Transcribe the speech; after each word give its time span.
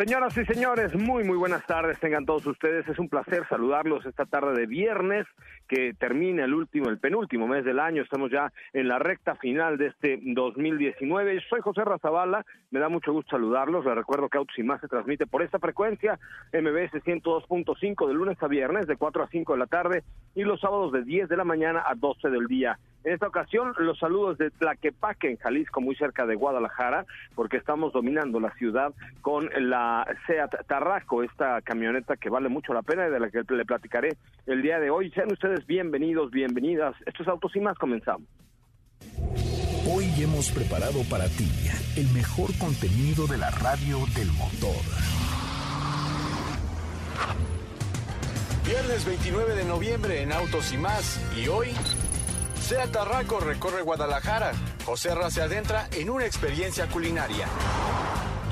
Señoras 0.00 0.34
y 0.38 0.46
señores, 0.46 0.94
muy 0.94 1.24
muy 1.24 1.36
buenas 1.36 1.62
tardes, 1.66 2.00
tengan 2.00 2.24
todos 2.24 2.46
ustedes. 2.46 2.88
Es 2.88 2.98
un 2.98 3.10
placer 3.10 3.46
saludarlos 3.50 4.06
esta 4.06 4.24
tarde 4.24 4.58
de 4.58 4.66
viernes 4.66 5.26
que 5.70 5.94
termina 5.94 6.44
el 6.44 6.52
último, 6.52 6.88
el 6.88 6.98
penúltimo 6.98 7.46
mes 7.46 7.64
del 7.64 7.78
año. 7.78 8.02
Estamos 8.02 8.28
ya 8.28 8.52
en 8.72 8.88
la 8.88 8.98
recta 8.98 9.36
final 9.36 9.78
de 9.78 9.86
este 9.86 10.18
2019. 10.20 11.40
Soy 11.48 11.60
José 11.60 11.84
Razabala, 11.84 12.44
me 12.72 12.80
da 12.80 12.88
mucho 12.88 13.12
gusto 13.12 13.30
saludarlos. 13.30 13.84
Les 13.84 13.94
recuerdo 13.94 14.28
que 14.28 14.38
Autos 14.38 14.58
y 14.58 14.64
Más 14.64 14.80
se 14.80 14.88
transmite 14.88 15.28
por 15.28 15.42
esta 15.42 15.60
frecuencia, 15.60 16.18
MBS 16.52 17.04
102.5 17.04 18.08
de 18.08 18.14
lunes 18.14 18.42
a 18.42 18.48
viernes 18.48 18.88
de 18.88 18.96
4 18.96 19.22
a 19.22 19.28
5 19.28 19.52
de 19.52 19.58
la 19.60 19.66
tarde 19.66 20.02
y 20.34 20.42
los 20.42 20.60
sábados 20.60 20.90
de 20.90 21.04
10 21.04 21.28
de 21.28 21.36
la 21.36 21.44
mañana 21.44 21.84
a 21.86 21.94
12 21.94 22.30
del 22.30 22.48
día. 22.48 22.76
En 23.02 23.14
esta 23.14 23.28
ocasión, 23.28 23.72
los 23.78 23.98
saludos 23.98 24.36
de 24.36 24.50
Tlaquepaque, 24.50 25.30
en 25.30 25.38
Jalisco, 25.38 25.80
muy 25.80 25.94
cerca 25.96 26.26
de 26.26 26.34
Guadalajara, 26.34 27.06
porque 27.34 27.56
estamos 27.56 27.94
dominando 27.94 28.40
la 28.40 28.52
ciudad 28.56 28.92
con 29.22 29.48
la 29.56 30.06
Seat 30.26 30.66
Tarraco, 30.66 31.22
esta 31.22 31.62
camioneta 31.62 32.18
que 32.18 32.28
vale 32.28 32.50
mucho 32.50 32.74
la 32.74 32.82
pena 32.82 33.08
y 33.08 33.10
de 33.10 33.20
la 33.20 33.30
que 33.30 33.42
le 33.48 33.64
platicaré 33.64 34.18
el 34.46 34.60
día 34.60 34.78
de 34.78 34.90
hoy. 34.90 35.10
Sean 35.12 35.32
ustedes 35.32 35.59
bienvenidos, 35.66 36.30
bienvenidas. 36.30 36.94
Estos 37.06 37.28
autos 37.28 37.54
y 37.54 37.60
más 37.60 37.76
comenzamos. 37.78 38.28
Hoy 39.92 40.04
hemos 40.18 40.50
preparado 40.50 41.02
para 41.10 41.26
ti 41.28 41.50
el 41.96 42.08
mejor 42.10 42.56
contenido 42.58 43.26
de 43.26 43.38
la 43.38 43.50
radio 43.50 43.98
del 44.14 44.30
motor. 44.32 44.76
Viernes 48.64 49.04
29 49.04 49.54
de 49.54 49.64
noviembre 49.64 50.22
en 50.22 50.32
Autos 50.32 50.72
y 50.72 50.78
más. 50.78 51.20
Y 51.36 51.48
hoy 51.48 51.68
Seat 52.60 52.92
Tarraco 52.92 53.40
recorre 53.40 53.82
Guadalajara. 53.82 54.52
José 54.84 55.14
Ra 55.14 55.30
se 55.30 55.42
adentra 55.42 55.88
en 55.92 56.10
una 56.10 56.26
experiencia 56.26 56.86
culinaria. 56.86 57.46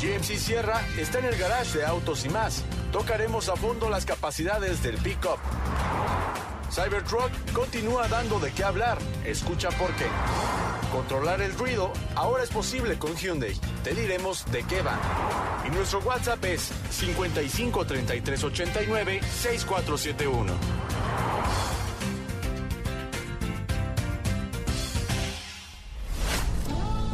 GMC 0.00 0.37
Sierra 0.37 0.81
está 0.97 1.19
en 1.19 1.27
el 1.27 1.37
garage 1.37 1.78
de 1.78 1.87
Autos 1.87 2.25
y 2.25 2.28
más. 2.28 2.65
Tocaremos 2.91 3.48
a 3.48 3.56
fondo 3.56 3.89
las 3.91 4.06
capacidades 4.06 4.83
del 4.83 4.97
pickup. 4.98 5.39
Cybertruck 6.71 7.31
continúa 7.53 8.09
dando 8.09 8.39
de 8.39 8.53
qué 8.53 8.65
hablar. 8.65 8.99
Escucha 9.25 9.71
por 9.71 9.91
qué. 9.97 10.07
Controlar 10.93 11.41
el 11.43 11.53
ruido 11.55 11.93
ahora 12.15 12.45
es 12.45 12.51
posible 12.51 12.99
con 12.99 13.15
Hyundai. 13.15 13.55
Te 13.85 13.95
diremos 13.95 14.45
de 14.51 14.63
qué 14.65 14.83
va. 14.83 14.99
Y 15.67 15.71
nuestro 15.71 16.01
WhatsApp 16.01 16.45
es 16.45 16.71
55 16.91 17.87
33 17.87 18.45
89 18.45 19.21
6471. 19.23 20.89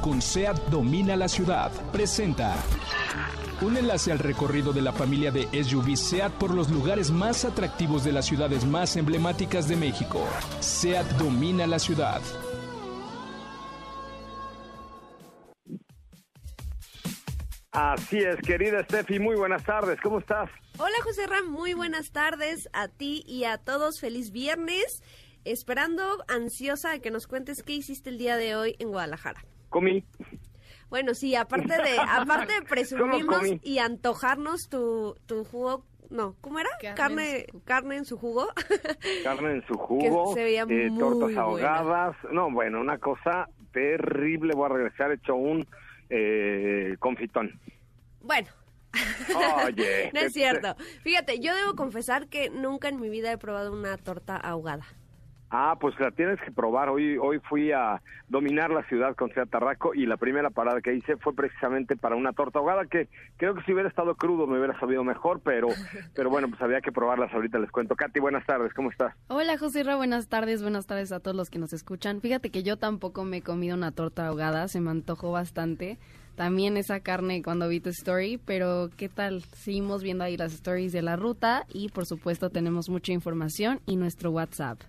con 0.04 0.20
SEAT 0.20 0.68
Domina 0.68 1.16
la 1.16 1.28
Ciudad. 1.28 1.72
Presenta 1.90 2.56
un 3.62 3.76
enlace 3.76 4.12
al 4.12 4.18
recorrido 4.18 4.72
de 4.72 4.82
la 4.82 4.92
familia 4.92 5.30
de 5.30 5.48
SUV 5.62 5.96
SEAT 5.96 6.32
por 6.34 6.54
los 6.54 6.70
lugares 6.70 7.10
más 7.10 7.44
atractivos 7.44 8.04
de 8.04 8.12
las 8.12 8.26
ciudades 8.26 8.64
más 8.64 8.96
emblemáticas 8.96 9.68
de 9.68 9.76
México. 9.76 10.26
SEAT 10.60 11.06
Domina 11.12 11.66
la 11.66 11.78
Ciudad. 11.78 12.20
Así 17.70 18.18
es, 18.18 18.36
querida 18.46 18.84
Steffi, 18.84 19.18
muy 19.18 19.36
buenas 19.36 19.64
tardes, 19.64 20.00
¿cómo 20.00 20.20
estás? 20.20 20.48
Hola 20.78 20.94
José 21.02 21.26
Ram, 21.26 21.50
muy 21.50 21.74
buenas 21.74 22.12
tardes 22.12 22.68
a 22.72 22.88
ti 22.88 23.24
y 23.26 23.44
a 23.44 23.58
todos, 23.58 24.00
feliz 24.00 24.30
viernes, 24.30 25.02
esperando 25.44 26.24
ansiosa 26.28 26.90
de 26.90 27.00
que 27.00 27.10
nos 27.10 27.26
cuentes 27.26 27.62
qué 27.62 27.72
hiciste 27.72 28.10
el 28.10 28.18
día 28.18 28.36
de 28.36 28.54
hoy 28.54 28.76
en 28.78 28.90
Guadalajara 28.90 29.44
comí. 29.74 30.04
Bueno, 30.90 31.14
sí, 31.14 31.34
aparte 31.36 31.76
de, 31.76 31.98
aparte 31.98 32.52
de 32.54 32.62
presumirnos 32.62 33.42
y 33.62 33.78
antojarnos 33.78 34.68
tu, 34.68 35.16
tu 35.26 35.44
jugo, 35.44 35.84
no, 36.10 36.36
¿cómo 36.40 36.60
era? 36.60 36.70
Carne, 36.94 37.46
carne 37.64 37.96
en 37.96 38.04
su 38.04 38.16
jugo. 38.16 38.48
Carne 39.22 39.52
en 39.52 39.66
su 39.66 39.74
jugo. 39.74 40.32
se 40.34 40.44
veía 40.44 40.66
eh, 40.68 40.90
tortas 40.98 41.36
ahogadas. 41.36 42.16
No, 42.30 42.50
bueno, 42.50 42.80
una 42.80 42.98
cosa 42.98 43.48
terrible. 43.72 44.54
Voy 44.54 44.66
a 44.66 44.74
regresar 44.74 45.12
hecho 45.12 45.34
un 45.34 45.66
eh, 46.10 46.96
confitón. 47.00 47.58
Bueno, 48.20 48.48
Oye. 49.66 50.10
no 50.14 50.20
es 50.20 50.32
cierto. 50.32 50.76
Fíjate, 51.02 51.40
yo 51.40 51.54
debo 51.54 51.74
confesar 51.74 52.28
que 52.28 52.50
nunca 52.50 52.88
en 52.88 53.00
mi 53.00 53.08
vida 53.08 53.32
he 53.32 53.38
probado 53.38 53.72
una 53.72 53.96
torta 53.96 54.36
ahogada. 54.36 54.84
Ah, 55.50 55.76
pues 55.80 55.98
la 56.00 56.10
tienes 56.10 56.40
que 56.40 56.50
probar. 56.50 56.88
Hoy 56.88 57.16
hoy 57.18 57.38
fui 57.48 57.70
a 57.70 58.02
dominar 58.28 58.70
la 58.70 58.82
ciudad 58.84 59.14
con 59.14 59.32
Seat 59.32 59.50
Tarraco 59.50 59.94
y 59.94 60.06
la 60.06 60.16
primera 60.16 60.50
parada 60.50 60.80
que 60.80 60.94
hice 60.94 61.16
fue 61.16 61.34
precisamente 61.34 61.96
para 61.96 62.16
una 62.16 62.32
torta 62.32 62.58
ahogada 62.58 62.86
que 62.86 63.08
creo 63.36 63.54
que 63.54 63.62
si 63.62 63.72
hubiera 63.72 63.88
estado 63.88 64.14
crudo 64.16 64.46
me 64.46 64.58
hubiera 64.58 64.78
sabido 64.80 65.04
mejor, 65.04 65.40
pero 65.44 65.68
pero 66.14 66.30
bueno, 66.30 66.48
pues 66.48 66.60
había 66.60 66.80
que 66.80 66.92
probarlas 66.92 67.32
ahorita 67.32 67.58
les 67.58 67.70
cuento. 67.70 67.94
Katy, 67.94 68.20
buenas 68.20 68.44
tardes, 68.46 68.72
¿cómo 68.74 68.90
estás? 68.90 69.14
Hola, 69.28 69.56
José 69.58 69.84
Ra, 69.84 69.96
buenas 69.96 70.28
tardes, 70.28 70.62
buenas 70.62 70.86
tardes 70.86 71.12
a 71.12 71.20
todos 71.20 71.36
los 71.36 71.50
que 71.50 71.58
nos 71.58 71.72
escuchan. 71.72 72.20
Fíjate 72.20 72.50
que 72.50 72.62
yo 72.62 72.76
tampoco 72.76 73.24
me 73.24 73.38
he 73.38 73.42
comido 73.42 73.76
una 73.76 73.92
torta 73.92 74.26
ahogada, 74.26 74.68
se 74.68 74.80
me 74.80 74.90
antojó 74.90 75.30
bastante. 75.32 75.98
También 76.34 76.76
esa 76.76 76.98
carne 76.98 77.42
cuando 77.42 77.68
vi 77.68 77.78
tu 77.78 77.90
story, 77.90 78.40
pero 78.44 78.90
¿qué 78.96 79.08
tal? 79.08 79.42
Seguimos 79.54 80.02
viendo 80.02 80.24
ahí 80.24 80.36
las 80.36 80.52
stories 80.52 80.92
de 80.92 81.02
la 81.02 81.14
ruta 81.14 81.64
y 81.72 81.90
por 81.90 82.06
supuesto 82.06 82.50
tenemos 82.50 82.88
mucha 82.88 83.12
información 83.12 83.80
y 83.86 83.96
nuestro 83.96 84.32
WhatsApp. 84.32 84.80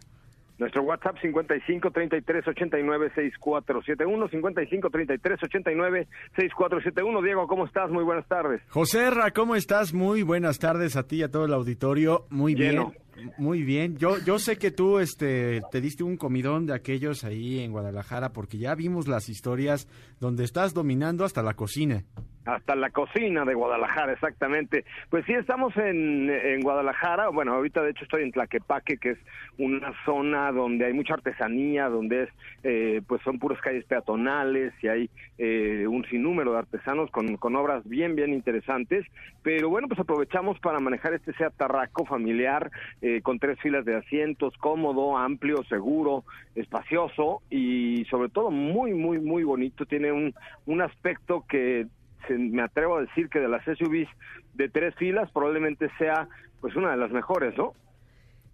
Nuestro 0.58 0.84
WhatsApp 0.84 1.18
55 1.22 1.92
33 1.92 2.48
89 2.48 3.12
6471 3.14 4.30
55 4.30 4.90
33 4.90 5.44
89 5.44 6.08
6471 6.36 7.22
Diego, 7.22 7.48
¿cómo 7.48 7.66
estás? 7.66 7.90
Muy 7.90 8.04
buenas 8.04 8.26
tardes. 8.28 8.62
José 8.70 9.10
Ra, 9.10 9.32
¿cómo 9.32 9.56
estás? 9.56 9.94
Muy 9.94 10.22
buenas 10.22 10.60
tardes 10.60 10.96
a 10.96 11.04
ti 11.04 11.18
y 11.18 11.24
a 11.24 11.32
todo 11.32 11.46
el 11.46 11.54
auditorio. 11.54 12.26
Muy 12.30 12.56
bien. 12.56 12.94
Muy 13.38 13.64
bien. 13.64 13.98
Yo 13.98 14.18
yo 14.20 14.40
sé 14.40 14.58
que 14.58 14.72
tú 14.72 15.00
este 15.00 15.62
te 15.72 15.82
diste 15.82 16.04
un 16.04 16.18
comidón 16.18 16.66
de 16.66 16.74
aquellos 16.74 17.24
ahí 17.24 17.60
en 17.60 17.72
Guadalajara 17.72 18.32
porque 18.34 18.58
ya 18.58 18.76
vimos 18.76 19.08
las 19.08 19.30
historias 19.30 19.88
donde 20.20 20.44
estás 20.44 20.74
dominando 20.74 21.26
hasta 21.26 21.44
la 21.44 21.54
cocina 21.54 22.04
hasta 22.45 22.75
la 22.75 22.91
cocina 22.91 23.44
de 23.44 23.56
Guadalajara, 23.56 24.13
exactamente. 24.13 24.85
Pues 25.09 25.25
sí, 25.25 25.33
estamos 25.33 25.75
en, 25.78 26.29
en, 26.29 26.61
Guadalajara, 26.61 27.29
bueno, 27.29 27.53
ahorita 27.53 27.81
de 27.81 27.91
hecho 27.91 28.03
estoy 28.03 28.23
en 28.23 28.31
Tlaquepaque, 28.31 28.97
que 28.97 29.11
es 29.11 29.17
una 29.57 29.94
zona 30.06 30.51
donde 30.51 30.85
hay 30.85 30.94
mucha 30.94 31.16
artesanía, 31.16 31.89
donde 31.89 32.23
es, 32.23 32.29
eh, 32.63 33.01
pues 33.07 33.22
son 33.23 33.39
puras 33.39 33.59
calles 33.61 33.85
peatonales 33.85 34.73
y 34.81 34.88
hay 34.88 35.09
eh, 35.38 35.86
un 35.88 36.06
sinnúmero 36.06 36.53
de 36.53 36.59
artesanos 36.59 37.09
con, 37.09 37.38
con 37.38 37.56
obras 37.56 37.88
bien, 37.88 38.15
bien 38.15 38.31
interesantes, 38.31 39.06
pero 39.41 39.69
bueno, 39.69 39.88
pues 39.88 40.00
aprovechamos 40.00 40.59
para 40.59 40.80
manejar 40.80 41.13
este 41.13 41.33
Seat 41.33 41.53
Tarraco 41.57 42.06
familiar, 42.06 42.69
eh, 43.01 43.21
con 43.21 43.39
tres 43.39 43.59
filas 43.59 43.86
de 43.86 43.95
asientos, 43.95 44.53
cómodo, 44.57 45.18
amplio, 45.18 45.63
seguro, 45.63 46.24
espacioso 46.53 47.41
y 47.50 48.06
sobre 48.06 48.30
todo 48.30 48.51
muy, 48.51 48.94
muy, 48.94 49.19
muy 49.19 49.44
bonito, 49.44 49.86
tiene 49.86 50.12
un, 50.12 50.33
un 50.68 50.81
aspecto 50.81 51.44
que 51.48 51.88
me 52.33 52.62
atrevo 52.63 52.98
a 52.98 53.01
decir 53.01 53.30
que 53.30 53.39
de 53.39 53.48
las 53.48 53.63
SUVs 53.66 54.10
de 54.54 54.69
tres 54.69 54.95
filas 54.95 55.31
probablemente 55.31 55.89
sea 55.98 56.27
pues 56.62 56.75
una 56.75 56.92
de 56.92 56.98
las 56.98 57.12
mejores, 57.12 57.57
¿no? 57.57 57.74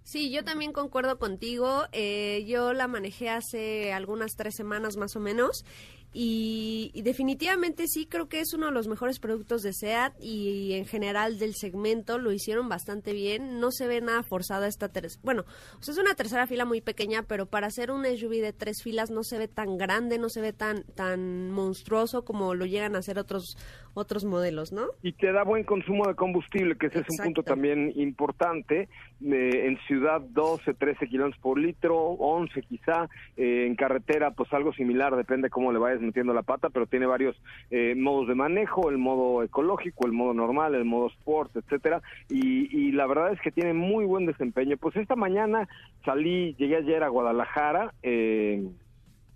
Sí, 0.03 0.31
yo 0.31 0.43
también 0.43 0.73
concuerdo 0.73 1.19
contigo. 1.19 1.83
Eh, 1.91 2.43
yo 2.47 2.73
la 2.73 2.87
manejé 2.87 3.29
hace 3.29 3.93
algunas 3.93 4.35
tres 4.35 4.55
semanas 4.55 4.97
más 4.97 5.15
o 5.15 5.19
menos 5.19 5.63
y, 6.13 7.01
definitivamente 7.03 7.87
sí 7.87 8.05
creo 8.05 8.27
que 8.27 8.41
es 8.41 8.53
uno 8.53 8.65
de 8.65 8.73
los 8.73 8.87
mejores 8.87 9.19
productos 9.19 9.61
de 9.61 9.73
SEAT 9.73 10.13
y 10.19 10.73
en 10.73 10.85
general 10.85 11.39
del 11.39 11.55
segmento 11.55 12.17
lo 12.17 12.33
hicieron 12.33 12.67
bastante 12.67 13.13
bien. 13.13 13.59
No 13.59 13.71
se 13.71 13.87
ve 13.87 14.01
nada 14.01 14.21
forzada 14.23 14.67
esta 14.67 14.89
tercera. 14.89 15.21
Bueno, 15.23 15.45
o 15.79 15.83
sea, 15.83 15.93
es 15.93 15.97
una 15.97 16.13
tercera 16.13 16.47
fila 16.47 16.65
muy 16.65 16.81
pequeña, 16.81 17.23
pero 17.23 17.45
para 17.45 17.67
hacer 17.67 17.91
un 17.91 18.05
SUV 18.05 18.41
de 18.41 18.53
tres 18.53 18.83
filas 18.83 19.09
no 19.09 19.23
se 19.23 19.37
ve 19.37 19.47
tan 19.47 19.77
grande, 19.77 20.17
no 20.17 20.29
se 20.29 20.41
ve 20.41 20.51
tan, 20.51 20.83
tan 20.95 21.49
monstruoso 21.51 22.25
como 22.25 22.55
lo 22.55 22.65
llegan 22.65 22.95
a 22.95 22.99
hacer 22.99 23.17
otros, 23.17 23.55
otros 23.93 24.25
modelos, 24.25 24.71
¿no? 24.71 24.87
Y 25.01 25.13
te 25.13 25.31
da 25.31 25.43
buen 25.43 25.63
consumo 25.63 26.07
de 26.07 26.15
combustible, 26.15 26.77
que 26.77 26.87
ese 26.87 26.99
es 26.99 27.09
un 27.09 27.25
punto 27.25 27.43
también 27.43 27.91
importante. 27.95 28.89
Eh, 29.23 29.67
en 29.67 29.77
ciudad 29.87 30.21
12, 30.21 30.73
13 30.73 31.07
kilómetros 31.07 31.41
por 31.41 31.59
litro, 31.59 31.97
11 31.97 32.61
quizá. 32.63 33.09
Eh, 33.37 33.65
en 33.67 33.75
carretera, 33.75 34.31
pues 34.31 34.51
algo 34.53 34.73
similar, 34.73 35.15
depende 35.15 35.49
cómo 35.49 35.71
le 35.71 35.79
vayas 35.79 36.01
metiendo 36.01 36.33
la 36.33 36.43
pata, 36.43 36.69
pero 36.69 36.87
tiene 36.87 37.05
varios 37.05 37.35
eh, 37.69 37.95
modos 37.95 38.27
de 38.27 38.35
manejo, 38.35 38.89
el 38.89 38.97
modo 38.97 39.43
ecológico, 39.43 40.05
el 40.05 40.13
modo 40.13 40.33
normal, 40.33 40.75
el 40.75 40.85
modo 40.85 41.07
sport, 41.07 41.55
etcétera, 41.55 42.01
y, 42.29 42.91
la 42.91 43.07
verdad 43.07 43.31
es 43.31 43.39
que 43.41 43.51
tiene 43.51 43.73
muy 43.73 44.05
buen 44.05 44.25
desempeño. 44.25 44.77
Pues 44.77 44.95
esta 44.95 45.15
mañana 45.15 45.67
salí, 46.03 46.55
llegué 46.57 46.77
ayer 46.77 47.03
a 47.03 47.07
Guadalajara, 47.07 47.93
eh, 48.03 48.67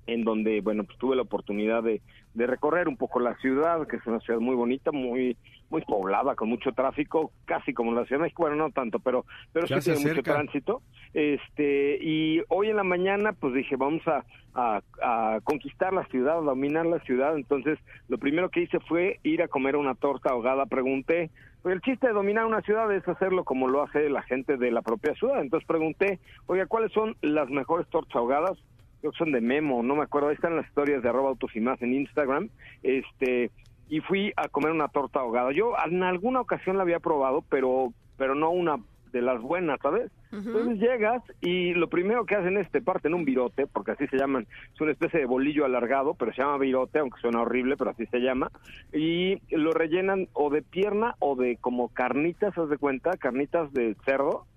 en 0.08 0.24
donde, 0.24 0.62
bueno, 0.62 0.84
pues 0.84 0.98
tuve 0.98 1.16
la 1.16 1.24
oportunidad 1.24 1.84
de, 1.84 2.02
de 2.34 2.48
recorrer 2.48 2.88
un 2.88 2.98
poco 2.98 3.20
la 3.20 3.36
ciudad, 3.38 3.88
que 3.88 3.98
es 3.98 4.06
una 4.06 4.20
ciudad 4.20 4.40
muy 4.40 4.56
bonita, 4.56 4.92
muy 4.92 5.38
muy 5.70 5.82
poblada, 5.82 6.36
con 6.36 6.50
mucho 6.50 6.72
tráfico, 6.74 7.32
casi 7.46 7.74
como 7.74 7.92
la 7.92 8.06
Ciudad 8.06 8.20
de 8.20 8.24
México, 8.26 8.44
bueno, 8.44 8.56
no 8.56 8.72
tanto, 8.72 9.00
pero 9.00 9.26
pero 9.52 9.68
sí 9.68 9.74
tiene 9.80 10.00
mucho 10.00 10.24
tránsito. 10.24 10.82
Este, 11.14 11.98
y 12.02 12.42
hoy 12.50 12.70
en 12.70 12.76
la 12.76 12.84
mañana, 12.84 13.34
pues 13.34 13.54
dije, 13.54 13.76
vamos 13.76 14.04
a, 14.08 14.24
a, 14.56 15.40
conquistar 15.44 15.94
la 15.94 16.06
ciudad, 16.06 16.38
a 16.38 16.42
dominar 16.42 16.86
la 16.86 17.00
ciudad. 17.00 17.36
Entonces, 17.36 17.80
lo 18.08 18.18
primero 18.18 18.50
que 18.50 18.62
hice 18.62 18.80
fue 18.82 19.20
ir 19.24 19.42
a 19.42 19.48
comer 19.48 19.76
una 19.76 19.96
torta 19.96 20.30
ahogada. 20.30 20.66
Pregunté, 20.66 21.32
pues 21.62 21.76
el 21.76 21.82
chiste 21.82 22.08
de 22.08 22.14
dominar 22.14 22.46
una 22.46 22.62
ciudad 22.62 22.92
es 22.94 23.08
hacerlo 23.08 23.44
como 23.44 23.68
lo 23.68 23.84
hace 23.84 24.10
la 24.10 24.22
gente 24.24 24.58
de 24.58 24.72
la 24.72 24.82
propia 24.82 25.16
ciudad. 25.16 25.42
Entonces 25.42 25.68
pregunté, 25.68 26.20
oiga, 26.46 26.68
¿cuáles 26.68 26.92
son 26.92 27.16
las 27.22 27.50
mejores 27.50 27.88
tortas 27.90 28.16
ahogadas? 28.16 28.58
Creo 29.06 29.12
que 29.12 29.20
son 29.20 29.32
de 29.34 29.40
Memo, 29.40 29.84
no 29.84 29.96
me 29.96 30.02
acuerdo, 30.02 30.30
ahí 30.30 30.34
están 30.34 30.56
las 30.56 30.66
historias 30.66 31.04
de 31.04 31.10
arroba 31.10 31.30
autos 31.30 31.56
y 31.56 31.60
más 31.60 31.80
en 31.84 31.94
Instagram. 31.94 32.50
Este, 32.82 33.52
y 33.88 34.00
fui 34.00 34.34
a 34.36 34.48
comer 34.48 34.72
una 34.72 34.88
torta 34.88 35.20
ahogada. 35.20 35.52
Yo 35.52 35.74
en 35.86 36.02
alguna 36.02 36.42
ocasión 36.42 36.78
la 36.78 36.82
había 36.82 37.00
probado, 37.00 37.44
pero 37.48 37.94
pero 38.18 38.34
no 38.34 38.50
una 38.50 38.78
de 39.12 39.22
las 39.22 39.40
buenas, 39.44 39.80
¿sabes? 39.80 40.12
Entonces 40.32 40.80
llegas 40.80 41.22
y 41.40 41.76
lo 41.76 41.88
primero 41.88 42.26
que 42.26 42.34
hacen 42.34 42.58
es 42.58 42.68
te 42.72 42.82
parten 42.82 43.14
un 43.14 43.26
virote, 43.26 43.68
porque 43.68 43.92
así 43.92 44.08
se 44.08 44.18
llaman, 44.18 44.48
es 44.74 44.82
una 44.82 44.92
especie 44.92 45.20
de 45.20 45.28
bolillo 45.28 45.66
alargado, 45.66 46.16
pero 46.16 46.34
se 46.34 46.42
llama 46.42 46.58
virote, 46.58 46.98
aunque 46.98 47.22
suena 47.22 47.42
horrible, 47.42 47.78
pero 47.78 47.92
así 47.92 48.08
se 48.08 48.22
llama, 48.22 48.50
y 48.92 49.40
lo 49.56 49.72
rellenan 49.72 50.30
o 50.34 50.50
de 50.50 50.64
pierna 50.64 51.14
o 51.20 51.36
de 51.36 51.58
como 51.58 51.90
carnitas, 51.90 52.58
haz 52.58 52.70
de 52.70 52.80
cuenta, 52.80 53.12
carnitas 53.12 53.72
de 53.72 53.96
cerdo, 54.04 54.48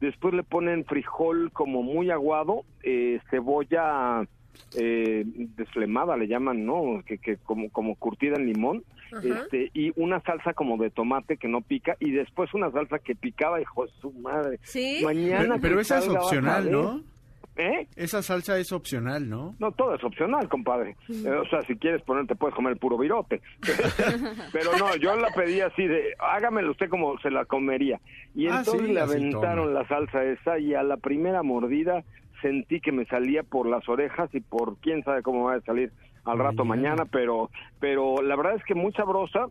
después 0.00 0.34
le 0.34 0.42
ponen 0.42 0.84
frijol 0.84 1.50
como 1.52 1.82
muy 1.82 2.10
aguado, 2.10 2.64
eh, 2.82 3.20
cebolla 3.30 4.26
eh, 4.74 5.24
desflemada 5.26 6.16
le 6.16 6.28
llaman, 6.28 6.66
¿no? 6.66 7.02
Que, 7.06 7.18
que 7.18 7.36
como, 7.38 7.70
como 7.70 7.94
curtida 7.96 8.36
en 8.36 8.46
limón, 8.46 8.84
este, 9.22 9.70
y 9.72 9.92
una 9.96 10.20
salsa 10.20 10.52
como 10.52 10.76
de 10.76 10.90
tomate 10.90 11.36
que 11.38 11.48
no 11.48 11.62
pica, 11.62 11.96
y 12.00 12.10
después 12.10 12.52
una 12.54 12.70
salsa 12.70 12.98
que 12.98 13.14
picaba, 13.14 13.60
hijo 13.60 13.86
de 13.86 13.92
su 14.00 14.12
madre. 14.12 14.58
Sí. 14.62 15.00
Mañana. 15.02 15.58
Pero, 15.60 15.80
esa 15.80 15.98
es 15.98 16.08
opcional, 16.08 16.70
¿no? 16.70 17.02
¿Eh? 17.58 17.88
Esa 17.96 18.22
salsa 18.22 18.56
es 18.56 18.72
opcional, 18.72 19.28
¿no? 19.28 19.56
No, 19.58 19.72
todo 19.72 19.92
es 19.96 20.04
opcional, 20.04 20.48
compadre. 20.48 20.96
Eh, 21.08 21.28
o 21.28 21.44
sea, 21.48 21.60
si 21.62 21.74
quieres 21.74 22.00
ponerte, 22.02 22.36
puedes 22.36 22.54
comer 22.54 22.74
el 22.74 22.78
puro 22.78 22.96
virote. 22.96 23.42
Pero 24.52 24.70
no, 24.78 24.94
yo 24.94 25.16
la 25.16 25.28
pedí 25.34 25.60
así 25.60 25.84
de, 25.84 26.14
hágamelo 26.20 26.70
usted 26.70 26.88
como 26.88 27.18
se 27.18 27.32
la 27.32 27.44
comería. 27.46 28.00
Y 28.36 28.46
ah, 28.46 28.58
entonces 28.58 28.88
le 28.88 29.00
aventaron 29.00 29.74
la 29.74 29.86
salsa 29.88 30.22
esa 30.22 30.60
y 30.60 30.74
a 30.74 30.84
la 30.84 30.98
primera 30.98 31.42
mordida 31.42 32.04
sentí 32.40 32.80
que 32.80 32.92
me 32.92 33.04
salía 33.06 33.42
por 33.42 33.68
las 33.68 33.88
orejas 33.88 34.32
y 34.32 34.40
por 34.40 34.76
quién 34.76 35.02
sabe 35.02 35.22
cómo 35.22 35.46
va 35.46 35.54
a 35.54 35.60
salir 35.62 35.90
al 36.24 36.38
rato 36.38 36.64
mañana, 36.64 37.06
pero 37.06 37.50
pero 37.80 38.22
la 38.22 38.36
verdad 38.36 38.54
es 38.54 38.64
que 38.64 38.76
muy 38.76 38.92
sabrosa 38.92 39.48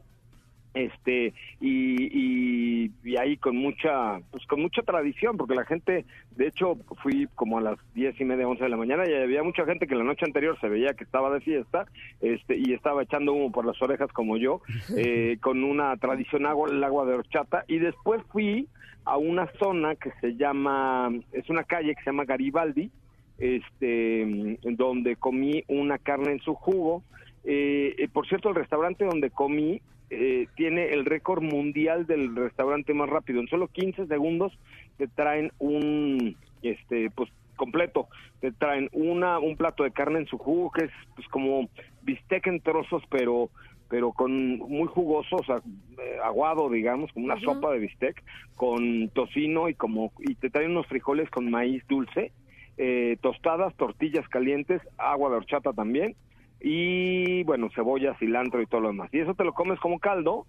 este 0.84 1.34
y, 1.60 2.92
y, 3.04 3.18
ahí 3.18 3.38
con 3.38 3.58
mucha 3.58 4.20
pues 4.32 4.46
con 4.46 4.62
mucha 4.62 4.84
tradición 4.84 5.38
porque 5.38 5.56
la 5.56 5.66
gente 5.66 6.06
de 6.36 6.48
hecho 6.48 6.78
fui 7.02 7.28
como 7.36 7.58
a 7.58 7.62
las 7.62 7.80
diez 7.96 8.20
y 8.22 8.26
media 8.26 8.48
once 8.48 8.64
de 8.64 8.70
la 8.70 8.78
mañana 8.78 9.10
y 9.10 9.14
había 9.14 9.42
mucha 9.42 9.66
gente 9.66 9.88
que 9.88 9.96
la 9.96 10.04
noche 10.04 10.26
anterior 10.26 10.58
se 10.62 10.70
veía 10.70 10.94
que 10.94 11.04
estaba 11.04 11.34
de 11.34 11.42
fiesta 11.42 11.86
este 12.22 12.58
y 12.58 12.74
estaba 12.74 13.04
echando 13.04 13.34
humo 13.34 13.52
por 13.52 13.66
las 13.66 13.82
orejas 13.82 14.12
como 14.14 14.38
yo 14.38 14.62
eh, 14.96 15.38
con 15.42 15.64
una 15.64 15.98
tradición 15.98 16.46
agua 16.46 16.70
el 16.70 16.84
agua 16.84 17.06
de 17.06 17.16
horchata 17.16 17.66
y 17.68 17.80
después 17.80 18.22
fui 18.32 18.68
a 19.08 19.18
una 19.18 19.48
zona 19.58 19.96
que 19.96 20.12
se 20.20 20.36
llama, 20.36 21.10
es 21.32 21.50
una 21.50 21.64
calle 21.64 21.96
que 21.96 22.04
se 22.04 22.10
llama 22.10 22.26
Garibaldi, 22.26 22.92
este, 23.38 24.60
donde 24.64 25.16
comí 25.16 25.64
una 25.70 25.98
carne 25.98 26.34
en 26.34 26.40
su 26.42 26.54
jugo. 26.54 27.04
Eh, 27.46 27.96
eh, 27.98 28.10
por 28.12 28.28
cierto, 28.28 28.50
el 28.50 28.56
restaurante 28.56 29.06
donde 29.06 29.30
comí 29.30 29.82
eh, 30.10 30.48
tiene 30.56 30.94
el 30.94 31.06
récord 31.06 31.42
mundial 31.42 32.08
del 32.08 32.36
restaurante 32.36 32.94
más 32.94 33.10
rápido. 33.10 33.42
En 33.42 33.48
solo 33.48 33.68
15 33.68 34.08
segundos 34.08 34.58
te 34.98 35.08
traen 35.08 35.52
un, 35.60 36.38
este, 36.62 37.10
pues 37.12 37.30
completo. 37.56 38.08
Te 38.40 38.52
traen 38.52 38.90
una, 38.94 39.40
un 39.40 39.58
plato 39.58 39.84
de 39.84 39.92
carne 39.92 40.20
en 40.20 40.28
su 40.28 40.38
jugo 40.38 40.72
que 40.72 40.86
es 40.86 40.92
pues 41.16 41.28
como 41.28 41.70
bistec 42.04 42.48
en 42.48 42.62
trozos, 42.62 43.04
pero 43.10 43.50
pero 43.90 44.12
con 44.12 44.58
muy 44.58 44.88
jugoso, 44.90 45.38
o 45.38 45.44
sea, 45.46 45.62
eh, 46.04 46.18
aguado, 46.22 46.70
digamos, 46.70 47.10
como 47.14 47.26
una 47.26 47.40
sopa 47.40 47.72
de 47.72 47.80
bistec, 47.80 48.22
con 48.58 49.08
tocino 49.10 49.70
y 49.70 49.76
como 49.76 50.12
y 50.20 50.36
te 50.36 50.50
traen 50.50 50.72
unos 50.72 50.88
frijoles 50.88 51.30
con 51.30 51.50
maíz 51.50 51.88
dulce, 51.88 52.34
eh, 52.78 53.18
tostadas, 53.22 53.74
tortillas 53.76 54.28
calientes, 54.28 54.82
agua 54.98 55.30
de 55.30 55.38
horchata 55.38 55.72
también 55.72 56.16
y 56.62 57.44
bueno, 57.44 57.70
cebolla, 57.74 58.16
cilantro 58.16 58.62
y 58.62 58.66
todo 58.66 58.82
lo 58.82 58.88
demás. 58.90 59.10
Y 59.14 59.20
eso 59.20 59.34
te 59.34 59.44
lo 59.44 59.54
comes 59.54 59.80
como 59.80 60.00
caldo, 60.00 60.46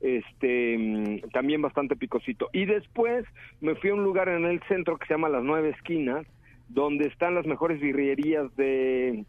este 0.00 0.78
mm, 0.78 1.30
también 1.32 1.62
bastante 1.62 1.96
picosito. 1.96 2.48
Y 2.52 2.64
después 2.64 3.24
me 3.60 3.74
fui 3.74 3.90
a 3.90 3.94
un 3.94 4.04
lugar 4.04 4.28
en 4.28 4.44
el 4.44 4.62
centro 4.64 4.98
que 4.98 5.06
se 5.06 5.14
llama 5.14 5.28
Las 5.28 5.42
Nueve 5.42 5.70
Esquinas, 5.70 6.26
donde 6.68 7.06
están 7.06 7.34
las 7.34 7.46
mejores 7.46 7.80
birrerías 7.80 8.54
de 8.56 9.24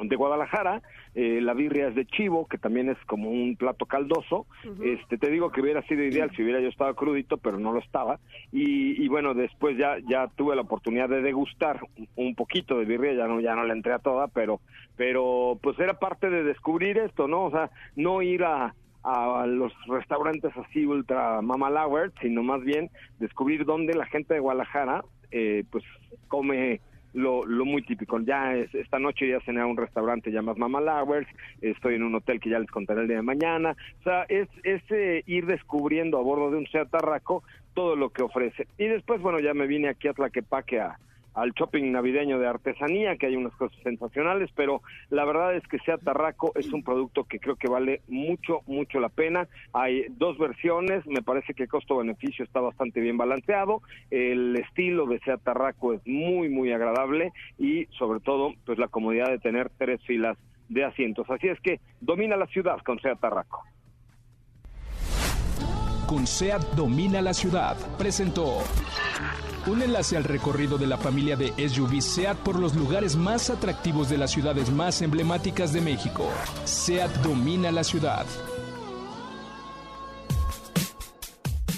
de 0.00 0.16
Guadalajara, 0.16 0.82
eh, 1.14 1.40
la 1.40 1.54
birria 1.54 1.88
es 1.88 1.94
de 1.94 2.06
chivo, 2.06 2.46
que 2.46 2.58
también 2.58 2.88
es 2.88 2.98
como 3.06 3.30
un 3.30 3.56
plato 3.56 3.86
caldoso. 3.86 4.46
Este, 4.82 5.18
te 5.18 5.30
digo 5.30 5.50
que 5.50 5.60
hubiera 5.60 5.82
sido 5.82 6.02
ideal 6.02 6.30
si 6.34 6.42
hubiera 6.42 6.60
yo 6.60 6.68
estado 6.68 6.94
crudito, 6.94 7.38
pero 7.38 7.58
no 7.58 7.72
lo 7.72 7.80
estaba. 7.80 8.18
Y, 8.50 9.06
bueno, 9.08 9.34
después 9.34 9.76
ya 9.76 9.96
ya 10.08 10.28
tuve 10.36 10.56
la 10.56 10.62
oportunidad 10.62 11.08
de 11.08 11.22
degustar 11.22 11.80
un 12.16 12.34
poquito 12.34 12.78
de 12.78 12.84
birria, 12.84 13.12
ya 13.12 13.26
no 13.26 13.40
ya 13.40 13.54
no 13.54 13.64
la 13.64 13.72
entré 13.72 13.92
a 13.92 13.98
toda, 13.98 14.28
pero 14.28 14.60
pero 14.96 15.58
pues 15.62 15.78
era 15.78 15.98
parte 15.98 16.30
de 16.30 16.44
descubrir 16.44 16.98
esto, 16.98 17.28
¿no? 17.28 17.44
O 17.44 17.50
sea, 17.50 17.70
no 17.96 18.22
ir 18.22 18.44
a 18.44 18.74
a 19.04 19.46
los 19.46 19.72
restaurantes 19.88 20.56
así 20.56 20.86
ultra 20.86 21.42
mamalauer, 21.42 22.12
sino 22.20 22.42
más 22.42 22.62
bien 22.62 22.88
descubrir 23.18 23.64
dónde 23.64 23.94
la 23.94 24.06
gente 24.06 24.34
de 24.34 24.40
Guadalajara 24.40 25.02
eh, 25.32 25.64
pues 25.70 25.82
come 26.28 26.80
lo, 27.14 27.44
lo 27.44 27.64
muy 27.64 27.82
típico. 27.82 28.18
Ya 28.20 28.54
es, 28.54 28.74
esta 28.74 28.98
noche 28.98 29.28
ya 29.28 29.40
cené 29.40 29.60
a 29.60 29.66
un 29.66 29.76
restaurante 29.76 30.30
llamado 30.30 30.58
Mama 30.58 30.80
Lovers, 30.80 31.28
estoy 31.60 31.94
en 31.96 32.02
un 32.02 32.14
hotel 32.14 32.40
que 32.40 32.50
ya 32.50 32.58
les 32.58 32.70
contaré 32.70 33.02
el 33.02 33.08
día 33.08 33.16
de 33.16 33.22
mañana. 33.22 33.76
O 34.00 34.02
sea, 34.02 34.24
es, 34.28 34.48
es 34.64 34.82
eh, 34.90 35.22
ir 35.26 35.46
descubriendo 35.46 36.18
a 36.18 36.22
bordo 36.22 36.50
de 36.50 36.58
un 36.58 36.66
Seat 36.66 36.90
Tarraco 36.90 37.42
todo 37.74 37.96
lo 37.96 38.10
que 38.10 38.22
ofrece. 38.22 38.66
Y 38.78 38.86
después, 38.86 39.20
bueno, 39.20 39.40
ya 39.40 39.54
me 39.54 39.66
vine 39.66 39.88
aquí 39.88 40.08
a 40.08 40.12
Tlaquepaque 40.12 40.80
a, 40.80 40.98
al 41.34 41.52
shopping 41.52 41.90
navideño 41.92 42.38
de 42.38 42.46
artesanía, 42.46 43.16
que 43.16 43.26
hay 43.26 43.36
unas 43.36 43.54
cosas 43.56 43.78
sensacionales, 43.82 44.50
pero 44.54 44.82
la 45.10 45.24
verdad 45.24 45.54
es 45.54 45.66
que 45.68 45.78
sea 45.80 45.98
Tarraco 45.98 46.52
es 46.54 46.72
un 46.72 46.82
producto 46.82 47.24
que 47.24 47.38
creo 47.38 47.56
que 47.56 47.68
vale 47.68 48.02
mucho, 48.08 48.60
mucho 48.66 49.00
la 49.00 49.08
pena. 49.08 49.48
Hay 49.72 50.06
dos 50.10 50.38
versiones, 50.38 51.06
me 51.06 51.22
parece 51.22 51.54
que 51.54 51.68
costo-beneficio 51.68 52.44
está 52.44 52.60
bastante 52.60 53.00
bien 53.00 53.16
balanceado, 53.16 53.82
el 54.10 54.56
estilo 54.56 55.06
de 55.06 55.20
Seat 55.20 55.42
Tarraco 55.42 55.94
es 55.94 56.06
muy, 56.06 56.48
muy 56.48 56.72
agradable 56.72 57.32
y 57.58 57.86
sobre 57.98 58.20
todo, 58.20 58.54
pues 58.64 58.78
la 58.78 58.88
comodidad 58.88 59.28
de 59.28 59.38
tener 59.38 59.70
tres 59.78 60.00
filas 60.02 60.36
de 60.68 60.84
asientos. 60.84 61.28
Así 61.30 61.48
es 61.48 61.60
que 61.60 61.80
domina 62.00 62.36
la 62.36 62.46
ciudad 62.46 62.78
con 62.84 62.98
Seat 63.00 63.20
Tarraco. 63.20 63.62
Con 66.06 66.26
SEAT 66.26 66.74
domina 66.74 67.22
la 67.22 67.32
ciudad. 67.32 67.74
Presentó 67.96 68.58
un 69.66 69.82
enlace 69.82 70.16
al 70.16 70.24
recorrido 70.24 70.78
de 70.78 70.86
la 70.86 70.96
familia 70.96 71.36
de 71.36 71.52
SUV 71.68 72.00
SEAT 72.00 72.36
por 72.38 72.58
los 72.58 72.74
lugares 72.74 73.16
más 73.16 73.50
atractivos 73.50 74.08
de 74.08 74.18
las 74.18 74.30
ciudades 74.30 74.70
más 74.70 75.02
emblemáticas 75.02 75.72
de 75.72 75.80
México. 75.80 76.28
SEAT 76.64 77.10
domina 77.22 77.70
la 77.70 77.84
ciudad. 77.84 78.26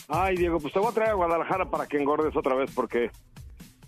Ay, 0.09 0.37
Diego, 0.37 0.61
pues 0.61 0.73
te 0.73 0.79
voy 0.79 0.89
a 0.89 0.93
traer 0.93 1.11
a 1.11 1.15
Guadalajara 1.15 1.71
para 1.71 1.87
que 1.87 1.99
engordes 1.99 2.37
otra 2.37 2.55
vez 2.55 2.71
porque 2.75 3.11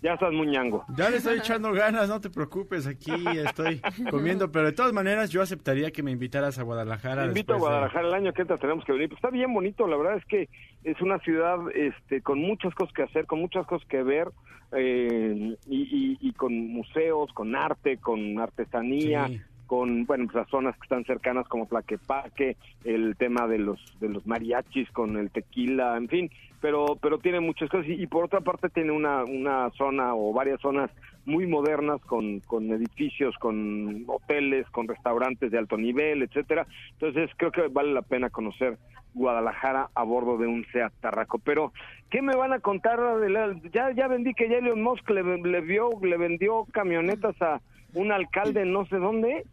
Ya 0.01 0.13
estás 0.13 0.31
muy 0.33 0.47
ñango. 0.47 0.85
Ya 0.97 1.09
le 1.09 1.17
estoy 1.17 1.39
echando 1.39 1.71
ganas, 1.73 2.07
no 2.09 2.21
te 2.21 2.29
preocupes, 2.29 2.85
aquí 2.87 3.11
estoy 3.35 3.81
comiendo, 4.11 4.51
pero 4.51 4.65
de 4.67 4.71
todas 4.73 4.93
maneras 4.93 5.29
yo 5.31 5.41
aceptaría 5.41 5.91
que 5.91 6.03
me 6.03 6.11
invitaras 6.11 6.59
a 6.59 6.63
Guadalajara. 6.63 7.23
Te 7.23 7.27
invito 7.29 7.53
a 7.53 7.55
de- 7.55 7.59
Guadalajara 7.61 8.07
el 8.07 8.13
año 8.13 8.33
que 8.33 8.41
entra 8.43 8.57
tenemos 8.57 8.85
que 8.85 8.91
venir. 8.93 9.09
Pues 9.09 9.17
está 9.17 9.29
bien 9.29 9.53
bonito, 9.53 9.87
la 9.87 9.97
verdad 9.97 10.17
es 10.17 10.25
que 10.25 10.49
es 10.83 11.01
una 11.01 11.19
ciudad 11.19 11.57
este, 11.75 12.21
con 12.21 12.39
muchas 12.39 12.73
cosas 12.75 12.93
que 12.93 13.03
hacer, 13.03 13.25
con 13.25 13.39
muchas 13.39 13.65
cosas 13.65 13.87
que 13.87 14.03
ver 14.03 14.29
eh, 14.73 15.55
y, 15.67 15.81
y- 15.81 16.17
y 16.21 16.33
con 16.33 16.53
museos, 16.69 17.31
con 17.33 17.55
arte, 17.55 17.97
con 17.97 18.39
artesanía. 18.39 19.27
Sí. 19.27 19.41
con 19.67 20.05
bueno 20.05 20.23
pues 20.25 20.35
las 20.35 20.49
zonas 20.49 20.75
que 20.77 20.83
están 20.83 21.03
cercanas 21.03 21.45
como 21.49 21.67
Plaquepaque, 21.67 22.55
el 22.85 23.17
tema 23.17 23.47
de 23.47 23.57
los 23.59 23.79
de 23.99 24.07
los 24.07 24.25
mariachis 24.25 24.89
con 24.91 25.17
el 25.17 25.29
tequila, 25.29 25.97
en 25.97 26.07
fin, 26.07 26.31
pero 26.61 26.97
pero 27.01 27.19
tiene 27.19 27.39
muchas 27.39 27.69
cosas 27.69 27.87
y, 27.87 28.07
por 28.07 28.25
otra 28.25 28.41
parte 28.41 28.69
tiene 28.69 28.91
una 28.91 29.23
una 29.23 29.69
zona 29.71 30.15
o 30.15 30.33
varias 30.33 30.59
zonas 30.61 30.89
muy 31.25 31.45
modernas 31.47 32.01
con 32.01 32.39
con 32.41 32.71
edificios, 32.71 33.35
con 33.37 34.03
hoteles, 34.07 34.67
con 34.71 34.87
restaurantes 34.87 35.51
de 35.51 35.57
alto 35.57 35.77
nivel, 35.77 36.23
etcétera. 36.23 36.65
Entonces 36.93 37.29
creo 37.37 37.51
que 37.51 37.67
vale 37.67 37.93
la 37.93 38.01
pena 38.01 38.29
conocer 38.29 38.77
Guadalajara 39.13 39.89
a 39.95 40.03
bordo 40.03 40.37
de 40.37 40.47
un 40.47 40.65
Seat 40.71 40.93
Tarraco. 41.01 41.39
Pero 41.39 41.73
¿qué 42.09 42.21
me 42.21 42.35
van 42.35 42.53
a 42.53 42.59
contar? 42.59 42.99
de 43.19 43.29
la- 43.29 43.55
ya 43.73 43.91
ya 43.91 44.07
vendí 44.07 44.33
que 44.33 44.49
ya 44.49 44.57
Elon 44.57 44.81
Musk 44.81 45.09
le 45.09 45.61
vio 45.61 45.89
le 46.01 46.17
vendió 46.17 46.65
camionetas 46.71 47.39
a 47.41 47.61
un 47.93 48.11
alcalde 48.11 48.65
no 48.65 48.85
sé 48.87 48.97
dónde. 48.97 49.43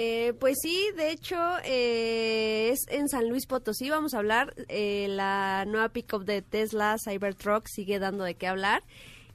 Eh, 0.00 0.32
pues 0.38 0.58
sí, 0.62 0.86
de 0.96 1.10
hecho 1.10 1.36
eh, 1.64 2.70
es 2.70 2.86
en 2.88 3.08
San 3.08 3.28
Luis 3.28 3.46
Potosí, 3.46 3.90
vamos 3.90 4.14
a 4.14 4.18
hablar, 4.18 4.54
eh, 4.68 5.06
la 5.08 5.64
nueva 5.66 5.88
pickup 5.88 6.24
de 6.24 6.40
Tesla 6.40 6.94
Cybertruck 7.04 7.66
sigue 7.66 7.98
dando 7.98 8.22
de 8.22 8.36
qué 8.36 8.46
hablar 8.46 8.84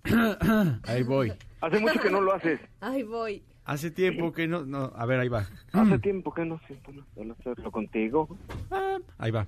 Ahí 0.84 1.02
voy. 1.02 1.32
Hace 1.60 1.78
mucho 1.78 2.00
que 2.00 2.10
no 2.10 2.20
lo 2.20 2.34
haces. 2.34 2.60
Ahí 2.80 3.02
voy. 3.02 3.42
Hace 3.64 3.90
tiempo 3.90 4.32
que 4.32 4.48
no, 4.48 4.64
no, 4.64 4.90
a 4.96 5.06
ver, 5.06 5.20
ahí 5.20 5.28
va. 5.28 5.46
Hace 5.72 5.98
tiempo 6.00 6.32
que 6.34 6.44
no 6.44 6.58
siento 6.66 6.90
no 6.92 7.34
hacerlo 7.38 7.70
contigo. 7.70 8.36
Ahí 9.18 9.30
va. 9.30 9.46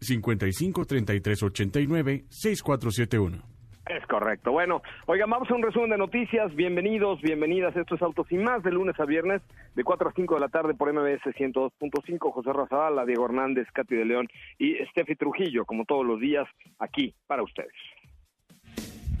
55 0.00 0.84
33 0.84 1.42
89 1.42 2.24
6471. 2.28 3.51
Es 3.86 4.06
correcto. 4.06 4.52
Bueno, 4.52 4.80
oigan, 5.06 5.28
vamos 5.28 5.50
a 5.50 5.54
un 5.54 5.62
resumen 5.62 5.90
de 5.90 5.98
noticias. 5.98 6.54
Bienvenidos, 6.54 7.20
bienvenidas. 7.20 7.76
Esto 7.76 7.96
es 7.96 8.02
Autos 8.02 8.30
y 8.30 8.36
Más, 8.36 8.62
de 8.62 8.70
lunes 8.70 8.98
a 9.00 9.04
viernes, 9.04 9.42
de 9.74 9.82
4 9.82 10.08
a 10.08 10.12
5 10.12 10.34
de 10.34 10.40
la 10.40 10.48
tarde 10.48 10.74
por 10.74 10.92
MBS 10.92 11.22
102.5. 11.34 12.32
José 12.32 12.52
Razabala, 12.52 13.04
Diego 13.04 13.24
Hernández, 13.24 13.66
Katy 13.72 13.96
de 13.96 14.04
León 14.04 14.28
y 14.58 14.76
Steffi 14.90 15.16
Trujillo, 15.16 15.64
como 15.64 15.84
todos 15.84 16.06
los 16.06 16.20
días, 16.20 16.46
aquí 16.78 17.12
para 17.26 17.42
ustedes. 17.42 17.72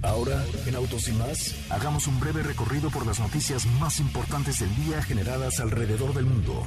Ahora, 0.04 0.42
en 0.66 0.74
Autos 0.74 1.08
y 1.08 1.12
más, 1.12 1.70
hagamos 1.70 2.06
un 2.06 2.18
breve 2.20 2.42
recorrido 2.42 2.90
por 2.90 3.06
las 3.06 3.20
noticias 3.20 3.66
más 3.80 4.00
importantes 4.00 4.60
del 4.60 4.74
día 4.76 5.02
generadas 5.02 5.60
alrededor 5.60 6.12
del 6.14 6.26
mundo. 6.26 6.66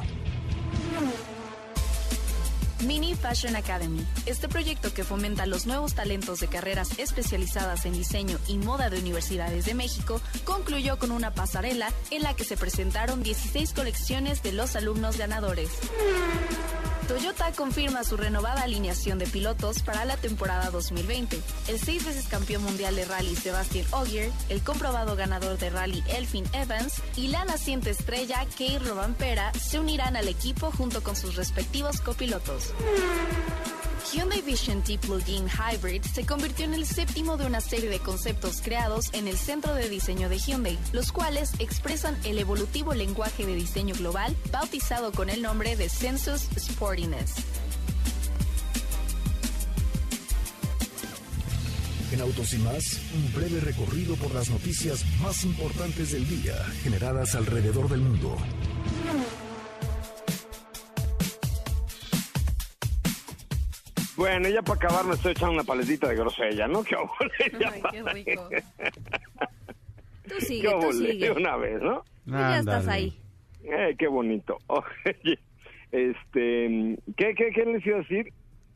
Mini 2.83 3.15
Fashion 3.15 3.55
Academy. 3.55 4.05
Este 4.25 4.47
proyecto 4.47 4.93
que 4.93 5.03
fomenta 5.03 5.45
los 5.45 5.65
nuevos 5.65 5.93
talentos 5.93 6.39
de 6.39 6.47
carreras 6.47 6.97
especializadas 6.97 7.85
en 7.85 7.93
diseño 7.93 8.37
y 8.47 8.57
moda 8.57 8.89
de 8.89 8.99
universidades 8.99 9.65
de 9.65 9.73
México 9.73 10.21
concluyó 10.43 10.99
con 10.99 11.11
una 11.11 11.33
pasarela 11.33 11.91
en 12.11 12.23
la 12.23 12.35
que 12.35 12.43
se 12.43 12.57
presentaron 12.57 13.23
16 13.23 13.73
colecciones 13.73 14.43
de 14.43 14.53
los 14.53 14.75
alumnos 14.75 15.17
ganadores. 15.17 15.69
Toyota 17.07 17.51
confirma 17.51 18.03
su 18.03 18.17
renovada 18.17 18.63
alineación 18.63 19.19
de 19.19 19.27
pilotos 19.27 19.83
para 19.83 20.05
la 20.05 20.17
temporada 20.17 20.71
2020. 20.71 21.39
El 21.67 21.79
seis 21.79 22.03
veces 22.03 22.27
campeón 22.27 22.63
mundial 22.63 22.95
de 22.95 23.05
rally 23.05 23.35
Sebastian 23.35 23.85
Ogier, 23.91 24.31
el 24.49 24.63
comprobado 24.63 25.15
ganador 25.15 25.59
de 25.59 25.69
rally 25.69 26.03
Elfin 26.07 26.45
Evans 26.53 27.03
y 27.15 27.27
la 27.27 27.45
naciente 27.45 27.91
estrella 27.91 28.45
Kate 28.57 28.79
Robampera 28.79 29.53
se 29.53 29.79
unirán 29.79 30.15
al 30.15 30.27
equipo 30.27 30.71
junto 30.71 31.03
con 31.03 31.15
sus 31.15 31.35
respectivos 31.35 32.01
copilotos. 32.01 32.64
Hyundai 34.11 34.41
Vision 34.41 34.81
T 34.81 34.97
Plug-in 34.97 35.47
Hybrid 35.47 36.03
se 36.03 36.25
convirtió 36.25 36.65
en 36.65 36.73
el 36.73 36.85
séptimo 36.85 37.37
de 37.37 37.45
una 37.45 37.59
serie 37.59 37.89
de 37.89 37.99
conceptos 37.99 38.61
creados 38.63 39.13
en 39.13 39.27
el 39.27 39.37
centro 39.37 39.73
de 39.73 39.89
diseño 39.89 40.29
de 40.29 40.37
Hyundai, 40.37 40.77
los 40.93 41.11
cuales 41.11 41.51
expresan 41.59 42.17
el 42.23 42.39
evolutivo 42.39 42.93
lenguaje 42.93 43.45
de 43.45 43.55
diseño 43.55 43.95
global 43.95 44.35
bautizado 44.51 45.11
con 45.11 45.29
el 45.29 45.41
nombre 45.41 45.75
de 45.75 45.89
Sensus 45.89 46.43
Sportiness. 46.57 47.33
En 52.11 52.21
Autos 52.21 52.53
y 52.53 52.57
más, 52.59 53.01
un 53.13 53.33
breve 53.33 53.59
recorrido 53.59 54.15
por 54.15 54.33
las 54.33 54.49
noticias 54.49 55.03
más 55.21 55.43
importantes 55.43 56.13
del 56.13 56.25
día 56.25 56.55
generadas 56.81 57.35
alrededor 57.35 57.89
del 57.89 57.99
mundo. 57.99 58.37
Bueno, 64.17 64.47
ya 64.49 64.61
para 64.61 64.77
acabar 64.77 65.05
me 65.05 65.13
estoy 65.15 65.31
echando 65.33 65.53
una 65.53 65.63
paletita 65.63 66.07
de 66.07 66.15
grosella, 66.15 66.67
¿no? 66.67 66.83
¿Qué 66.83 66.95
Ay, 66.95 67.81
qué 67.91 68.03
rico. 68.03 68.47
Tú 70.27 70.35
¿Qué 70.39 70.41
sigue, 70.41 70.69
tú 70.69 70.93
sigue. 70.93 71.25
De 71.25 71.31
una 71.31 71.55
vez, 71.57 71.81
¿no? 71.81 72.03
Tú 72.25 72.31
ya 72.31 72.59
estás 72.59 72.87
ahí. 72.87 73.19
Eh, 73.63 73.95
qué 73.97 74.07
bonito. 74.07 74.57
Oye, 74.67 75.39
este, 75.91 76.97
¿qué, 77.17 77.33
qué, 77.35 77.49
qué 77.53 77.65
les 77.65 77.85
iba 77.85 77.97
a 77.97 78.01
decir? 78.01 78.31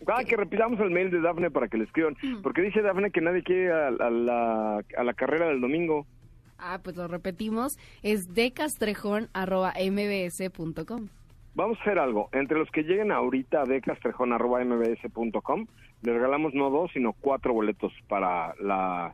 Ah, 0.08 0.24
que 0.24 0.36
repitamos 0.38 0.79
el 0.79 0.91
mail 0.91 1.12
de 1.12 1.19
Dafne 1.22 1.51
para 1.51 1.67
que 1.67 1.77
le 1.77 1.84
escriban. 1.84 2.15
Porque 2.41 2.62
dice 2.62 2.81
Dafne 2.81 3.12
que 3.12 3.19
nadie 3.22 3.43
quiere 3.43 3.63
ir 3.65 3.72
a, 3.72 3.88
a 3.88 4.10
la, 4.10 4.81
a 4.98 5.03
la 5.03 5.13
carrera 5.13 5.48
del 5.48 5.60
domingo. 5.62 6.08
Ah, 6.58 6.79
pues 6.84 6.96
lo 6.96 7.08
repetimos. 7.08 7.77
Es 8.03 8.34
decastrejón.mbs.com. 8.34 11.08
Vamos 11.59 11.77
a 11.79 11.81
hacer 11.81 11.99
algo. 11.99 12.29
Entre 12.31 12.57
los 12.57 12.71
que 12.71 12.83
lleguen 12.83 13.11
ahorita 13.11 13.63
a 13.63 13.65
decastrejón.mbs.com, 13.65 15.65
le 16.03 16.13
regalamos 16.13 16.53
no 16.53 16.69
dos, 16.69 16.89
sino 16.93 17.11
cuatro 17.11 17.53
boletos 17.53 17.91
para 18.07 18.53
la 18.61 19.13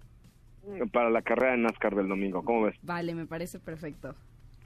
para 0.93 1.09
la 1.09 1.23
carrera 1.23 1.53
de 1.53 1.57
NASCAR 1.57 1.95
del 1.95 2.07
domingo. 2.07 2.45
¿Cómo 2.45 2.65
ves? 2.65 2.75
Vale, 2.83 3.15
me 3.15 3.25
parece 3.25 3.59
perfecto. 3.59 4.13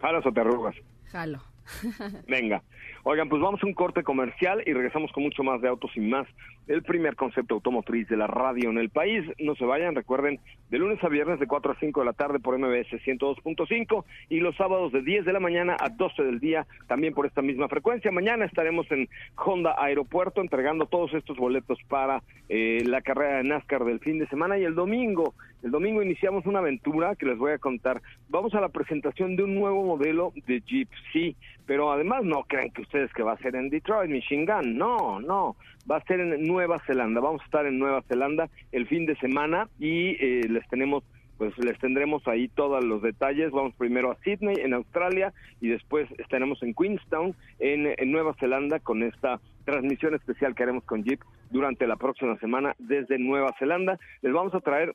¿Jalas 0.02 0.26
o 0.26 0.34
te 0.34 0.42
arrugas? 0.42 0.76
Jalo. 1.06 1.40
Venga. 2.28 2.62
Oigan, 3.04 3.30
pues 3.30 3.42
vamos 3.42 3.64
a 3.64 3.66
un 3.66 3.74
corte 3.74 4.04
comercial 4.04 4.62
y 4.66 4.74
regresamos 4.74 5.12
con 5.12 5.24
mucho 5.24 5.44
más 5.44 5.62
de 5.62 5.70
Autos 5.70 5.92
y 5.96 6.02
Más, 6.02 6.28
el 6.68 6.84
primer 6.84 7.16
concepto 7.16 7.56
automotriz 7.56 8.08
de 8.10 8.18
la 8.18 8.28
radio 8.28 8.70
en 8.70 8.78
el 8.78 8.90
país. 8.90 9.26
No 9.40 9.56
se 9.56 9.66
vayan, 9.66 9.96
recuerden, 9.96 10.40
de 10.70 10.78
lunes 10.78 11.04
a 11.04 11.08
viernes 11.08 11.40
de 11.40 11.48
4 11.48 11.72
a 11.72 11.80
5 11.80 12.00
de 12.00 12.06
la 12.06 12.14
tarde 12.14 12.40
por 12.40 12.58
MBS 12.58 12.92
102.5 13.04 14.04
y 14.30 14.40
los 14.42 14.56
sábados 14.58 14.92
de 14.92 15.02
10 15.02 15.26
de 15.26 15.34
la 15.34 15.40
mañana 15.40 15.78
a 15.80 15.90
12 15.90 16.24
del 16.24 16.40
día 16.40 16.68
también 16.88 17.14
por 17.14 17.26
esta 17.26 17.42
misma 17.42 17.68
frecuencia. 17.70 18.12
Mañana 18.12 18.46
estaremos 18.46 18.90
en 18.92 19.10
Honda 19.36 19.76
Aeropuerto 19.78 20.42
entregando 20.42 20.86
todos 20.86 21.14
estos 21.14 21.38
boletos 21.38 21.80
para 21.88 22.22
eh, 22.50 22.84
la 22.86 23.02
carrera 23.02 23.38
de 23.38 23.44
NASCAR 23.46 23.86
del 23.86 24.00
fin 24.00 24.20
de 24.20 24.28
semana 24.28 24.58
y 24.58 24.66
el 24.66 24.76
domingo, 24.76 25.34
el 25.62 25.72
domingo 25.72 26.02
iniciamos 26.02 26.46
una 26.46 26.60
aventura 26.60 27.16
que 27.16 27.26
les 27.26 27.38
voy 27.38 27.52
a 27.52 27.58
contar. 27.58 28.02
Vamos 28.30 28.54
a 28.54 28.62
la 28.62 28.70
presentación 28.70 29.36
de 29.36 29.44
un 29.44 29.56
nuevo 29.56 29.84
modelo 29.84 30.32
de 30.48 30.62
Jeep, 30.62 30.90
sí, 31.12 31.36
pero 31.66 31.92
además 31.92 32.24
no 32.24 32.44
crean 32.44 32.72
que 32.72 32.82
ustedes 32.82 33.12
que 33.14 33.24
va 33.24 33.34
a 33.34 33.38
ser 33.38 33.56
en 33.56 33.70
Detroit, 33.70 34.10
Michigan, 34.10 34.78
no, 34.78 35.20
no, 35.20 35.56
va 35.90 35.98
a 35.98 36.06
ser 36.06 36.20
en 36.22 36.44
Nueva 36.44 36.80
Zelanda, 36.86 37.20
vamos 37.20 37.42
a 37.42 37.46
estar 37.46 37.66
en 37.66 37.78
Nueva 37.78 38.02
Zelanda 38.04 38.50
el 38.72 38.88
fin 38.88 39.06
de 39.06 39.16
semana 39.18 39.68
y 39.80 40.16
eh, 40.24 40.48
les 40.50 40.68
tenemos 40.70 41.04
pues 41.38 41.58
les 41.58 41.80
tendremos 41.80 42.28
ahí 42.28 42.50
todos 42.50 42.84
los 42.84 43.02
detalles. 43.02 43.52
Vamos 43.52 43.74
primero 43.76 44.12
a 44.12 44.18
Sydney, 44.26 44.58
en 44.60 44.74
Australia, 44.74 45.32
y 45.62 45.70
después 45.70 46.10
estaremos 46.18 46.62
en 46.62 46.74
Queenstown, 46.74 47.34
en, 47.60 47.88
en, 47.98 48.12
Nueva 48.12 48.34
Zelanda, 48.42 48.82
con 48.82 49.04
esta 49.04 49.40
transmisión 49.64 50.14
especial 50.14 50.54
que 50.54 50.64
haremos 50.64 50.84
con 50.84 51.02
Jeep 51.02 51.22
durante 51.50 51.88
la 51.88 51.96
próxima 51.96 52.38
semana 52.40 52.76
desde 52.78 53.18
Nueva 53.20 53.56
Zelanda. 53.58 53.98
Les 54.22 54.34
vamos 54.34 54.54
a 54.54 54.60
traer 54.60 54.94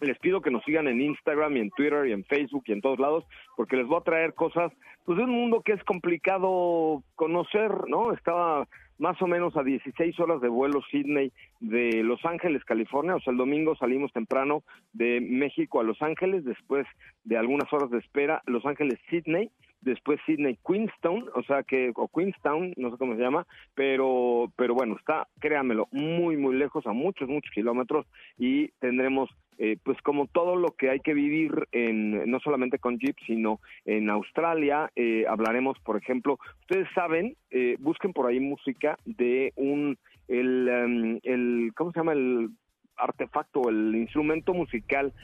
les 0.00 0.18
pido 0.18 0.40
que 0.40 0.50
nos 0.50 0.64
sigan 0.64 0.88
en 0.88 1.00
Instagram 1.00 1.56
y 1.56 1.60
en 1.60 1.70
Twitter 1.70 2.06
y 2.06 2.12
en 2.12 2.24
Facebook 2.24 2.64
y 2.66 2.72
en 2.72 2.80
todos 2.80 2.98
lados, 2.98 3.24
porque 3.56 3.76
les 3.76 3.86
voy 3.86 3.98
a 3.98 4.04
traer 4.04 4.34
cosas, 4.34 4.72
pues 5.04 5.18
de 5.18 5.24
un 5.24 5.30
mundo 5.30 5.62
que 5.62 5.72
es 5.72 5.82
complicado 5.84 7.02
conocer, 7.14 7.70
¿no? 7.88 8.12
Estaba 8.12 8.66
más 8.98 9.20
o 9.20 9.26
menos 9.26 9.56
a 9.56 9.62
16 9.62 10.18
horas 10.20 10.40
de 10.40 10.48
vuelo 10.48 10.80
Sydney 10.90 11.32
de 11.60 12.02
Los 12.02 12.24
Ángeles, 12.24 12.64
California, 12.64 13.16
o 13.16 13.20
sea, 13.20 13.32
el 13.32 13.36
domingo 13.38 13.76
salimos 13.76 14.12
temprano 14.12 14.62
de 14.92 15.20
México 15.20 15.80
a 15.80 15.84
Los 15.84 16.00
Ángeles, 16.00 16.44
después 16.44 16.86
de 17.24 17.36
algunas 17.36 17.70
horas 17.72 17.90
de 17.90 17.98
espera, 17.98 18.42
Los 18.46 18.64
Ángeles, 18.64 18.98
Sydney, 19.10 19.50
después 19.82 20.18
Sydney 20.26 20.58
Queenstown, 20.66 21.28
o 21.34 21.42
sea 21.42 21.62
que, 21.62 21.92
o 21.94 22.08
Queenstown, 22.08 22.72
no 22.76 22.90
sé 22.90 22.96
cómo 22.96 23.14
se 23.14 23.22
llama, 23.22 23.46
pero, 23.74 24.50
pero 24.56 24.74
bueno, 24.74 24.96
está, 24.98 25.28
créanmelo, 25.40 25.88
muy, 25.92 26.36
muy 26.36 26.56
lejos, 26.56 26.86
a 26.86 26.92
muchos, 26.92 27.28
muchos 27.28 27.52
kilómetros, 27.52 28.06
y 28.38 28.68
tendremos 28.80 29.30
eh, 29.58 29.78
pues 29.82 29.96
como 30.02 30.26
todo 30.26 30.54
lo 30.54 30.68
que 30.68 30.90
hay 30.90 31.00
que 31.00 31.14
vivir 31.14 31.50
en 31.72 32.30
no 32.30 32.40
solamente 32.40 32.78
con 32.78 32.98
Jeep 32.98 33.16
sino 33.26 33.60
en 33.86 34.10
Australia 34.10 34.90
eh, 34.94 35.24
hablaremos 35.26 35.78
por 35.80 35.96
ejemplo 35.96 36.38
ustedes 36.60 36.86
saben 36.94 37.36
eh, 37.50 37.76
busquen 37.78 38.12
por 38.12 38.26
ahí 38.26 38.38
música 38.38 38.98
de 39.06 39.54
un 39.56 39.96
el, 40.28 40.68
em, 40.68 41.20
el 41.22 41.72
cómo 41.74 41.90
se 41.92 42.00
llama 42.00 42.12
el 42.12 42.50
artefacto 42.96 43.70
el 43.70 43.96
instrumento 43.96 44.52
musical 44.52 45.14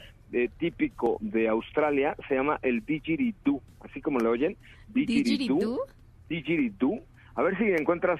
típico 0.57 1.17
de 1.19 1.47
Australia 1.47 2.15
se 2.27 2.33
llama 2.33 2.57
el 2.63 2.83
didgeridoo. 2.83 3.61
Así 3.81 4.01
como 4.01 4.17
lo 4.17 4.31
oyen 4.31 4.57
didgeridoo. 4.87 5.81
Didgeridoo 6.27 7.03
a 7.35 7.41
ver 7.41 7.57
si 7.57 7.65
encuentras 7.65 8.19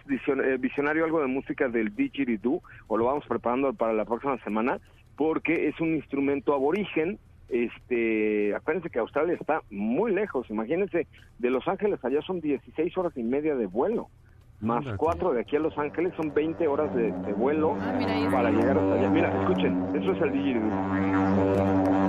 visionario 0.60 1.06
algo 1.06 1.22
de 1.22 1.28
música 1.28 1.68
del 1.70 1.96
didgeridoo 1.96 2.62
o 2.88 2.98
lo 2.98 3.06
vamos 3.06 3.26
preparando 3.28 3.74
para 3.74 3.94
la 3.94 4.06
próxima 4.06 4.38
semana 4.44 4.80
porque 5.16 5.68
es 5.68 5.80
un 5.80 5.96
instrumento 5.96 6.54
aborigen. 6.54 7.20
Este, 7.50 8.56
acuérdense 8.56 8.90
que 8.90 9.00
Australia 9.00 9.36
está 9.40 9.62
muy 9.70 10.12
lejos, 10.12 10.50
imagínense, 10.50 11.08
de 11.38 11.50
Los 11.52 11.68
Ángeles 11.68 12.04
allá 12.04 12.22
son 12.22 12.42
16 12.42 12.98
horas 12.98 13.14
y 13.16 13.22
media 13.22 13.56
de 13.56 13.68
vuelo, 13.68 14.10
más 14.60 14.86
cuatro 14.98 15.34
de 15.34 15.42
aquí 15.42 15.58
a 15.58 15.60
Los 15.60 15.78
Ángeles 15.78 16.14
son 16.16 16.34
20 16.34 16.68
horas 16.68 16.96
de, 16.96 17.12
vuelo 17.34 17.76
ah, 17.80 18.30
para 18.32 18.50
llegar 18.50 18.78
hasta 18.78 18.94
allá. 18.96 19.10
Mira, 19.10 19.42
escuchen, 19.42 19.86
eso 19.94 20.14
es 20.14 20.22
el 20.22 20.32
didgeridoo. 20.32 22.03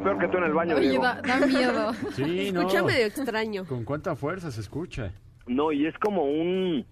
Peor 0.00 0.18
que 0.18 0.28
tú 0.28 0.38
en 0.38 0.44
el 0.44 0.52
baño, 0.52 0.76
Oye, 0.76 0.98
da, 0.98 1.20
da, 1.22 1.46
miedo. 1.46 1.92
Sí, 2.12 2.52
no. 2.52 2.60
Escucha 2.60 2.82
medio 2.82 3.06
extraño. 3.06 3.64
¿Con 3.64 3.84
cuánta 3.84 4.14
fuerza 4.16 4.50
se 4.50 4.60
escucha? 4.60 5.12
No, 5.46 5.72
y 5.72 5.86
es 5.86 5.98
como 5.98 6.24
un 6.24 6.86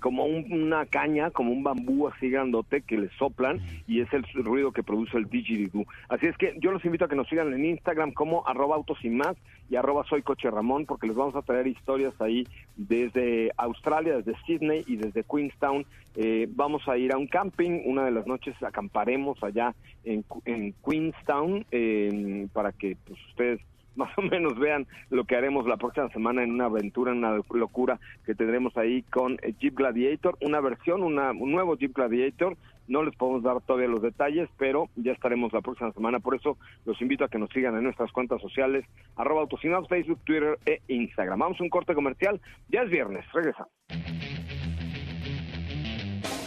como 0.00 0.24
una 0.24 0.86
caña, 0.86 1.30
como 1.30 1.52
un 1.52 1.62
bambú 1.62 2.08
así 2.08 2.30
grandote 2.30 2.82
que 2.82 2.96
le 2.96 3.08
soplan 3.18 3.60
y 3.86 4.00
es 4.00 4.12
el 4.12 4.24
ruido 4.44 4.72
que 4.72 4.82
produce 4.82 5.16
el 5.16 5.28
didgeridoo. 5.28 5.84
Así 6.08 6.26
es 6.26 6.36
que 6.36 6.54
yo 6.60 6.72
los 6.72 6.84
invito 6.84 7.04
a 7.04 7.08
que 7.08 7.16
nos 7.16 7.28
sigan 7.28 7.52
en 7.52 7.64
Instagram 7.64 8.12
como 8.12 8.46
arroba 8.46 8.76
autos 8.76 8.98
y 9.04 9.10
más 9.10 9.36
y 9.70 9.76
arroba 9.76 10.04
soy 10.04 10.22
coche 10.22 10.50
Ramón 10.50 10.86
porque 10.86 11.06
les 11.06 11.16
vamos 11.16 11.34
a 11.36 11.42
traer 11.42 11.66
historias 11.66 12.18
ahí 12.20 12.46
desde 12.76 13.50
Australia, 13.56 14.16
desde 14.16 14.34
Sydney 14.46 14.84
y 14.86 14.96
desde 14.96 15.24
Queenstown. 15.24 15.84
Eh, 16.16 16.48
vamos 16.50 16.88
a 16.88 16.96
ir 16.96 17.12
a 17.12 17.18
un 17.18 17.26
camping, 17.26 17.82
una 17.84 18.04
de 18.04 18.12
las 18.12 18.26
noches 18.26 18.54
acamparemos 18.62 19.42
allá 19.42 19.74
en, 20.04 20.24
en 20.44 20.74
Queenstown 20.84 21.66
eh, 21.70 22.46
para 22.52 22.72
que 22.72 22.96
pues, 23.06 23.18
ustedes 23.30 23.60
más 23.96 24.16
o 24.18 24.22
menos 24.22 24.58
vean 24.58 24.86
lo 25.10 25.24
que 25.24 25.36
haremos 25.36 25.66
la 25.66 25.76
próxima 25.76 26.08
semana 26.10 26.42
en 26.42 26.52
una 26.52 26.66
aventura, 26.66 27.12
en 27.12 27.18
una 27.18 27.40
locura 27.50 27.98
que 28.24 28.34
tendremos 28.34 28.76
ahí 28.76 29.02
con 29.02 29.36
Jeep 29.60 29.76
Gladiator, 29.76 30.36
una 30.40 30.60
versión, 30.60 31.02
una, 31.02 31.30
un 31.32 31.52
nuevo 31.52 31.76
Jeep 31.76 31.94
Gladiator. 31.94 32.56
No 32.86 33.02
les 33.02 33.16
podemos 33.16 33.42
dar 33.42 33.62
todavía 33.62 33.88
los 33.88 34.02
detalles, 34.02 34.48
pero 34.58 34.90
ya 34.96 35.12
estaremos 35.12 35.54
la 35.54 35.62
próxima 35.62 35.90
semana. 35.92 36.20
Por 36.20 36.34
eso 36.34 36.58
los 36.84 37.00
invito 37.00 37.24
a 37.24 37.28
que 37.28 37.38
nos 37.38 37.48
sigan 37.50 37.76
en 37.76 37.84
nuestras 37.84 38.12
cuentas 38.12 38.42
sociales, 38.42 38.84
arroba 39.16 39.40
autosinados, 39.40 39.88
Facebook, 39.88 40.20
Twitter 40.24 40.58
e 40.66 40.82
Instagram. 40.88 41.38
Vamos 41.38 41.60
a 41.60 41.62
un 41.62 41.70
corte 41.70 41.94
comercial. 41.94 42.40
Ya 42.68 42.82
es 42.82 42.90
viernes. 42.90 43.24
Regresa. 43.32 43.66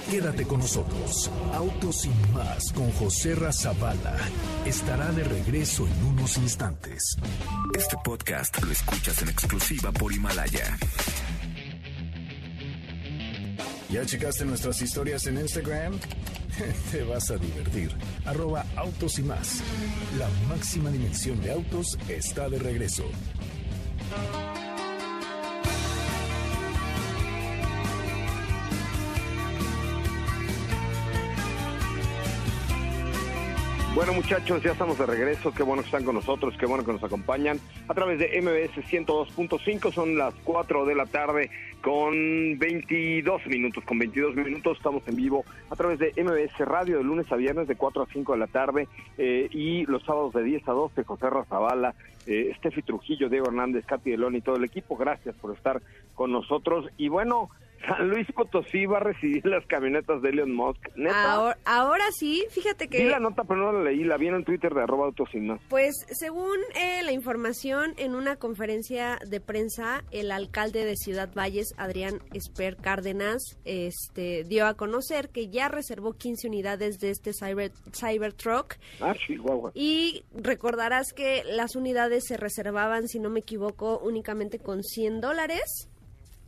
Quédate 0.10 0.46
con 0.46 0.60
nosotros. 0.60 1.30
Autos 1.54 2.02
sin 2.02 2.34
más 2.34 2.72
con 2.72 2.90
José 2.94 3.36
Razabala 3.36 4.18
estará 4.66 5.12
de 5.12 5.26
regreso 5.26 5.86
en 5.86 6.06
unos 6.06 6.38
instantes. 6.38 7.18
Este 7.78 7.98
podcast 8.06 8.62
lo 8.64 8.72
escuchas 8.72 9.22
en 9.22 9.30
exclusiva 9.30 9.92
por 9.92 10.14
Himalaya. 10.14 10.78
¿Ya 13.90 14.06
checaste 14.06 14.46
nuestras 14.46 14.82
historias 14.82 15.28
en 15.28 15.40
Instagram? 15.40 16.00
Te 16.92 17.04
vas 17.04 17.30
a 17.30 17.36
divertir. 17.36 17.92
Arroba 18.26 18.66
autos 18.78 19.20
y 19.20 19.24
más. 19.24 19.62
La 20.18 20.30
máxima 20.48 20.90
dimensión 20.90 21.42
de 21.42 21.52
autos 21.52 21.98
está 22.08 22.48
de 22.48 22.60
regreso. 22.60 23.04
Bueno 33.98 34.14
muchachos, 34.14 34.62
ya 34.62 34.74
estamos 34.74 35.00
de 35.00 35.08
regreso, 35.08 35.52
qué 35.52 35.64
bueno 35.64 35.82
que 35.82 35.88
están 35.88 36.06
con 36.06 36.14
nosotros, 36.14 36.54
qué 36.60 36.68
bueno 36.68 36.86
que 36.86 36.94
nos 36.94 37.04
acompañan 37.04 37.60
a 37.88 37.96
través 37.96 38.20
de 38.20 38.40
MBS 38.40 38.86
102.5, 38.86 39.92
son 39.92 40.16
las 40.16 40.36
4 40.44 40.86
de 40.86 40.94
la 40.94 41.08
tarde 41.08 41.50
con 41.82 42.60
22 42.60 43.48
minutos, 43.48 43.84
con 43.86 43.98
22 43.98 44.36
minutos. 44.36 44.78
Estamos 44.78 45.02
en 45.08 45.16
vivo 45.16 45.46
a 45.72 45.76
través 45.76 45.98
de 45.98 46.14
MBS 46.16 46.60
Radio 46.60 47.00
de 47.00 47.04
lunes 47.04 47.32
a 47.32 47.38
viernes 47.38 47.68
de 47.68 47.76
4 47.76 48.04
a 48.04 48.06
5 48.06 48.34
de 48.34 48.38
la 48.38 48.46
tarde 48.46 48.88
eh, 49.18 49.50
y 49.50 49.84
los 49.88 50.04
sábados 50.04 50.32
de 50.36 50.44
10 50.44 50.68
a 50.68 50.74
12, 50.74 51.04
José 51.04 51.30
Razabala, 51.32 51.96
eh, 52.28 52.54
Steffi 52.60 52.84
Trujillo, 52.84 53.30
Diego 53.30 53.48
Hernández, 53.48 53.84
Katy 53.88 54.12
Delón 54.12 54.36
y 54.36 54.42
todo 54.42 54.58
el 54.58 54.64
equipo, 54.64 54.96
gracias 54.96 55.34
por 55.38 55.56
estar 55.56 55.82
con 56.14 56.32
nosotros. 56.32 56.86
Y 56.98 57.08
bueno... 57.08 57.50
San 57.88 58.10
Luis 58.10 58.28
Potosí 58.34 58.86
va 58.86 58.98
a 58.98 59.02
recibir 59.02 59.46
las 59.46 59.66
camionetas 59.66 60.22
de 60.22 60.30
Elon 60.30 60.54
Musk. 60.54 60.80
Ahora, 61.66 62.06
sí, 62.12 62.46
fíjate 62.52 62.88
que... 62.88 63.04
Vi 63.04 63.10
la 63.10 63.20
nota, 63.20 63.44
pero 63.44 63.60
no 63.60 63.72
la 63.72 63.84
leí, 63.84 64.04
la 64.04 64.18
vi 64.18 64.28
en 64.28 64.44
Twitter 64.44 64.74
de 64.74 64.82
arroba 64.82 65.06
autos 65.06 65.30
Pues 65.70 65.96
según 66.10 66.58
eh, 66.76 67.02
la 67.04 67.12
información 67.12 67.94
en 67.98 68.16
una 68.16 68.36
conferencia 68.36 69.20
de 69.28 69.40
prensa, 69.40 70.04
el 70.12 70.32
alcalde 70.32 70.86
de 70.86 70.96
Ciudad 70.96 71.30
Valles, 71.34 71.74
Adrián 71.78 72.20
Esper 72.34 72.78
Cárdenas, 72.78 73.58
este, 73.66 74.44
dio 74.44 74.68
a 74.68 74.76
conocer 74.76 75.30
que 75.30 75.50
ya 75.50 75.70
reservó 75.70 76.14
15 76.14 76.48
unidades 76.48 77.00
de 77.00 77.12
este 77.12 77.32
Cyber, 77.34 77.72
Cybertruck. 77.94 78.76
Ah, 79.02 79.14
Chihuahua. 79.14 79.72
Y 79.74 80.24
recordarás 80.34 81.14
que 81.14 81.44
las 81.46 81.76
unidades 81.76 82.26
se 82.28 82.38
reservaban, 82.38 83.08
si 83.08 83.20
no 83.20 83.30
me 83.30 83.40
equivoco, 83.40 84.00
únicamente 84.00 84.60
con 84.60 84.84
100 84.84 85.22
dólares 85.22 85.90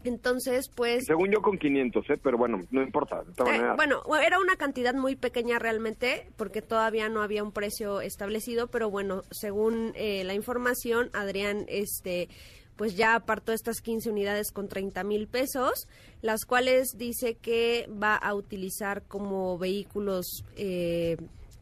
entonces, 0.04 0.70
pues... 0.74 1.06
Según 1.06 1.32
yo 1.32 1.42
con 1.42 1.58
500, 1.58 2.10
¿eh? 2.10 2.20
pero 2.22 2.38
bueno, 2.38 2.62
no 2.72 2.82
importa. 2.82 3.24
Eh, 3.48 3.62
bueno, 3.76 4.02
era 4.24 4.40
una 4.40 4.56
cantidad 4.56 4.94
muy 4.94 5.16
pequeña 5.16 5.60
realmente, 5.60 6.28
porque 6.38 6.62
todavía 6.62 7.10
no 7.10 7.22
había 7.22 7.44
un 7.44 7.52
precio 7.52 8.02
establecido, 8.02 8.68
pero 8.68 8.90
bueno, 8.90 9.24
según 9.32 9.92
eh, 9.96 10.24
la 10.24 10.34
información, 10.34 11.10
Adrián, 11.14 11.66
este 11.68 12.30
pues 12.78 12.96
ya 12.96 13.16
apartó 13.16 13.52
estas 13.52 13.82
15 13.82 14.10
unidades 14.10 14.54
con 14.54 14.70
30 14.70 15.04
mil 15.04 15.28
pesos, 15.28 15.90
las 16.22 16.46
cuales 16.46 16.94
dice 16.96 17.36
que 17.36 17.90
va 18.02 18.16
a 18.16 18.34
utilizar 18.34 19.04
como 19.04 19.58
vehículos 19.58 20.46
eh, 20.56 21.18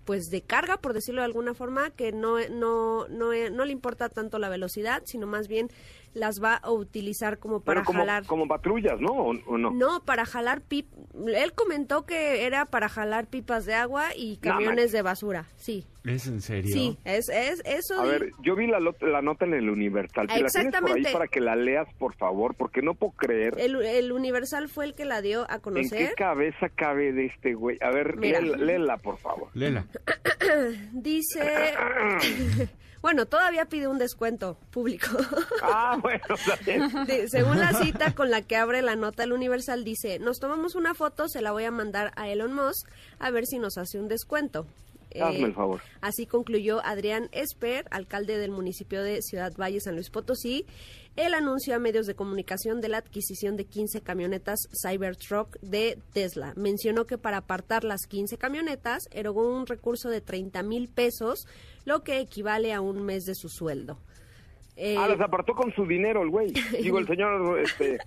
pues 0.05 0.29
de 0.29 0.41
carga, 0.41 0.77
por 0.77 0.93
decirlo 0.93 1.21
de 1.21 1.25
alguna 1.25 1.55
forma, 1.55 1.89
que 1.89 2.11
no, 2.11 2.37
no, 2.49 3.07
no, 3.09 3.31
no 3.49 3.65
le 3.65 3.71
importa 3.71 4.09
tanto 4.09 4.37
la 4.37 4.47
velocidad, 4.47 5.01
sino 5.05 5.25
más 5.25 5.47
bien 5.47 5.69
las 6.17 6.43
va 6.43 6.55
a 6.55 6.71
utilizar 6.71 7.39
como 7.39 7.61
para 7.61 7.83
como, 7.83 7.99
jalar. 7.99 8.25
Como 8.25 8.47
patrullas, 8.47 8.99
¿no? 8.99 9.11
¿O, 9.11 9.57
no? 9.57 9.71
No, 9.71 10.03
para 10.03 10.25
jalar 10.25 10.61
pip. 10.61 10.87
Él 11.27 11.53
comentó 11.53 12.05
que 12.05 12.45
era 12.45 12.65
para 12.65 12.89
jalar 12.89 13.27
pipas 13.27 13.65
de 13.65 13.73
agua 13.73 14.09
y 14.15 14.37
camiones 14.37 14.91
de 14.91 15.01
basura. 15.01 15.45
Sí. 15.55 15.85
¿Es 16.03 16.25
en 16.27 16.39
serio? 16.39 16.73
Sí, 16.73 16.97
es, 17.03 17.27
es 17.27 17.61
eso. 17.65 17.99
A 17.99 18.05
ver, 18.05 18.31
yo 18.41 18.55
vi 18.55 18.67
la, 18.67 18.79
la 18.79 19.21
nota 19.21 19.45
en 19.45 19.53
el 19.53 19.69
Universal. 19.69 20.27
¿Te 20.27 20.41
la 20.41 20.47
tienes 20.47 20.79
por 20.79 20.91
ahí 20.91 21.03
para 21.11 21.27
que 21.27 21.41
la 21.41 21.55
leas, 21.55 21.87
por 21.95 22.15
favor? 22.15 22.55
Porque 22.55 22.81
no 22.81 22.93
puedo 22.93 23.11
creer. 23.11 23.55
El, 23.57 23.75
el 23.81 24.11
Universal 24.13 24.69
fue 24.69 24.85
el 24.85 24.95
que 24.95 25.03
la 25.03 25.21
dio 25.21 25.45
a 25.49 25.59
conocer. 25.59 26.01
¿En 26.01 26.07
qué 26.09 26.13
cabeza 26.15 26.69
cabe 26.69 27.11
de 27.11 27.25
este 27.25 27.55
güey? 27.55 27.77
A 27.81 27.91
ver, 27.91 28.17
léela, 28.17 28.55
léela, 28.57 28.97
por 28.97 29.17
favor. 29.17 29.49
Léela. 29.53 29.85
Dice... 30.93 31.41
Bueno, 33.01 33.25
todavía 33.25 33.65
pide 33.65 33.87
un 33.87 33.97
descuento 33.97 34.57
público. 34.71 35.07
Ah, 35.61 35.97
bueno, 36.01 36.23
según 37.27 37.59
la 37.59 37.73
cita 37.73 38.13
con 38.13 38.29
la 38.29 38.41
que 38.41 38.55
abre 38.55 38.81
la 38.81 38.95
nota 38.95 39.23
el 39.23 39.33
Universal, 39.33 39.83
dice, 39.83 40.19
nos 40.19 40.39
tomamos 40.39 40.75
una 40.75 40.93
foto, 40.93 41.27
se 41.27 41.41
la 41.41 41.51
voy 41.51 41.65
a 41.65 41.71
mandar 41.71 42.13
a 42.15 42.29
Elon 42.29 42.53
Musk 42.53 42.87
a 43.19 43.31
ver 43.31 43.45
si 43.47 43.59
nos 43.59 43.77
hace 43.77 43.99
un 43.99 44.07
descuento. 44.07 44.65
Hazme 45.21 45.47
el 45.47 45.53
favor. 45.53 45.81
Así 46.01 46.25
concluyó 46.25 46.83
Adrián 46.85 47.29
Esper, 47.31 47.85
alcalde 47.91 48.37
del 48.37 48.51
municipio 48.51 49.03
de 49.03 49.21
Ciudad 49.21 49.53
Valle, 49.57 49.79
San 49.79 49.95
Luis 49.95 50.09
Potosí, 50.09 50.65
el 51.15 51.33
anuncio 51.33 51.75
a 51.75 51.79
medios 51.79 52.05
de 52.05 52.15
comunicación 52.15 52.79
de 52.79 52.89
la 52.89 52.99
adquisición 52.99 53.55
de 53.55 53.65
15 53.65 54.01
camionetas 54.01 54.67
Cybertruck 54.81 55.57
de 55.61 55.97
Tesla. 56.13 56.53
Mencionó 56.55 57.05
que 57.07 57.17
para 57.17 57.37
apartar 57.37 57.83
las 57.83 58.05
15 58.07 58.37
camionetas 58.37 59.07
erogó 59.11 59.49
un 59.49 59.65
recurso 59.65 60.09
de 60.09 60.21
30 60.21 60.61
mil 60.63 60.89
pesos, 60.89 61.47
lo 61.85 62.03
que 62.03 62.19
equivale 62.19 62.73
a 62.73 62.81
un 62.81 63.03
mes 63.03 63.23
de 63.23 63.33
su 63.33 63.49
sueldo. 63.49 63.97
Eh, 64.79 64.95
ah, 64.95 65.07
las 65.07 65.19
apartó 65.19 65.53
con 65.53 65.73
su 65.73 65.87
dinero 65.87 66.21
el 66.21 66.29
güey. 66.29 66.53
Digo, 66.81 66.99
el 66.99 67.07
señor... 67.07 67.59
Este... 67.59 67.97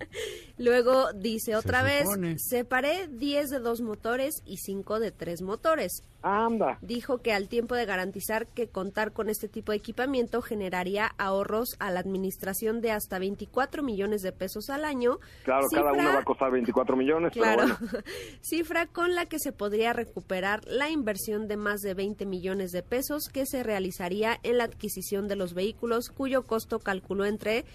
Luego 0.57 1.11
dice 1.11 1.57
otra 1.57 1.83
vez, 1.83 2.07
separé 2.37 3.07
10 3.09 3.49
de 3.49 3.59
dos 3.59 3.81
motores 3.81 4.41
y 4.45 4.57
5 4.57 4.99
de 4.99 5.11
tres 5.11 5.41
motores. 5.41 6.03
Anda. 6.23 6.77
Dijo 6.81 7.17
que 7.17 7.33
al 7.33 7.49
tiempo 7.49 7.73
de 7.73 7.85
garantizar 7.85 8.45
que 8.47 8.69
contar 8.69 9.11
con 9.11 9.27
este 9.27 9.49
tipo 9.49 9.71
de 9.71 9.79
equipamiento 9.79 10.41
generaría 10.43 11.07
ahorros 11.17 11.75
a 11.79 11.89
la 11.89 11.99
administración 11.99 12.79
de 12.79 12.91
hasta 12.91 13.17
24 13.17 13.81
millones 13.81 14.21
de 14.21 14.31
pesos 14.31 14.69
al 14.69 14.85
año. 14.85 15.17
Claro, 15.43 15.67
cada 15.71 15.91
uno 15.91 16.13
va 16.13 16.19
a 16.19 16.23
costar 16.23 16.51
24 16.51 16.95
millones, 16.95 17.33
claro, 17.33 17.63
pero 17.63 17.77
bueno. 17.79 18.03
cifra 18.41 18.85
con 18.85 19.15
la 19.15 19.25
que 19.25 19.39
se 19.39 19.51
podría 19.51 19.93
recuperar 19.93 20.61
la 20.67 20.91
inversión 20.91 21.47
de 21.47 21.57
más 21.57 21.81
de 21.81 21.95
20 21.95 22.27
millones 22.27 22.71
de 22.71 22.83
pesos 22.83 23.23
que 23.33 23.47
se 23.47 23.63
realizaría 23.63 24.39
en 24.43 24.59
la 24.59 24.65
adquisición 24.65 25.27
de 25.27 25.35
los 25.35 25.55
vehículos 25.55 26.09
cuyo 26.09 26.45
costo 26.45 26.60
calculó 26.79 27.25
entre 27.25 27.65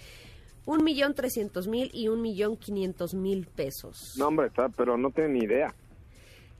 un 0.65 0.83
millón 0.83 1.13
trescientos 1.13 1.67
mil 1.67 1.89
y 1.93 2.09
un 2.09 2.21
millón 2.21 2.57
quinientos 2.57 3.13
mil 3.13 3.47
pesos. 3.47 4.15
No, 4.17 4.27
hombre, 4.27 4.47
está, 4.47 4.69
pero 4.69 4.97
no 4.97 5.11
tengo 5.11 5.29
ni 5.29 5.39
idea 5.39 5.73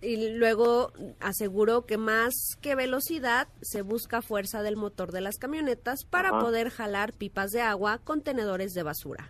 y 0.02 0.38
luego 0.38 0.92
aseguró 1.20 1.86
que 1.86 1.98
más 1.98 2.58
que 2.62 2.76
velocidad 2.76 3.48
se 3.62 3.82
busca 3.82 4.22
fuerza 4.22 4.62
del 4.62 4.78
motor 4.78 5.12
de 5.12 5.22
las 5.22 5.38
camionetas 5.38 6.06
para 6.06 6.32
poder 6.32 6.70
jalar 6.70 7.14
pipas 7.14 7.52
de 7.52 7.62
agua, 7.62 8.00
contenedores 8.04 8.74
de 8.74 8.84
basura. 8.84 9.30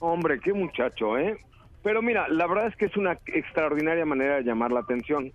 Hombre, 0.00 0.40
qué 0.40 0.52
muchacho, 0.52 1.18
¿eh? 1.18 1.36
Pero 1.82 2.00
mira, 2.00 2.28
la 2.28 2.46
verdad 2.46 2.68
es 2.68 2.76
que 2.76 2.86
es 2.86 2.96
una 2.96 3.18
extraordinaria 3.26 4.04
manera 4.04 4.36
de 4.36 4.44
llamar 4.44 4.72
la 4.72 4.80
atención. 4.80 5.32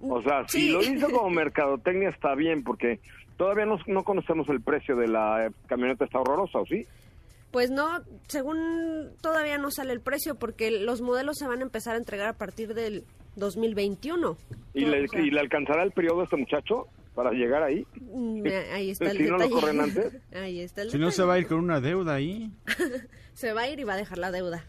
O 0.00 0.20
sea, 0.22 0.46
si 0.48 0.72
lo 0.72 0.82
hizo 0.82 1.08
como 1.10 1.30
mercadotecnia 1.30 2.08
está 2.08 2.34
bien, 2.34 2.64
porque 2.64 2.98
todavía 3.42 3.66
no, 3.66 3.76
no 3.88 4.04
conocemos 4.04 4.48
el 4.50 4.60
precio 4.60 4.94
de 4.94 5.08
la 5.08 5.50
camioneta, 5.66 6.04
está 6.04 6.20
horrorosa, 6.20 6.60
¿o 6.60 6.66
sí? 6.66 6.86
Pues 7.50 7.72
no, 7.72 7.88
según 8.28 9.10
todavía 9.20 9.58
no 9.58 9.72
sale 9.72 9.92
el 9.92 10.00
precio 10.00 10.36
porque 10.36 10.70
los 10.70 11.00
modelos 11.00 11.38
se 11.38 11.48
van 11.48 11.58
a 11.58 11.62
empezar 11.62 11.96
a 11.96 11.98
entregar 11.98 12.28
a 12.28 12.34
partir 12.34 12.72
del 12.72 13.02
2021. 13.34 14.36
¿Y, 14.74 14.84
le, 14.84 15.06
¿y 15.14 15.30
le 15.32 15.40
alcanzará 15.40 15.82
el 15.82 15.90
periodo 15.90 16.20
a 16.20 16.24
este 16.24 16.36
muchacho 16.36 16.86
para 17.16 17.32
llegar 17.32 17.64
ahí? 17.64 17.84
Mm, 18.00 18.46
ahí 18.72 18.90
está 18.90 19.10
el 19.10 19.16
si 19.18 19.24
no 19.24 19.38
lo 19.38 19.50
corren 19.50 19.80
antes. 19.80 20.22
Ahí 20.32 20.60
está 20.60 20.82
el 20.82 20.90
Si 20.92 20.98
no 20.98 21.10
se 21.10 21.24
va 21.24 21.34
a 21.34 21.38
ir 21.40 21.48
con 21.48 21.58
una 21.58 21.80
deuda 21.80 22.14
ahí. 22.14 22.48
se 23.34 23.52
va 23.52 23.62
a 23.62 23.68
ir 23.68 23.80
y 23.80 23.84
va 23.84 23.94
a 23.94 23.96
dejar 23.96 24.18
la 24.18 24.30
deuda. 24.30 24.64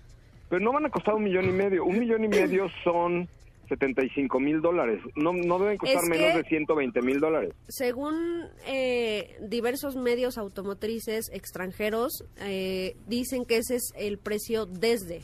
Pero 0.50 0.66
no 0.66 0.74
van 0.74 0.88
a 0.88 0.90
costar 0.90 1.14
un 1.14 1.24
millón 1.24 1.46
y 1.46 1.52
medio. 1.52 1.86
Un 1.86 2.00
millón 2.00 2.24
y 2.24 2.28
medio 2.28 2.66
son 2.84 3.30
75 3.74 4.40
mil 4.40 4.62
dólares. 4.62 5.02
No, 5.16 5.34
no 5.34 5.60
deben 5.60 5.78
costar 5.78 6.04
menos 6.08 6.36
de 6.36 6.44
120 6.44 7.02
mil 7.02 7.20
dólares. 7.20 7.54
Según 7.68 8.48
eh, 8.68 9.36
diversos 9.42 9.96
medios 9.96 10.38
automotrices 10.38 11.30
extranjeros, 11.34 12.24
eh, 12.40 12.96
dicen 13.08 13.46
que 13.46 13.58
ese 13.58 13.76
es 13.76 13.94
el 13.96 14.18
precio 14.18 14.66
desde. 14.66 15.22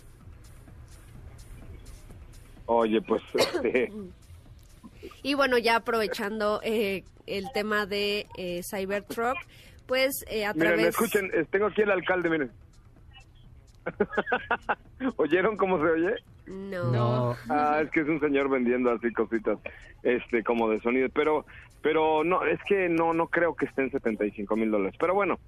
Oye, 2.65 3.01
pues 3.01 3.21
este... 3.33 3.91
Y 5.23 5.33
bueno, 5.33 5.57
ya 5.57 5.77
aprovechando 5.77 6.61
eh, 6.63 7.03
el 7.25 7.45
tema 7.53 7.85
de 7.85 8.25
eh, 8.37 8.61
Cybertruck, 8.69 9.37
pues 9.85 10.23
eh, 10.27 10.45
a 10.45 10.53
miren, 10.53 10.79
escuchen, 10.81 11.31
tengo 11.51 11.67
aquí 11.67 11.81
el 11.81 11.91
alcalde, 11.91 12.29
miren. 12.29 12.51
¿Oyeron 15.17 15.57
cómo 15.57 15.77
se 15.77 15.91
oye? 15.91 16.15
No. 16.47 17.35
Ah, 17.49 17.81
es 17.83 17.91
que 17.91 18.01
es 18.01 18.07
un 18.07 18.19
señor 18.19 18.49
vendiendo 18.49 18.91
así 18.91 19.11
cositas, 19.13 19.59
este, 20.03 20.43
como 20.43 20.69
de 20.69 20.79
sonido. 20.81 21.09
Pero, 21.13 21.45
pero 21.81 22.23
no, 22.23 22.43
es 22.45 22.59
que 22.67 22.89
no, 22.89 23.13
no 23.13 23.27
creo 23.27 23.55
que 23.55 23.65
estén 23.65 23.91
75 23.91 24.55
mil 24.55 24.71
dólares. 24.71 24.95
Pero 24.99 25.13
bueno, 25.13 25.39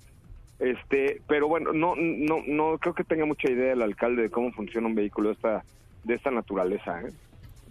este, 0.59 1.21
pero 1.27 1.47
bueno, 1.47 1.73
no, 1.73 1.95
no, 1.95 2.43
no 2.45 2.77
creo 2.77 2.93
que 2.93 3.03
tenga 3.03 3.25
mucha 3.25 3.49
idea 3.49 3.73
el 3.73 3.81
alcalde 3.81 4.23
de 4.23 4.29
cómo 4.29 4.51
funciona 4.51 4.87
un 4.87 4.95
vehículo 4.95 5.29
de 5.29 5.35
esta 5.35 5.63
de 6.03 6.15
esta 6.15 6.31
naturaleza. 6.31 7.01
¿eh? 7.01 7.11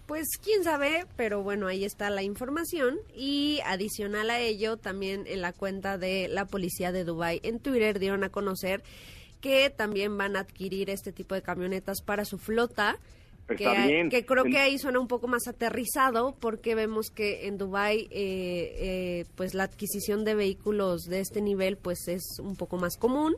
Pues 0.05 0.37
quién 0.43 0.63
sabe, 0.63 1.05
pero 1.15 1.41
bueno, 1.41 1.67
ahí 1.67 1.85
está 1.85 2.09
la 2.09 2.23
información. 2.23 2.97
Y 3.15 3.59
adicional 3.65 4.29
a 4.29 4.39
ello, 4.39 4.77
también 4.77 5.23
en 5.27 5.41
la 5.41 5.53
cuenta 5.53 5.97
de 5.97 6.27
la 6.27 6.45
policía 6.45 6.91
de 6.91 7.03
Dubai 7.03 7.39
en 7.43 7.59
Twitter 7.59 7.99
dieron 7.99 8.23
a 8.23 8.29
conocer 8.29 8.83
que 9.41 9.69
también 9.69 10.17
van 10.17 10.35
a 10.35 10.41
adquirir 10.41 10.89
este 10.89 11.11
tipo 11.11 11.35
de 11.35 11.41
camionetas 11.41 12.01
para 12.01 12.25
su 12.25 12.37
flota. 12.37 12.97
Que, 13.47 14.07
que, 14.09 14.25
creo 14.25 14.45
que 14.45 14.59
ahí 14.59 14.77
suena 14.77 15.01
un 15.01 15.09
poco 15.09 15.27
más 15.27 15.45
aterrizado 15.45 16.37
porque 16.39 16.73
vemos 16.73 17.09
que 17.09 17.47
en 17.47 17.57
Dubai 17.57 18.07
eh, 18.09 18.09
eh, 18.11 19.25
pues 19.35 19.53
la 19.53 19.63
adquisición 19.63 20.23
de 20.23 20.35
vehículos 20.35 21.01
de 21.01 21.19
este 21.19 21.41
nivel 21.41 21.75
pues 21.75 22.07
es 22.07 22.39
un 22.39 22.55
poco 22.55 22.77
más 22.77 22.95
común 22.95 23.35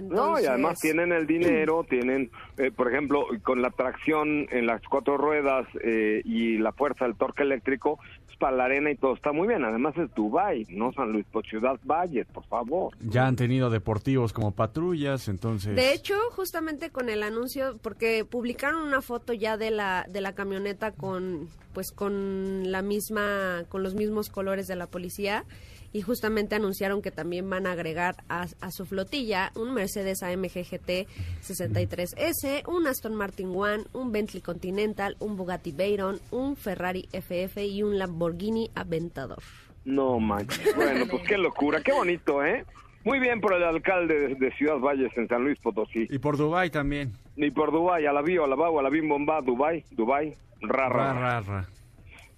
no, 0.00 0.40
y 0.40 0.46
además 0.46 0.80
tienen 0.80 1.12
el 1.12 1.26
dinero, 1.26 1.84
tienen, 1.88 2.30
eh, 2.56 2.70
por 2.70 2.90
ejemplo, 2.90 3.26
con 3.42 3.60
la 3.60 3.70
tracción 3.70 4.46
en 4.50 4.66
las 4.66 4.80
cuatro 4.82 5.18
ruedas 5.18 5.66
eh, 5.82 6.22
y 6.24 6.58
la 6.58 6.72
fuerza 6.72 7.04
del 7.04 7.16
torque 7.16 7.42
eléctrico, 7.42 7.98
pues 7.98 8.10
para 8.42 8.56
la 8.56 8.64
arena 8.64 8.90
y 8.90 8.96
todo 8.96 9.14
está 9.14 9.30
muy 9.30 9.46
bien. 9.46 9.64
Además 9.64 9.96
es 9.96 10.12
Dubai, 10.16 10.66
no 10.70 10.92
San 10.94 11.12
Luis, 11.12 11.24
por 11.30 11.46
Ciudad 11.46 11.78
Valle, 11.84 12.24
por 12.24 12.44
favor. 12.46 12.92
Ya 13.00 13.28
han 13.28 13.36
tenido 13.36 13.70
deportivos 13.70 14.32
como 14.32 14.50
patrullas, 14.50 15.28
entonces. 15.28 15.76
De 15.76 15.92
hecho, 15.92 16.16
justamente 16.32 16.90
con 16.90 17.08
el 17.08 17.22
anuncio, 17.22 17.78
porque 17.82 18.24
publicaron 18.28 18.82
una 18.82 19.00
foto 19.00 19.32
ya 19.32 19.56
de 19.56 19.70
la 19.70 20.06
de 20.08 20.20
la 20.20 20.34
camioneta 20.34 20.90
con, 20.90 21.50
pues 21.72 21.92
con 21.92 22.72
la 22.72 22.82
misma, 22.82 23.62
con 23.68 23.84
los 23.84 23.94
mismos 23.94 24.28
colores 24.28 24.66
de 24.66 24.74
la 24.74 24.88
policía 24.88 25.44
y 25.92 26.02
justamente 26.02 26.54
anunciaron 26.54 27.02
que 27.02 27.10
también 27.10 27.48
van 27.48 27.66
a 27.66 27.72
agregar 27.72 28.16
a, 28.28 28.46
su 28.70 28.86
flotilla 28.86 29.52
un 29.54 29.74
Mercedes 29.74 30.22
AMG 30.22 30.64
GT 30.64 31.06
63S, 31.42 32.66
un 32.68 32.86
Aston 32.86 33.14
Martin 33.14 33.52
One, 33.54 33.84
un 33.92 34.12
Bentley 34.12 34.42
Continental, 34.42 35.16
un 35.20 35.36
Bugatti 35.36 35.72
Veyron, 35.72 36.18
un 36.30 36.56
Ferrari 36.56 37.08
FF 37.12 37.58
y 37.58 37.82
un 37.82 37.98
Lamborghini 37.98 38.70
Aventador. 38.74 39.42
No 39.84 40.18
manches, 40.20 40.74
bueno, 40.76 41.06
pues 41.10 41.22
qué 41.24 41.36
locura, 41.36 41.82
qué 41.82 41.92
bonito, 41.92 42.44
¿eh? 42.44 42.64
Muy 43.04 43.18
bien 43.18 43.40
por 43.40 43.54
el 43.54 43.64
alcalde 43.64 44.36
de, 44.36 44.52
Ciudad 44.52 44.78
Valles 44.78 45.10
en 45.16 45.26
San 45.26 45.42
Luis 45.42 45.58
Potosí. 45.58 46.06
Y 46.08 46.18
por 46.18 46.36
Dubai 46.36 46.70
también. 46.70 47.12
Y 47.34 47.50
por 47.50 47.72
Dubai, 47.72 48.06
a 48.06 48.12
la 48.12 48.22
bio, 48.22 48.44
a 48.44 48.46
la 48.46 48.54
a 48.54 48.82
la 48.82 48.90
bim 48.90 49.08
bomba, 49.08 49.40
Dubai, 49.40 49.84
Dubai, 49.90 50.36
rara. 50.60 51.40
Ra, 51.40 51.68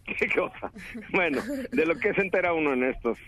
Qué 0.19 0.29
cosa. 0.35 0.71
Bueno, 1.13 1.41
de 1.71 1.87
lo 1.87 1.97
que 1.97 2.15
se 2.15 2.23
entera 2.23 2.53
uno 2.53 2.73
en 2.73 2.85
estos 2.85 3.19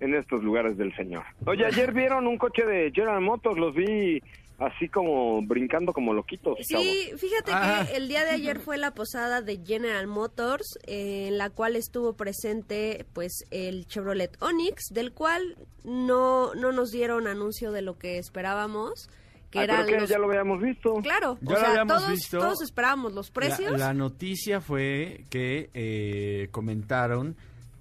en 0.00 0.14
estos 0.14 0.42
lugares 0.42 0.76
del 0.76 0.94
Señor. 0.94 1.24
Oye, 1.46 1.64
ayer 1.64 1.92
vieron 1.92 2.26
un 2.26 2.38
coche 2.38 2.64
de 2.64 2.90
General 2.92 3.20
Motors, 3.20 3.58
los 3.58 3.74
vi 3.74 4.20
así 4.58 4.88
como 4.88 5.42
brincando 5.42 5.92
como 5.92 6.14
loquitos. 6.14 6.58
Sí, 6.62 7.10
fíjate 7.16 7.52
que 7.52 7.96
el 7.96 8.08
día 8.08 8.24
de 8.24 8.30
ayer 8.30 8.58
fue 8.58 8.78
la 8.78 8.92
posada 8.92 9.42
de 9.42 9.60
General 9.64 10.06
Motors, 10.06 10.78
eh, 10.86 11.28
en 11.28 11.38
la 11.38 11.50
cual 11.50 11.76
estuvo 11.76 12.14
presente 12.14 13.04
pues 13.12 13.44
el 13.50 13.86
Chevrolet 13.86 14.36
Onix, 14.40 14.84
del 14.90 15.12
cual 15.12 15.56
no, 15.84 16.54
no 16.54 16.72
nos 16.72 16.90
dieron 16.90 17.26
anuncio 17.26 17.72
de 17.72 17.82
lo 17.82 17.98
que 17.98 18.18
esperábamos. 18.18 19.10
Que 19.50 19.60
ah, 19.60 19.84
que 19.86 20.06
ya 20.06 20.18
lo 20.18 20.26
habíamos 20.26 20.60
visto. 20.60 20.94
Claro, 21.02 21.38
o 21.44 21.56
sea, 21.56 21.86
todos, 21.86 22.28
todos 22.28 22.62
esperábamos 22.62 23.12
los 23.12 23.30
precios. 23.30 23.78
La, 23.78 23.94
noticia 23.94 24.60
fue 24.60 25.24
que 25.30 25.70
eh, 25.72 26.48
comentaron 26.50 27.36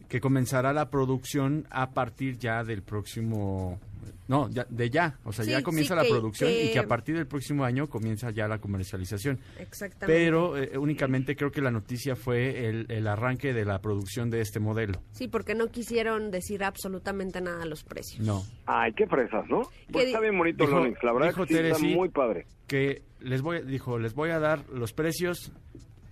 que 0.08 0.20
comenzará 0.20 0.74
la 0.74 0.90
producción 0.90 1.68
a 1.70 1.92
partir 1.92 2.38
ya 2.38 2.64
del 2.64 2.82
próximo 2.84 3.80
no, 4.28 4.50
ya, 4.50 4.66
de 4.70 4.90
ya, 4.90 5.20
o 5.24 5.32
sea, 5.32 5.46
ya 5.46 5.62
comienza 5.62 5.94
la 5.94 6.04
producción 6.04 6.50
y 6.52 6.72
que 6.72 6.80
a 6.80 6.88
partir 6.88 7.16
del 7.16 7.28
próximo 7.28 7.64
año 7.64 7.88
comienza 7.88 8.32
ya 8.32 8.48
la 8.48 8.58
comercialización. 8.58 9.40
Exactamente. 9.60 10.08
Pero 10.08 10.58
eh, 10.58 10.78
únicamente 10.78 11.36
creo 11.36 11.52
que 11.52 11.62
la 11.62 11.70
noticia 11.70 12.16
fue 12.16 12.68
el, 12.68 12.86
el, 12.90 13.08
arranque 13.08 13.54
de 13.54 13.66
la 13.66 13.80
producción 13.80 14.32
de 14.32 14.42
este 14.42 14.60
modelo. 14.60 15.00
Sí, 15.12 15.28
porque 15.28 15.54
no 15.54 15.68
quisieron 15.68 16.32
decir 16.32 16.64
absolutamente 16.64 17.40
nada 17.40 17.64
a 17.64 17.66
los 17.66 17.84
precios. 17.84 18.26
No. 18.26 18.44
Ay, 18.66 18.94
qué 18.94 19.06
fresas, 19.06 19.48
¿no? 19.48 19.62
Pues 19.92 20.08
está 20.08 20.20
bien 20.20 20.38
bonito 20.38 20.66
dijo, 20.66 20.80
la 20.80 21.14
verdad 21.14 21.46
que 21.46 21.70
está 21.70 21.80
muy 21.80 22.10
padre. 22.10 22.48
Que 22.66 23.04
les 23.20 23.44
voy, 23.44 23.62
dijo, 23.62 24.00
les 24.00 24.16
voy 24.16 24.32
a 24.32 24.40
dar 24.40 24.68
los 24.70 24.92
precios 24.94 25.52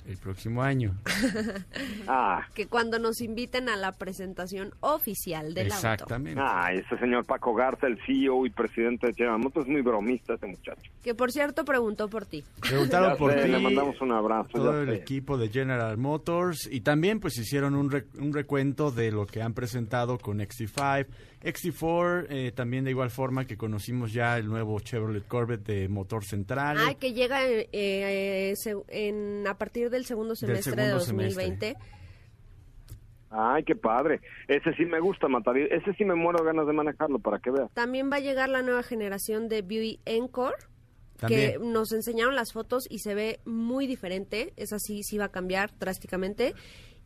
el 0.07 0.17
próximo 0.17 0.61
año. 0.61 0.95
ah. 2.07 2.45
Que 2.53 2.67
cuando 2.67 2.99
nos 2.99 3.21
inviten 3.21 3.69
a 3.69 3.75
la 3.75 3.91
presentación 3.91 4.71
oficial 4.81 5.53
del 5.53 5.67
Exactamente. 5.67 6.39
Ah, 6.43 6.71
ese 6.73 6.97
señor 6.97 7.25
Paco 7.25 7.53
Garza, 7.53 7.87
el 7.87 7.99
CEO 8.05 8.45
y 8.45 8.49
presidente 8.49 9.07
de 9.07 9.13
General 9.13 9.39
Motors, 9.39 9.65
es 9.65 9.71
muy 9.71 9.81
bromista 9.81 10.33
ese 10.33 10.47
muchacho. 10.47 10.91
Que 11.03 11.13
por 11.13 11.31
cierto 11.31 11.65
preguntó 11.65 12.09
por 12.09 12.25
ti. 12.25 12.43
Preguntaron 12.59 13.17
por 13.17 13.33
ti. 13.33 13.47
Le 13.47 13.59
mandamos 13.59 13.99
un 14.01 14.11
abrazo. 14.11 14.49
Todo 14.53 14.81
el 14.81 14.89
equipo 14.89 15.37
de 15.37 15.49
General 15.49 15.97
Motors 15.97 16.67
y 16.71 16.81
también 16.81 17.19
pues 17.19 17.37
hicieron 17.37 17.75
un, 17.75 18.03
un 18.19 18.33
recuento 18.33 18.91
de 18.91 19.11
lo 19.11 19.25
que 19.25 19.41
han 19.41 19.53
presentado 19.53 20.17
con 20.17 20.39
XT5 20.39 21.07
XT4, 21.43 22.27
eh, 22.29 22.51
también 22.53 22.85
de 22.85 22.91
igual 22.91 23.11
forma 23.11 23.45
que 23.45 23.57
conocimos 23.57 24.13
ya 24.13 24.37
el 24.37 24.47
nuevo 24.47 24.79
Chevrolet 24.79 25.27
Corvette 25.27 25.65
de 25.65 25.89
motor 25.89 26.23
central. 26.23 26.77
Ah, 26.79 26.93
que 26.93 27.13
llega 27.13 27.45
eh, 27.47 27.67
eh, 27.73 28.53
en, 28.87 29.45
a 29.47 29.57
partir 29.57 29.89
del 29.89 30.05
segundo 30.05 30.35
semestre 30.35 30.75
de 30.75 30.89
2020. 30.89 31.75
Ay, 33.29 33.63
qué 33.63 33.75
padre. 33.75 34.21
Ese 34.47 34.73
sí 34.73 34.85
me 34.85 34.99
gusta, 34.99 35.27
matar. 35.27 35.57
Ese 35.57 35.93
sí 35.93 36.05
me 36.05 36.15
muero 36.15 36.43
ganas 36.43 36.67
de 36.67 36.73
manejarlo, 36.73 37.19
para 37.19 37.39
que 37.39 37.51
veas. 37.51 37.71
También 37.73 38.09
va 38.11 38.17
a 38.17 38.19
llegar 38.19 38.47
la 38.47 38.61
nueva 38.61 38.83
generación 38.83 39.49
de 39.49 39.61
Buick 39.61 39.99
Encore. 40.05 40.55
Que 41.27 41.57
nos 41.57 41.93
enseñaron 41.93 42.35
las 42.35 42.51
fotos 42.51 42.85
y 42.89 42.99
se 42.99 43.15
ve 43.15 43.39
muy 43.45 43.87
diferente. 43.87 44.51
Esa 44.57 44.77
sí, 44.77 45.03
sí 45.03 45.17
va 45.17 45.25
a 45.25 45.31
cambiar 45.31 45.71
drásticamente. 45.79 46.53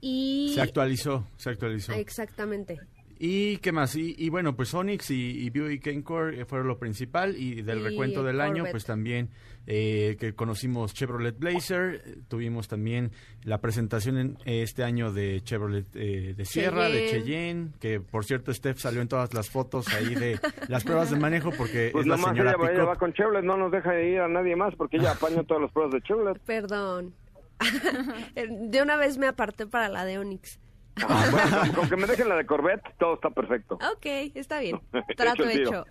Y... 0.02 0.54
Se 0.56 0.62
actualizó, 0.62 1.28
se 1.38 1.52
actualizó. 1.52 1.94
Exactamente. 1.94 2.80
¿Y 3.20 3.58
qué 3.58 3.72
más? 3.72 3.96
Y, 3.96 4.30
bueno, 4.30 4.56
pues 4.56 4.74
Onyx 4.74 5.12
y, 5.12 5.46
y 5.46 5.50
Buick 5.50 5.88
Encore 5.88 6.46
fueron 6.46 6.68
lo 6.68 6.78
principal 6.78 7.36
y 7.38 7.62
del 7.62 7.84
recuento 7.84 8.24
del 8.24 8.42
año, 8.42 8.66
pues 8.70 8.86
también 8.86 9.30
eh, 9.70 10.16
que 10.18 10.34
conocimos 10.34 10.94
Chevrolet 10.94 11.38
Blazer, 11.38 12.02
tuvimos 12.30 12.70
también 12.70 13.12
la 13.44 13.60
presentación 13.60 14.18
en 14.18 14.38
este 14.46 14.86
año 14.86 15.12
de 15.12 15.42
Chevrolet 15.42 15.86
eh, 15.94 16.34
de 16.38 16.46
Sierra, 16.46 16.88
de 16.88 17.10
Cheyenne, 17.10 17.72
que 17.82 18.00
por 18.00 18.24
cierto 18.24 18.54
Steph 18.54 18.78
salió 18.78 19.02
en 19.02 19.10
todas 19.10 19.34
las 19.34 19.50
fotos 19.50 19.94
ahí 19.94 20.16
de 20.16 20.40
las 20.70 20.86
pruebas 20.86 21.12
de 21.12 21.20
manejo 21.20 21.52
porque 21.52 21.90
pues 21.92 22.06
es 22.06 22.08
la 22.08 22.18
señora 22.18 22.56
ella, 22.58 22.72
ella 22.72 22.86
va 22.86 22.96
con 22.96 23.12
Chevrolet, 23.12 23.44
no 23.44 23.58
nos 23.58 23.70
deja 23.70 24.00
ir 24.00 24.22
a 24.22 24.30
nadie 24.30 24.56
más 24.56 24.74
porque 24.76 24.98
ella 24.98 25.12
apaña 25.12 25.44
todas 25.44 25.64
las 25.64 25.72
pruebas 25.72 25.94
de 25.96 26.02
Chevrolet. 26.02 26.40
Perdón. 26.46 27.14
de 28.36 28.82
una 28.82 28.96
vez 28.96 29.18
me 29.18 29.28
aparté 29.28 29.68
para 29.68 29.90
la 29.90 30.06
de 30.06 30.18
Onyx. 30.18 30.60
Ah, 31.08 31.66
con, 31.76 31.90
que 31.90 31.96
me 31.96 32.08
dejen 32.08 32.30
la 32.30 32.36
de 32.36 32.46
Corvette, 32.46 32.84
todo 32.98 33.16
está 33.16 33.30
perfecto. 33.30 33.76
Ok, 33.76 34.06
está 34.36 34.60
bien. 34.60 34.80
Trato 35.18 35.48
hecho. 35.48 35.86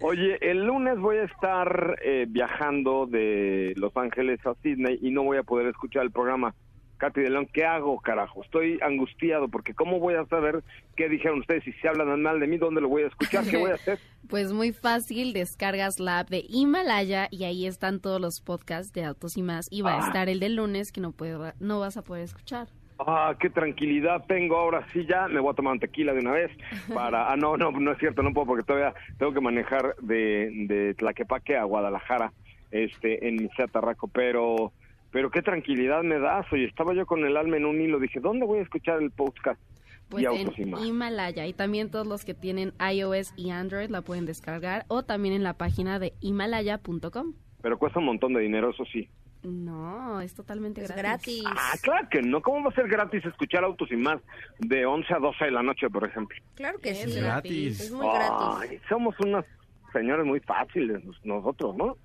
Oye, 0.00 0.38
el 0.40 0.64
lunes 0.64 0.98
voy 0.98 1.16
a 1.18 1.24
estar 1.24 1.98
eh, 2.02 2.26
viajando 2.28 3.06
de 3.06 3.74
Los 3.76 3.96
Ángeles 3.96 4.44
a 4.46 4.54
Sydney 4.62 4.98
y 5.02 5.10
no 5.10 5.22
voy 5.22 5.38
a 5.38 5.42
poder 5.42 5.66
escuchar 5.66 6.02
el 6.02 6.10
programa. 6.10 6.54
Katy 6.98 7.20
de 7.20 7.30
León, 7.30 7.48
¿qué 7.52 7.64
hago, 7.64 7.98
carajo? 8.00 8.42
Estoy 8.42 8.78
angustiado 8.82 9.48
porque 9.48 9.72
¿cómo 9.72 10.00
voy 10.00 10.14
a 10.14 10.26
saber 10.26 10.62
qué 10.96 11.08
dijeron 11.08 11.38
ustedes? 11.40 11.64
Si 11.64 11.72
se 11.74 11.88
hablan 11.88 12.20
mal 12.20 12.40
de 12.40 12.46
mí, 12.46 12.58
¿dónde 12.58 12.80
lo 12.80 12.88
voy 12.88 13.04
a 13.04 13.06
escuchar? 13.06 13.44
¿Qué 13.44 13.56
voy 13.56 13.70
a 13.70 13.74
hacer? 13.74 13.98
Pues 14.28 14.52
muy 14.52 14.72
fácil, 14.72 15.32
descargas 15.32 16.00
la 16.00 16.18
app 16.18 16.28
de 16.28 16.44
Himalaya 16.46 17.28
y 17.30 17.44
ahí 17.44 17.66
están 17.66 17.98
todos 17.98 18.20
los 18.20 18.42
podcasts 18.42 18.92
de 18.92 19.04
Autos 19.04 19.38
y 19.38 19.42
más. 19.42 19.68
Y 19.70 19.80
va 19.80 19.94
a 19.94 20.02
ah. 20.02 20.06
estar 20.06 20.28
el 20.28 20.38
del 20.38 20.56
lunes 20.56 20.92
que 20.92 21.00
no, 21.00 21.12
puedo, 21.12 21.54
no 21.60 21.80
vas 21.80 21.96
a 21.96 22.02
poder 22.02 22.24
escuchar. 22.24 22.68
Ah, 22.98 23.36
qué 23.38 23.48
tranquilidad 23.48 24.24
tengo 24.26 24.56
ahora 24.56 24.84
sí 24.92 25.06
ya, 25.06 25.28
me 25.28 25.38
voy 25.38 25.52
a 25.52 25.54
tomar 25.54 25.74
un 25.74 25.78
tequila 25.78 26.12
de 26.12 26.20
una 26.20 26.32
vez 26.32 26.50
para, 26.94 27.30
ah, 27.30 27.36
no, 27.36 27.56
no, 27.56 27.70
no 27.70 27.92
es 27.92 27.98
cierto, 27.98 28.22
no 28.22 28.32
puedo 28.32 28.48
porque 28.48 28.64
todavía 28.64 28.94
tengo 29.18 29.32
que 29.32 29.40
manejar 29.40 29.94
de, 30.00 30.50
de 30.66 30.94
Tlaquepaque 30.94 31.56
a 31.56 31.64
Guadalajara, 31.64 32.32
este, 32.70 33.28
en 33.28 33.36
mi 33.36 33.48
Tarraco, 33.70 34.08
pero, 34.08 34.72
pero 35.12 35.30
qué 35.30 35.42
tranquilidad 35.42 36.02
me 36.02 36.18
das, 36.18 36.46
oye, 36.52 36.64
estaba 36.64 36.92
yo 36.92 37.06
con 37.06 37.24
el 37.24 37.36
alma 37.36 37.56
en 37.56 37.66
un 37.66 37.80
hilo, 37.80 38.00
dije, 38.00 38.18
¿dónde 38.20 38.46
voy 38.46 38.58
a 38.58 38.62
escuchar 38.62 39.00
el 39.00 39.10
podcast? 39.12 39.60
Pues 40.08 40.24
en 40.24 40.78
Himalaya 40.82 41.46
y 41.46 41.52
también 41.52 41.90
todos 41.90 42.06
los 42.06 42.24
que 42.24 42.32
tienen 42.32 42.72
iOS 42.80 43.34
y 43.36 43.50
Android 43.50 43.90
la 43.90 44.00
pueden 44.00 44.24
descargar 44.24 44.86
o 44.88 45.02
también 45.02 45.34
en 45.34 45.42
la 45.42 45.52
página 45.52 45.98
de 45.98 46.14
himalaya.com. 46.20 47.34
Pero 47.60 47.78
cuesta 47.78 47.98
un 47.98 48.06
montón 48.06 48.32
de 48.32 48.40
dinero, 48.40 48.70
eso 48.70 48.84
sí. 48.86 49.08
No, 49.42 50.20
es 50.20 50.34
totalmente 50.34 50.84
gratis. 50.86 51.44
Ah, 51.46 51.74
claro 51.80 52.08
que 52.10 52.22
no. 52.22 52.42
¿Cómo 52.42 52.64
va 52.64 52.70
a 52.70 52.74
ser 52.74 52.88
gratis 52.88 53.24
escuchar 53.24 53.62
autos 53.64 53.90
y 53.92 53.96
más 53.96 54.20
de 54.58 54.84
11 54.84 55.14
a 55.14 55.18
12 55.18 55.44
de 55.44 55.50
la 55.52 55.62
noche, 55.62 55.88
por 55.88 56.04
ejemplo? 56.04 56.36
Claro 56.54 56.78
que 56.80 56.90
es 56.90 57.16
gratis. 57.16 57.80
Es 57.80 57.90
muy 57.92 58.06
gratis. 58.06 58.80
somos 58.88 59.14
unos 59.20 59.44
señores 59.92 60.26
muy 60.26 60.40
fáciles 60.40 61.02
nosotros, 61.24 61.76
¿no? 61.76 61.96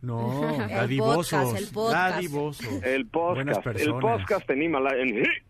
No, 0.00 0.40
dadivosos. 0.68 1.54
El 1.58 1.66
podcast, 1.68 2.84
el 2.84 3.06
podcast. 3.08 3.66
El 3.80 3.94
podcast 3.98 4.48
en, 4.50 4.62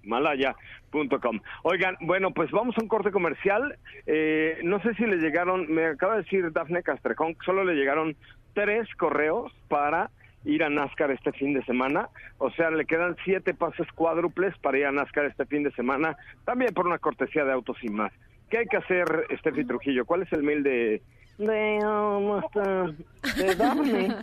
Himalaya.com. 0.03 1.41
Oigan, 1.65 1.97
bueno, 2.01 2.33
pues 2.33 2.51
vamos 2.51 2.75
a 2.79 2.83
un 2.83 2.89
corte 2.89 3.11
comercial. 3.11 3.79
Eh, 4.07 4.59
no 4.65 4.81
sé 4.81 4.95
si 4.95 5.05
le 5.05 5.17
llegaron, 5.17 5.71
me 5.71 5.87
acaba 5.87 6.17
de 6.17 6.23
decir 6.23 6.51
Dafne 6.53 6.83
Castrejón, 6.83 7.37
solo 7.45 7.65
le 7.65 7.75
llegaron 7.75 8.17
tres 8.55 8.89
correos 8.97 9.53
para 9.69 10.11
ir 10.45 10.63
a 10.63 10.69
NASCAR 10.69 11.11
este 11.11 11.33
fin 11.33 11.55
de 11.55 11.65
semana. 11.65 12.09
O 12.39 12.51
sea, 12.51 12.71
le 12.71 12.85
quedan 12.85 13.17
siete 13.25 13.55
pases 13.55 13.91
cuádruples 13.93 14.57
para 14.59 14.79
ir 14.79 14.87
a 14.87 14.93
NASCAR 14.93 15.27
este 15.27 15.47
fin 15.47 15.63
de 15.63 15.73
semana, 15.73 16.17
también 16.45 16.75
por 16.75 16.87
una 16.87 16.99
cortesía 16.99 17.45
de 17.45 17.53
autos 17.53 17.77
y 17.83 17.89
más. 17.89 18.13
¿Qué 18.51 18.59
hay 18.59 18.67
que 18.67 18.79
hacer, 18.79 19.27
Steffi 19.39 19.65
Trujillo? 19.65 20.07
¿Cuál 20.07 20.23
es 20.23 20.33
el 20.33 20.43
mail 20.43 20.63
de 20.63 21.03
de, 21.39 21.79
um, 21.87 22.43
de 23.37 23.55
Daphne. 23.55 24.15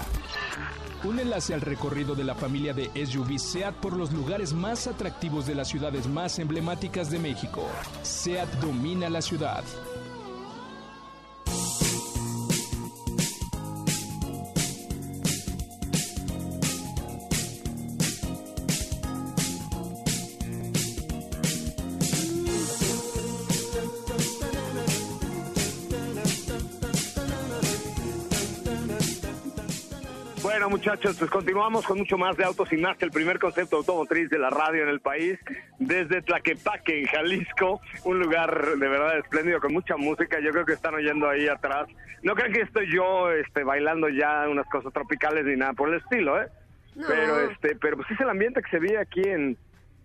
Un 1.04 1.20
enlace 1.20 1.52
al 1.52 1.60
recorrido 1.60 2.14
de 2.14 2.24
la 2.24 2.34
familia 2.34 2.72
de 2.72 2.90
SUV 3.06 3.38
SEAT 3.38 3.74
por 3.74 3.92
los 3.92 4.10
lugares 4.10 4.54
más 4.54 4.86
atractivos 4.86 5.46
de 5.46 5.54
las 5.54 5.68
ciudades 5.68 6.08
más 6.08 6.38
emblemáticas 6.38 7.10
de 7.10 7.18
México. 7.18 7.68
SEAT 8.02 8.48
Domina 8.54 9.10
la 9.10 9.20
Ciudad. 9.20 9.62
Muchachos, 30.87 31.16
pues 31.18 31.31
continuamos 31.33 31.85
con 31.85 31.99
mucho 31.99 32.16
más 32.16 32.37
de 32.37 32.44
Autos 32.44 32.72
y 32.72 32.77
Más, 32.77 32.96
el 33.03 33.11
primer 33.11 33.40
concepto 33.40 33.79
automotriz 33.79 34.31
de 34.31 34.38
la 34.38 34.51
radio 34.51 34.85
en 34.85 34.88
el 34.88 35.01
país, 35.01 35.37
desde 35.81 36.22
Tlaquepaque, 36.22 37.01
en 37.01 37.07
Jalisco, 37.07 37.81
un 38.05 38.20
lugar 38.20 38.77
de 38.77 38.88
verdad 38.88 39.18
espléndido, 39.18 39.59
con 39.59 39.72
mucha 39.72 39.96
música, 39.96 40.38
yo 40.38 40.53
creo 40.53 40.64
que 40.64 40.75
están 40.75 40.94
oyendo 40.94 41.29
ahí 41.29 41.49
atrás. 41.49 41.88
No 42.22 42.37
crean 42.37 42.53
que 42.53 42.61
estoy 42.61 42.87
yo 42.94 43.33
este, 43.33 43.64
bailando 43.64 44.09
ya 44.09 44.49
unas 44.49 44.66
cosas 44.68 44.92
tropicales 44.92 45.44
ni 45.44 45.57
nada 45.57 45.72
por 45.72 45.88
el 45.88 45.96
estilo, 45.96 46.40
¿eh? 46.40 46.46
No. 46.94 47.09
Pero, 47.09 47.51
este, 47.51 47.75
pero 47.75 47.96
pues 47.96 48.09
es 48.12 48.20
el 48.20 48.31
ambiente 48.31 48.62
que 48.62 48.70
se 48.70 48.79
vive 48.79 48.99
aquí 48.99 49.22
en, 49.22 49.59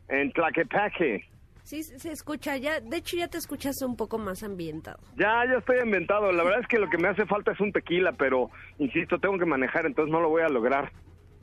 en 0.09 0.31
Tlaquepaque. 0.31 1.29
Sí, 1.63 1.83
se 1.83 2.11
escucha 2.11 2.57
ya. 2.57 2.79
De 2.79 2.97
hecho, 2.97 3.17
ya 3.17 3.27
te 3.27 3.37
escuchas 3.37 3.81
un 3.81 3.95
poco 3.95 4.17
más 4.17 4.43
ambientado. 4.43 4.99
Ya, 5.15 5.45
ya 5.45 5.59
estoy 5.59 5.77
inventado. 5.83 6.31
La 6.31 6.43
verdad 6.43 6.61
es 6.61 6.67
que 6.67 6.79
lo 6.79 6.89
que 6.89 6.97
me 6.97 7.07
hace 7.07 7.25
falta 7.25 7.51
es 7.51 7.59
un 7.59 7.71
tequila, 7.71 8.11
pero 8.13 8.49
insisto, 8.79 9.19
tengo 9.19 9.37
que 9.37 9.45
manejar, 9.45 9.85
entonces 9.85 10.11
no 10.11 10.21
lo 10.21 10.29
voy 10.29 10.41
a 10.41 10.49
lograr. 10.49 10.91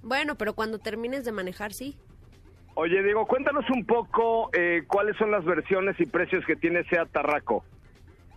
Bueno, 0.02 0.36
pero 0.36 0.54
cuando 0.54 0.78
termines 0.78 1.24
de 1.24 1.32
manejar, 1.32 1.72
sí. 1.72 1.96
Oye, 2.74 3.02
Diego, 3.02 3.26
cuéntanos 3.26 3.68
un 3.70 3.84
poco 3.84 4.50
eh, 4.52 4.84
cuáles 4.86 5.16
son 5.16 5.30
las 5.30 5.44
versiones 5.44 5.98
y 5.98 6.06
precios 6.06 6.44
que 6.46 6.54
tiene 6.54 6.84
Seat 6.84 7.10
Tarraco. 7.10 7.64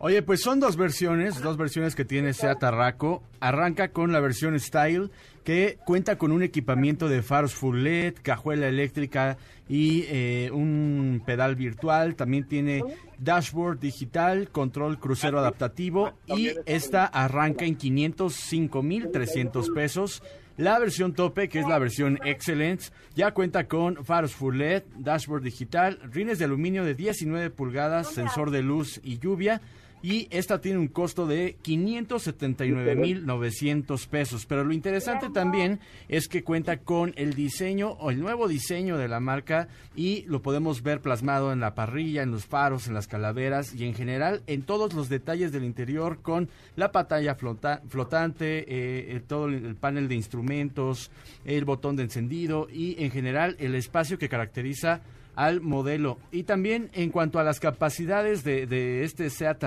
Oye, 0.04 0.24
pues 0.24 0.42
son 0.42 0.60
dos 0.60 0.78
versiones, 0.78 1.44
dos 1.44 1.58
versiones 1.58 1.94
que 1.94 2.06
tiene 2.06 2.34
Seat 2.34 2.58
Tarraco. 2.58 3.22
Arranca 3.40 3.90
con 3.90 4.12
la 4.12 4.20
versión 4.20 4.60
Style, 4.60 5.12
que 5.44 5.78
cuenta 5.86 6.18
con 6.18 6.32
un 6.32 6.42
equipamiento 6.42 7.08
de 7.08 7.22
faros 7.22 7.54
full 7.54 7.84
LED, 7.84 8.16
cajuela 8.24 8.68
eléctrica 8.68 9.38
y 9.70 10.06
eh, 10.08 10.50
un 10.52 11.22
pedal 11.24 11.56
virtual. 11.56 12.16
También 12.16 12.48
tiene 12.48 12.84
dashboard 13.20 13.80
digital, 13.80 14.50
control 14.50 14.98
crucero 15.00 15.38
adaptativo 15.38 16.14
y 16.26 16.50
esta 16.66 17.06
arranca 17.06 17.66
en 17.66 17.78
505.300 17.78 19.72
pesos. 19.72 20.24
La 20.58 20.80
versión 20.80 21.14
tope, 21.14 21.48
que 21.48 21.60
es 21.60 21.68
la 21.68 21.78
versión 21.78 22.18
Excellence, 22.26 22.92
ya 23.14 23.36
cuenta 23.36 23.68
con 23.68 24.04
faros 24.04 24.34
full 24.34 24.58
LED, 24.58 24.82
dashboard 24.98 25.44
digital, 25.44 26.00
rines 26.12 26.40
de 26.40 26.46
aluminio 26.46 26.84
de 26.84 26.96
19 26.96 27.52
pulgadas, 27.52 28.12
sensor 28.12 28.50
de 28.50 28.64
luz 28.64 29.00
y 29.04 29.20
lluvia. 29.20 29.62
Y 30.04 30.28
esta 30.32 30.62
tiene 30.62 30.80
un 30.80 30.88
costo 30.88 31.28
de 31.28 31.58
579.900 31.64 34.08
pesos. 34.08 34.46
Pero 34.46 34.64
lo 34.64 34.74
interesante 34.74 35.30
también 35.30 35.80
es 36.08 36.28
que 36.28 36.44
cuenta 36.44 36.78
con 36.78 37.14
el 37.18 37.34
diseño 37.34 37.90
o 37.92 38.12
el 38.12 38.20
nuevo 38.20 38.48
diseño 38.48 38.98
de 38.98 39.08
la 39.08 39.20
marca 39.20 39.68
y 39.96 40.24
lo 40.28 40.42
podemos 40.42 40.82
ver 40.84 41.02
plasmado 41.02 41.52
en 41.54 41.60
la 41.60 41.76
parrilla, 41.76 42.24
en 42.24 42.32
los 42.32 42.46
faros, 42.46 42.88
en 42.88 42.94
las 42.94 43.08
calaveras 43.08 43.74
y 43.76 43.86
en 43.86 43.94
general 43.94 44.42
en 44.48 44.64
todos 44.64 44.94
los 44.94 45.10
detalles 45.10 45.52
del 45.52 45.64
interior 45.66 46.20
con 46.22 46.50
la 46.76 46.92
pantalla 46.92 47.36
flota- 47.36 47.82
flotante, 47.88 48.60
eh, 48.60 49.16
eh, 49.18 49.22
todo 49.26 49.46
el, 49.46 49.66
el 49.66 49.76
panel 49.76 50.08
de 50.08 50.16
instrumentos, 50.16 51.12
el 51.46 51.66
botón 51.66 51.96
de 51.96 52.04
encendido 52.04 52.68
y 52.72 53.02
en 53.04 53.12
general 53.12 53.56
el 53.60 53.76
espacio 53.76 54.18
que 54.18 54.30
caracteriza 54.30 55.02
al 55.34 55.62
modelo. 55.62 56.20
Y 56.34 56.44
también 56.44 56.90
en 56.94 57.10
cuanto 57.10 57.40
a 57.40 57.44
las 57.44 57.62
capacidades 57.62 58.44
de, 58.44 58.68
de 58.68 59.06
este 59.06 59.30
Seat 59.30 59.64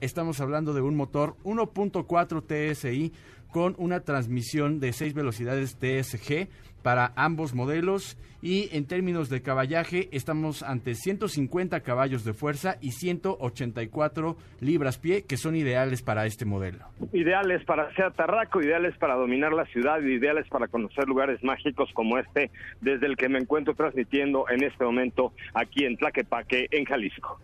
Estamos 0.00 0.40
hablando 0.40 0.72
de 0.72 0.80
un 0.80 0.96
motor 0.96 1.36
1.4 1.44 2.42
TSI 2.42 3.12
con 3.50 3.74
una 3.78 4.00
transmisión 4.00 4.80
de 4.80 4.92
6 4.92 5.14
velocidades 5.14 5.76
TSG 5.76 6.48
para 6.82 7.12
ambos 7.16 7.54
modelos 7.54 8.16
y 8.40 8.74
en 8.76 8.86
términos 8.86 9.28
de 9.28 9.42
caballaje 9.42 10.08
estamos 10.12 10.62
ante 10.62 10.94
150 10.94 11.80
caballos 11.80 12.24
de 12.24 12.34
fuerza 12.34 12.76
y 12.80 12.92
184 12.92 14.36
libras 14.60 14.98
pie 14.98 15.24
que 15.24 15.36
son 15.36 15.56
ideales 15.56 16.02
para 16.02 16.26
este 16.26 16.44
modelo. 16.44 16.86
Ideales 17.12 17.64
para 17.64 17.92
Seat 17.94 18.14
Tarraco, 18.14 18.62
ideales 18.62 18.96
para 18.96 19.16
dominar 19.16 19.52
la 19.52 19.66
ciudad, 19.66 20.00
ideales 20.00 20.46
para 20.48 20.68
conocer 20.68 21.08
lugares 21.08 21.42
mágicos 21.42 21.90
como 21.94 22.18
este, 22.18 22.50
desde 22.80 23.06
el 23.06 23.16
que 23.16 23.28
me 23.28 23.38
encuentro 23.38 23.74
transmitiendo 23.74 24.48
en 24.48 24.62
este 24.62 24.84
momento 24.84 25.32
aquí 25.54 25.84
en 25.84 25.96
Tlaquepaque, 25.96 26.68
en 26.70 26.84
Jalisco. 26.84 27.40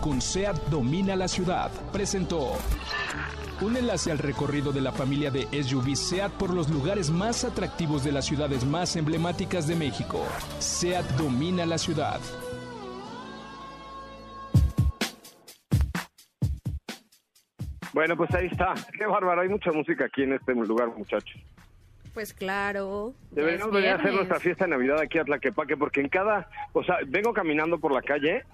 Con 0.00 0.20
SEAT 0.20 0.56
Domina 0.68 1.16
la 1.16 1.26
Ciudad. 1.26 1.70
Presentó. 1.92 2.52
Un 3.60 3.76
enlace 3.76 4.12
al 4.12 4.18
recorrido 4.18 4.70
de 4.70 4.80
la 4.80 4.92
familia 4.92 5.30
de 5.30 5.48
SUV 5.62 5.96
SEAT 5.96 6.32
por 6.32 6.54
los 6.54 6.70
lugares 6.70 7.10
más 7.10 7.44
atractivos 7.44 8.04
de 8.04 8.12
las 8.12 8.26
ciudades 8.26 8.64
más 8.64 8.94
emblemáticas 8.96 9.66
de 9.66 9.74
México. 9.74 10.24
SEAT 10.60 11.04
Domina 11.16 11.66
la 11.66 11.78
Ciudad. 11.78 12.20
Bueno, 17.92 18.16
pues 18.16 18.32
ahí 18.34 18.46
está. 18.46 18.74
Qué 18.96 19.06
bárbaro, 19.06 19.40
hay 19.40 19.48
mucha 19.48 19.72
música 19.72 20.04
aquí 20.04 20.22
en 20.22 20.34
este 20.34 20.54
lugar, 20.54 20.88
muchachos. 20.96 21.40
Pues 22.14 22.32
claro. 22.32 23.14
Deberíamos 23.32 23.72
venir 23.72 23.90
a 23.90 23.94
hacer 23.96 24.12
nuestra 24.12 24.38
fiesta 24.38 24.64
de 24.64 24.70
Navidad 24.70 25.00
aquí 25.00 25.18
a 25.18 25.24
Tlaquepaque, 25.24 25.76
porque 25.76 26.00
en 26.00 26.08
cada, 26.08 26.48
o 26.72 26.84
sea, 26.84 26.98
vengo 27.06 27.32
caminando 27.32 27.78
por 27.78 27.92
la 27.92 28.02
calle 28.02 28.44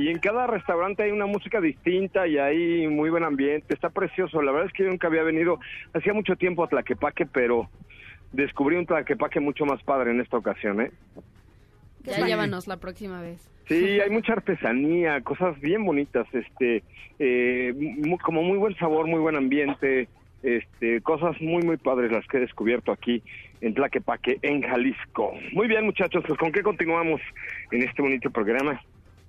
y 0.00 0.08
en 0.08 0.18
cada 0.18 0.46
restaurante 0.46 1.02
hay 1.02 1.10
una 1.10 1.26
música 1.26 1.60
distinta 1.60 2.26
y 2.26 2.38
hay 2.38 2.86
muy 2.88 3.10
buen 3.10 3.22
ambiente, 3.24 3.74
está 3.74 3.90
precioso. 3.90 4.40
La 4.40 4.50
verdad 4.50 4.68
es 4.68 4.72
que 4.72 4.84
yo 4.84 4.88
nunca 4.88 5.08
había 5.08 5.22
venido, 5.22 5.58
hacía 5.92 6.14
mucho 6.14 6.36
tiempo 6.36 6.64
a 6.64 6.68
Tlaquepaque, 6.68 7.26
pero 7.26 7.68
descubrí 8.32 8.76
un 8.76 8.86
Tlaquepaque 8.86 9.40
mucho 9.40 9.66
más 9.66 9.82
padre 9.82 10.12
en 10.12 10.20
esta 10.20 10.38
ocasión, 10.38 10.80
¿eh? 10.80 10.90
Ya 12.04 12.14
Sí. 12.14 12.22
llévanos 12.24 12.66
la 12.66 12.78
próxima 12.78 13.20
vez. 13.20 13.46
Sí, 13.68 13.74
hay 14.00 14.08
mucha 14.10 14.32
artesanía, 14.32 15.20
cosas 15.20 15.60
bien 15.60 15.84
bonitas, 15.84 16.26
este, 16.32 16.82
eh, 17.18 17.74
mu- 17.76 18.16
como 18.18 18.42
muy 18.42 18.56
buen 18.56 18.74
sabor, 18.76 19.06
muy 19.06 19.20
buen 19.20 19.36
ambiente, 19.36 20.08
este, 20.42 21.02
cosas 21.02 21.38
muy 21.42 21.62
muy 21.62 21.76
padres 21.76 22.10
las 22.10 22.26
que 22.26 22.38
he 22.38 22.40
descubierto 22.40 22.90
aquí 22.90 23.22
en 23.60 23.74
Tlaquepaque, 23.74 24.38
en 24.40 24.62
Jalisco. 24.62 25.34
Muy 25.52 25.68
bien, 25.68 25.84
muchachos, 25.84 26.24
pues 26.26 26.38
con 26.38 26.50
qué 26.52 26.62
continuamos 26.62 27.20
en 27.70 27.82
este 27.82 28.00
bonito 28.00 28.30
programa. 28.30 28.80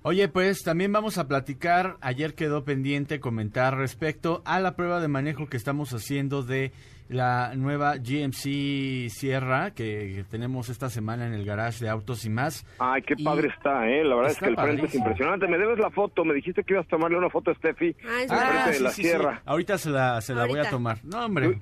Oye, 0.04 0.28
pues 0.30 0.64
también 0.64 0.92
vamos 0.92 1.20
a 1.20 1.28
platicar, 1.28 1.98
ayer 2.02 2.34
quedó 2.34 2.64
pendiente 2.64 3.20
comentar 3.20 3.78
respecto 3.78 4.42
a 4.46 4.60
la 4.60 4.76
prueba 4.76 5.00
de 5.00 5.08
manejo 5.08 5.48
que 5.48 5.58
estamos 5.58 5.94
haciendo 5.94 6.42
de 6.42 6.72
la 7.08 7.54
nueva 7.56 7.98
GMC 7.98 9.10
Sierra 9.10 9.72
que, 9.76 10.26
tenemos 10.32 10.70
esta 10.70 10.90
semana 10.90 11.28
en 11.28 11.34
el 11.34 11.46
garage 11.46 11.84
de 11.86 11.90
Autos 11.92 12.26
y 12.26 12.32
más. 12.32 12.66
Ay, 12.80 13.04
qué 13.04 13.14
Y 13.16 13.24
padre 13.24 13.50
está, 13.56 13.88
¿eh? 13.90 14.04
La 14.04 14.16
verdad 14.16 14.32
es 14.32 14.40
que 14.40 14.46
el 14.46 14.56
frente 14.56 14.86
es 14.88 14.96
impresionante. 14.96 15.48
Me 15.48 15.60
debes 15.60 15.78
la 15.78 15.92
foto, 15.92 16.26
me 16.26 16.34
dijiste 16.34 16.64
que 16.64 16.74
ibas 16.74 16.88
a 16.88 16.90
tomarle 16.90 17.18
una 17.20 17.30
foto 17.30 17.52
a 17.52 17.54
Steffi 17.54 17.96
Ah, 18.08 18.22
es 18.24 18.28
frente 18.28 18.70
de 18.70 18.74
sí, 18.74 18.84
la 18.84 18.90
sí, 18.90 18.96
sí. 18.96 19.08
sierra. 19.08 19.42
Ahorita 19.46 19.78
se 19.78 19.92
la, 19.92 20.20
se 20.22 20.34
la 20.34 20.48
voy 20.48 20.60
a 20.60 20.70
tomar. 20.70 20.98
No, 21.04 21.26
hombre. 21.26 21.60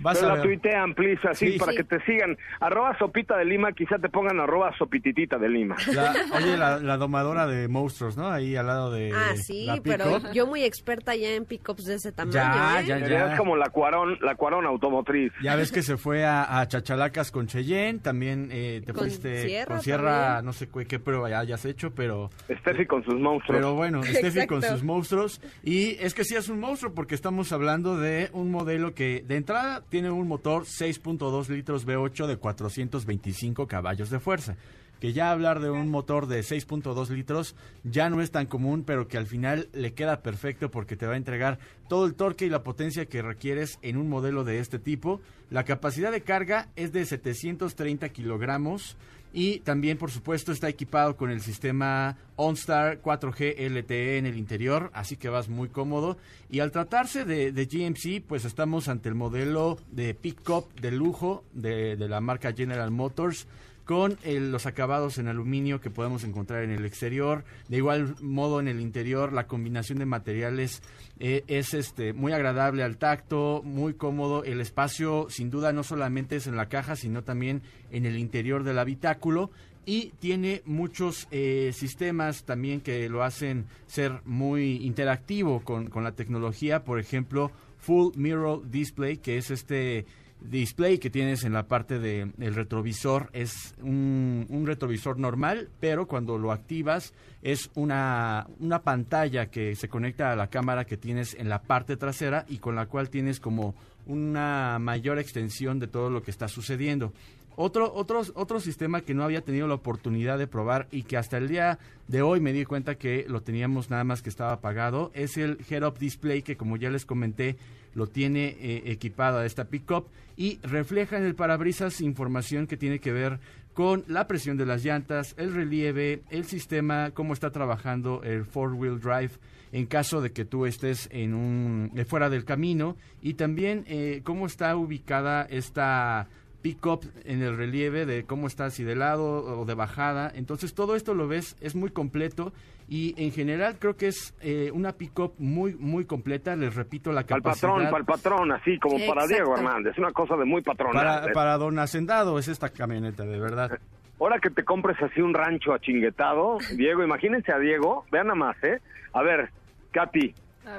Vas 0.00 0.18
Pero 0.18 0.36
la 0.36 0.42
tuitean, 0.42 0.94
please, 0.94 1.20
así, 1.28 1.58
para 1.58 1.72
que 1.72 1.84
te 1.84 2.00
sigan. 2.04 2.36
Arroba 2.60 2.96
Sopita 2.98 3.36
de 3.36 3.44
Lima, 3.44 3.72
quizá 3.72 3.98
te 3.98 4.08
pongan 4.08 4.40
arroba 4.40 4.72
Sopititita 4.76 5.38
de 5.38 5.48
Lima. 5.48 5.76
oye, 6.36 6.56
la, 6.56 6.96
domadora 6.96 7.46
de 7.46 7.68
monstruos, 7.68 8.16
¿no? 8.16 8.30
Ahí 8.30 8.56
al 8.56 8.66
lado 8.66 8.92
de 8.92 9.12
Ah, 9.12 9.36
sí, 9.36 9.68
pero 9.82 10.20
yo 10.32 10.46
muy 10.46 10.62
experta 10.62 11.14
ya 11.14 11.30
en 11.30 11.44
pickups 11.44 11.84
de 11.84 11.94
ese 11.94 12.12
tamaño, 12.12 12.34
Ya, 12.34 12.80
¿eh? 12.80 12.86
ya, 12.86 12.98
ya. 12.98 13.32
Es 13.32 13.38
como 13.38 13.56
la 13.56 13.68
Cuarón, 13.70 14.18
la 14.20 14.34
Cuarón 14.34 14.66
automotriz. 14.66 15.32
Ya 15.42 15.56
ves 15.56 15.72
que 15.72 15.82
se 15.82 15.96
fue 15.96 16.24
a, 16.24 16.64
Chachalacas 16.66 17.30
con 17.30 17.46
Cheyenne, 17.46 18.00
también 18.00 18.48
eh, 18.50 18.82
te 18.84 18.92
fuiste 18.92 19.64
con 19.66 19.80
Sierra, 19.80 20.42
no 20.42 20.52
sé 20.52 20.68
qué, 20.88 20.98
prueba 20.98 21.28
ya 21.28 21.40
hayas 21.40 21.64
hecho, 21.64 21.94
pero... 21.94 22.30
Steffi 22.60 22.86
con 22.86 23.04
sus 23.04 23.14
monstruos. 23.14 23.58
Pero 23.58 23.74
bueno, 23.74 24.02
Steffi 24.04 24.46
con 24.46 24.62
sus 24.62 24.82
monstruos. 24.82 25.40
Y 25.62 25.96
es 26.00 26.14
que 26.14 26.24
sí 26.24 26.34
es 26.34 26.48
un 26.48 26.60
monstruo 26.60 26.94
porque 26.94 27.14
estamos 27.14 27.52
hablando 27.52 27.96
de 27.96 28.30
un 28.32 28.50
modelo 28.50 28.94
que 28.94 29.22
de 29.26 29.36
entrada 29.36 29.83
tiene 29.88 30.10
un 30.10 30.28
motor 30.28 30.64
6.2 30.64 31.48
litros 31.48 31.86
V8 31.86 32.26
de 32.26 32.36
425 32.36 33.66
caballos 33.66 34.10
de 34.10 34.20
fuerza. 34.20 34.56
Que 35.04 35.12
ya 35.12 35.30
hablar 35.30 35.60
de 35.60 35.68
un 35.68 35.90
motor 35.90 36.28
de 36.28 36.40
6.2 36.40 37.10
litros 37.10 37.56
ya 37.82 38.08
no 38.08 38.22
es 38.22 38.30
tan 38.30 38.46
común, 38.46 38.84
pero 38.86 39.06
que 39.06 39.18
al 39.18 39.26
final 39.26 39.68
le 39.74 39.92
queda 39.92 40.22
perfecto 40.22 40.70
porque 40.70 40.96
te 40.96 41.06
va 41.06 41.12
a 41.12 41.18
entregar 41.18 41.58
todo 41.90 42.06
el 42.06 42.14
torque 42.14 42.46
y 42.46 42.48
la 42.48 42.62
potencia 42.62 43.04
que 43.04 43.20
requieres 43.20 43.78
en 43.82 43.98
un 43.98 44.08
modelo 44.08 44.44
de 44.44 44.60
este 44.60 44.78
tipo. 44.78 45.20
La 45.50 45.64
capacidad 45.64 46.10
de 46.10 46.22
carga 46.22 46.68
es 46.74 46.94
de 46.94 47.04
730 47.04 48.08
kilogramos 48.08 48.96
y 49.34 49.58
también, 49.58 49.98
por 49.98 50.10
supuesto, 50.10 50.52
está 50.52 50.70
equipado 50.70 51.18
con 51.18 51.28
el 51.28 51.42
sistema 51.42 52.16
OnStar 52.36 53.02
4G 53.02 53.68
LTE 53.68 54.16
en 54.16 54.24
el 54.24 54.38
interior, 54.38 54.90
así 54.94 55.16
que 55.16 55.28
vas 55.28 55.50
muy 55.50 55.68
cómodo. 55.68 56.16
Y 56.48 56.60
al 56.60 56.70
tratarse 56.70 57.26
de, 57.26 57.50
GMC, 57.52 58.24
pues 58.26 58.46
estamos 58.46 58.88
ante 58.88 59.10
el 59.10 59.16
modelo 59.16 59.76
de 59.90 60.14
pickup 60.14 60.72
de 60.80 60.92
lujo 60.92 61.44
de, 61.52 61.96
la 61.96 62.22
marca 62.22 62.54
General 62.54 62.90
Motors 62.90 63.46
con 63.84 64.16
los 64.24 64.66
acabados 64.66 65.18
en 65.18 65.28
aluminio 65.28 65.80
que 65.80 65.90
podemos 65.90 66.24
encontrar 66.24 66.64
en 66.64 66.70
el 66.70 66.84
exterior. 66.86 67.44
De 67.68 67.76
igual 67.76 68.16
modo 68.20 68.60
en 68.60 68.68
el 68.68 68.80
interior 68.80 69.32
la 69.32 69.46
combinación 69.46 69.98
de 69.98 70.06
materiales 70.06 70.82
eh, 71.18 71.44
es 71.46 71.74
este 71.74 72.12
muy 72.12 72.32
agradable 72.32 72.82
al 72.82 72.96
tacto, 72.96 73.62
muy 73.64 73.94
cómodo. 73.94 74.44
El 74.44 74.60
espacio 74.60 75.26
sin 75.28 75.50
duda 75.50 75.72
no 75.72 75.82
solamente 75.82 76.36
es 76.36 76.46
en 76.46 76.56
la 76.56 76.68
caja, 76.68 76.96
sino 76.96 77.22
también 77.22 77.62
en 77.90 78.06
el 78.06 78.18
interior 78.18 78.64
del 78.64 78.78
habitáculo 78.78 79.50
y 79.86 80.12
tiene 80.18 80.62
muchos 80.64 81.28
eh, 81.30 81.72
sistemas 81.74 82.44
también 82.44 82.80
que 82.80 83.08
lo 83.10 83.22
hacen 83.22 83.66
ser 83.86 84.22
muy 84.24 84.76
interactivo 84.84 85.60
con, 85.62 85.88
con 85.88 86.04
la 86.04 86.12
tecnología. 86.12 86.84
Por 86.84 86.98
ejemplo, 86.98 87.50
Full 87.78 88.14
Mirror 88.16 88.70
Display, 88.70 89.18
que 89.18 89.36
es 89.36 89.50
este 89.50 90.06
display 90.40 90.98
que 90.98 91.10
tienes 91.10 91.44
en 91.44 91.52
la 91.52 91.66
parte 91.66 91.98
del 91.98 92.54
retrovisor 92.54 93.30
es 93.32 93.74
un, 93.82 94.46
un, 94.50 94.66
retrovisor 94.66 95.18
normal, 95.18 95.68
pero 95.80 96.06
cuando 96.06 96.38
lo 96.38 96.52
activas 96.52 97.14
es 97.42 97.70
una, 97.74 98.46
una 98.58 98.82
pantalla 98.82 99.46
que 99.46 99.74
se 99.74 99.88
conecta 99.88 100.32
a 100.32 100.36
la 100.36 100.48
cámara 100.48 100.84
que 100.84 100.96
tienes 100.96 101.34
en 101.34 101.48
la 101.48 101.62
parte 101.62 101.96
trasera 101.96 102.44
y 102.48 102.58
con 102.58 102.74
la 102.74 102.86
cual 102.86 103.10
tienes 103.10 103.40
como 103.40 103.74
una 104.06 104.78
mayor 104.78 105.18
extensión 105.18 105.78
de 105.78 105.86
todo 105.86 106.10
lo 106.10 106.22
que 106.22 106.30
está 106.30 106.48
sucediendo. 106.48 107.12
Otro, 107.56 107.92
otro, 107.94 108.22
otro 108.34 108.58
sistema 108.58 109.02
que 109.02 109.14
no 109.14 109.22
había 109.22 109.42
tenido 109.42 109.68
la 109.68 109.74
oportunidad 109.74 110.38
de 110.38 110.48
probar 110.48 110.88
y 110.90 111.04
que 111.04 111.16
hasta 111.16 111.38
el 111.38 111.48
día 111.48 111.78
de 112.08 112.20
hoy 112.20 112.40
me 112.40 112.52
di 112.52 112.64
cuenta 112.64 112.96
que 112.96 113.26
lo 113.28 113.42
teníamos 113.42 113.90
nada 113.90 114.02
más 114.02 114.22
que 114.22 114.28
estaba 114.28 114.52
apagado 114.52 115.12
es 115.14 115.36
el 115.36 115.58
Head-Up 115.70 115.98
Display 115.98 116.42
que 116.42 116.56
como 116.56 116.76
ya 116.76 116.90
les 116.90 117.06
comenté 117.06 117.56
lo 117.94 118.06
tiene 118.06 118.56
eh, 118.60 118.82
equipado 118.86 119.38
a 119.38 119.46
esta 119.46 119.66
pickup 119.66 120.06
y 120.36 120.58
refleja 120.62 121.16
en 121.16 121.24
el 121.24 121.34
parabrisas 121.34 122.00
información 122.00 122.66
que 122.66 122.76
tiene 122.76 122.98
que 122.98 123.12
ver 123.12 123.38
con 123.72 124.04
la 124.06 124.28
presión 124.28 124.56
de 124.56 124.66
las 124.66 124.84
llantas, 124.84 125.34
el 125.36 125.52
relieve, 125.52 126.22
el 126.30 126.44
sistema, 126.44 127.10
cómo 127.12 127.32
está 127.32 127.50
trabajando 127.50 128.22
el 128.22 128.44
four-wheel 128.44 129.00
drive 129.00 129.32
en 129.72 129.86
caso 129.86 130.20
de 130.20 130.30
que 130.30 130.44
tú 130.44 130.66
estés 130.66 131.08
en 131.10 131.34
un 131.34 131.90
eh, 131.96 132.04
fuera 132.04 132.30
del 132.30 132.44
camino 132.44 132.96
y 133.20 133.34
también 133.34 133.84
eh, 133.88 134.20
cómo 134.22 134.46
está 134.46 134.76
ubicada 134.76 135.42
esta 135.50 136.28
pick-up 136.64 137.04
en 137.26 137.42
el 137.42 137.58
relieve 137.58 138.06
de 138.06 138.24
cómo 138.24 138.46
está 138.46 138.70
si 138.70 138.84
de 138.84 138.96
lado 138.96 139.60
o 139.60 139.66
de 139.66 139.74
bajada. 139.74 140.32
Entonces 140.34 140.74
todo 140.74 140.96
esto 140.96 141.12
lo 141.12 141.28
ves, 141.28 141.58
es 141.60 141.76
muy 141.76 141.90
completo 141.90 142.54
y 142.88 143.14
en 143.22 143.32
general 143.32 143.76
creo 143.78 143.98
que 143.98 144.06
es 144.06 144.34
eh, 144.40 144.70
una 144.72 144.92
pick-up 144.92 145.34
muy 145.36 145.74
muy 145.74 146.06
completa, 146.06 146.56
les 146.56 146.74
repito 146.74 147.12
la 147.12 147.24
capacidad. 147.24 147.68
Para 147.68 147.82
el 147.82 147.90
patrón, 147.90 147.90
para 147.90 147.98
el 147.98 148.04
patrón, 148.06 148.52
así 148.52 148.78
como 148.78 148.96
para 149.06 149.26
Diego 149.26 149.54
Hernández, 149.54 149.98
una 149.98 150.10
cosa 150.12 150.36
de 150.36 150.46
muy 150.46 150.62
patrón. 150.62 150.92
Para, 150.92 151.30
para 151.34 151.58
don 151.58 151.78
Hacendado 151.78 152.38
es 152.38 152.48
esta 152.48 152.70
camioneta, 152.70 153.26
de 153.26 153.38
verdad. 153.38 153.78
Ahora 154.18 154.38
que 154.38 154.48
te 154.48 154.64
compres 154.64 154.96
así 155.02 155.20
un 155.20 155.34
rancho 155.34 155.74
achinguetado, 155.74 156.56
Diego, 156.78 157.04
imagínense 157.04 157.52
a 157.52 157.58
Diego, 157.58 158.06
vean 158.10 158.28
nada 158.28 158.38
más, 158.38 158.56
¿eh? 158.64 158.80
A 159.12 159.22
ver, 159.22 159.50
Katy, 159.92 160.32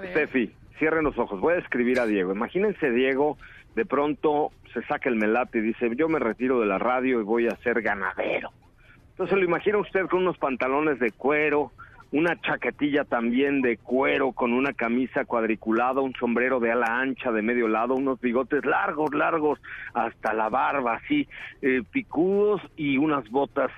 Steffi, 0.10 0.52
cierren 0.80 1.04
los 1.04 1.16
ojos, 1.20 1.40
voy 1.40 1.54
a 1.54 1.60
escribir 1.60 2.00
a 2.00 2.08
Diego. 2.08 2.32
Imagínense 2.32 2.90
Diego 2.90 3.38
de 3.76 3.86
pronto 3.86 4.52
se 4.74 4.82
saca 4.84 5.10
el 5.10 5.16
melate 5.16 5.60
y 5.60 5.62
dice, 5.62 5.90
yo 5.96 6.10
me 6.10 6.20
retiro 6.20 6.60
de 6.60 6.66
la 6.66 6.78
radio 6.78 7.20
y 7.20 7.24
voy 7.24 7.48
a 7.48 7.56
ser 7.58 7.82
ganadero. 7.82 8.52
Entonces 9.12 9.38
lo 9.38 9.46
imagina 9.46 9.78
usted 9.78 10.08
con 10.08 10.22
unos 10.22 10.38
pantalones 10.38 11.00
de 11.00 11.12
cuero, 11.12 11.72
una 12.12 12.40
chaquetilla 12.42 13.04
también 13.04 13.62
de 13.62 13.78
cuero 13.78 14.32
con 14.32 14.54
una 14.54 14.74
camisa 14.74 15.26
cuadriculada, 15.26 16.02
un 16.02 16.14
sombrero 16.14 16.60
de 16.60 16.72
ala 16.72 17.00
ancha 17.00 17.32
de 17.32 17.42
medio 17.42 17.68
lado, 17.68 17.96
unos 17.96 18.20
bigotes 18.20 18.66
largos, 18.66 19.14
largos, 19.14 19.60
hasta 19.94 20.34
la 20.34 20.50
barba, 20.50 20.96
así, 20.96 21.28
eh, 21.62 21.82
picudos 21.92 22.62
y 22.76 22.98
unas 22.98 23.30
botas 23.30 23.72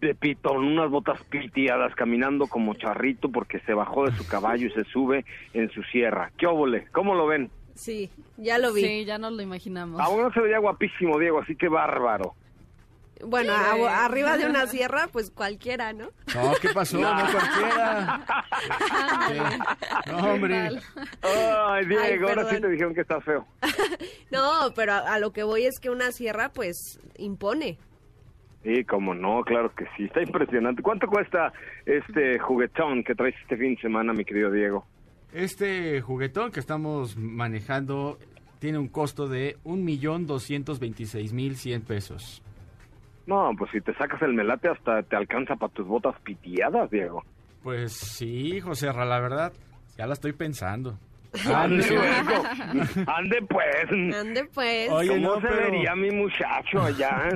de 0.00 0.14
pitón, 0.14 0.64
unas 0.64 0.90
botas 0.90 1.22
pitiadas, 1.24 1.94
caminando 1.94 2.46
como 2.46 2.74
charrito 2.74 3.30
porque 3.30 3.60
se 3.60 3.74
bajó 3.74 4.06
de 4.06 4.12
su 4.12 4.26
caballo 4.26 4.66
y 4.66 4.70
se 4.70 4.84
sube 4.84 5.24
en 5.52 5.70
su 5.70 5.82
sierra. 5.84 6.30
¿Qué 6.38 6.46
óvole? 6.46 6.86
¿Cómo 6.92 7.14
lo 7.14 7.26
ven? 7.26 7.50
Sí, 7.80 8.10
ya 8.36 8.58
lo 8.58 8.74
vi. 8.74 8.82
Sí, 8.82 9.04
ya 9.06 9.16
nos 9.16 9.32
lo 9.32 9.40
imaginamos. 9.40 9.98
Aún 10.02 10.20
no 10.20 10.30
se 10.32 10.40
veía 10.40 10.58
guapísimo, 10.58 11.18
Diego, 11.18 11.40
así 11.40 11.56
que 11.56 11.66
bárbaro. 11.66 12.34
Bueno, 13.24 13.54
arriba 13.54 14.36
de 14.36 14.44
una 14.44 14.66
sierra, 14.66 15.08
pues 15.10 15.30
cualquiera, 15.30 15.94
¿no? 15.94 16.10
No, 16.34 16.52
¿qué 16.60 16.68
pasó? 16.74 16.98
No, 16.98 17.10
cualquiera. 17.10 18.20
no, 20.06 20.32
hombre. 20.32 20.70
Ay, 21.22 21.86
Diego, 21.86 22.28
ahora 22.28 22.50
sí 22.50 22.60
te 22.60 22.68
dijeron 22.68 22.92
que 22.92 23.00
está 23.00 23.18
feo. 23.22 23.46
no, 24.30 24.72
pero 24.76 24.92
a, 24.92 25.18
lo 25.18 25.32
que 25.32 25.42
voy 25.42 25.64
es 25.64 25.80
que 25.80 25.88
una 25.88 26.12
sierra, 26.12 26.50
pues, 26.50 27.00
impone. 27.16 27.78
Sí, 28.62 28.84
como 28.84 29.14
no, 29.14 29.42
claro 29.42 29.74
que 29.74 29.86
sí, 29.96 30.04
está 30.04 30.20
impresionante. 30.22 30.82
¿Cuánto 30.82 31.06
cuesta 31.06 31.50
este 31.86 32.38
juguetón 32.40 33.04
que 33.04 33.14
traes 33.14 33.34
este 33.40 33.56
fin 33.56 33.74
de 33.74 33.80
semana, 33.80 34.12
mi 34.12 34.26
querido 34.26 34.50
Diego? 34.50 34.86
Este 35.32 36.00
juguetón 36.00 36.50
que 36.50 36.58
estamos 36.58 37.16
manejando 37.16 38.18
tiene 38.58 38.78
un 38.78 38.88
costo 38.88 39.28
de 39.28 39.56
un 39.62 39.84
millón 39.84 40.26
doscientos 40.26 40.80
veintiséis 40.80 41.32
mil 41.32 41.56
cien 41.56 41.82
pesos. 41.82 42.42
No, 43.26 43.52
pues 43.56 43.70
si 43.70 43.80
te 43.80 43.94
sacas 43.94 44.20
el 44.22 44.34
melate 44.34 44.68
hasta 44.68 45.02
te 45.04 45.16
alcanza 45.16 45.54
para 45.54 45.72
tus 45.72 45.86
botas 45.86 46.18
pitiadas, 46.22 46.90
Diego. 46.90 47.22
Pues 47.62 47.92
sí, 47.92 48.60
José 48.60 48.86
la 48.92 49.20
verdad, 49.20 49.52
ya 49.96 50.06
la 50.06 50.14
estoy 50.14 50.32
pensando. 50.32 50.98
Ande, 51.54 51.84
ande 53.06 53.38
pues. 53.48 54.16
Ande 54.18 54.44
pues. 54.52 54.90
Oye, 54.90 55.22
¿Cómo 55.22 55.40
se 55.40 55.46
vería 55.46 55.94
mi 55.94 56.10
muchacho 56.10 56.82
allá 56.82 57.28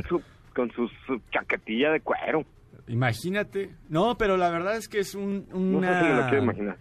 con 0.52 0.68
su, 0.72 0.90
chaquetilla 1.30 1.92
de 1.92 2.00
cuero? 2.00 2.44
Imagínate. 2.88 3.70
No, 3.88 4.16
pero 4.18 4.36
la 4.36 4.50
verdad 4.50 4.76
es 4.76 4.88
que 4.88 4.98
es 4.98 5.14
un, 5.14 5.46
una... 5.52 5.90
No 5.90 6.06
sé 6.08 6.12
lo 6.12 6.22
quiero 6.28 6.42
imaginar 6.42 6.76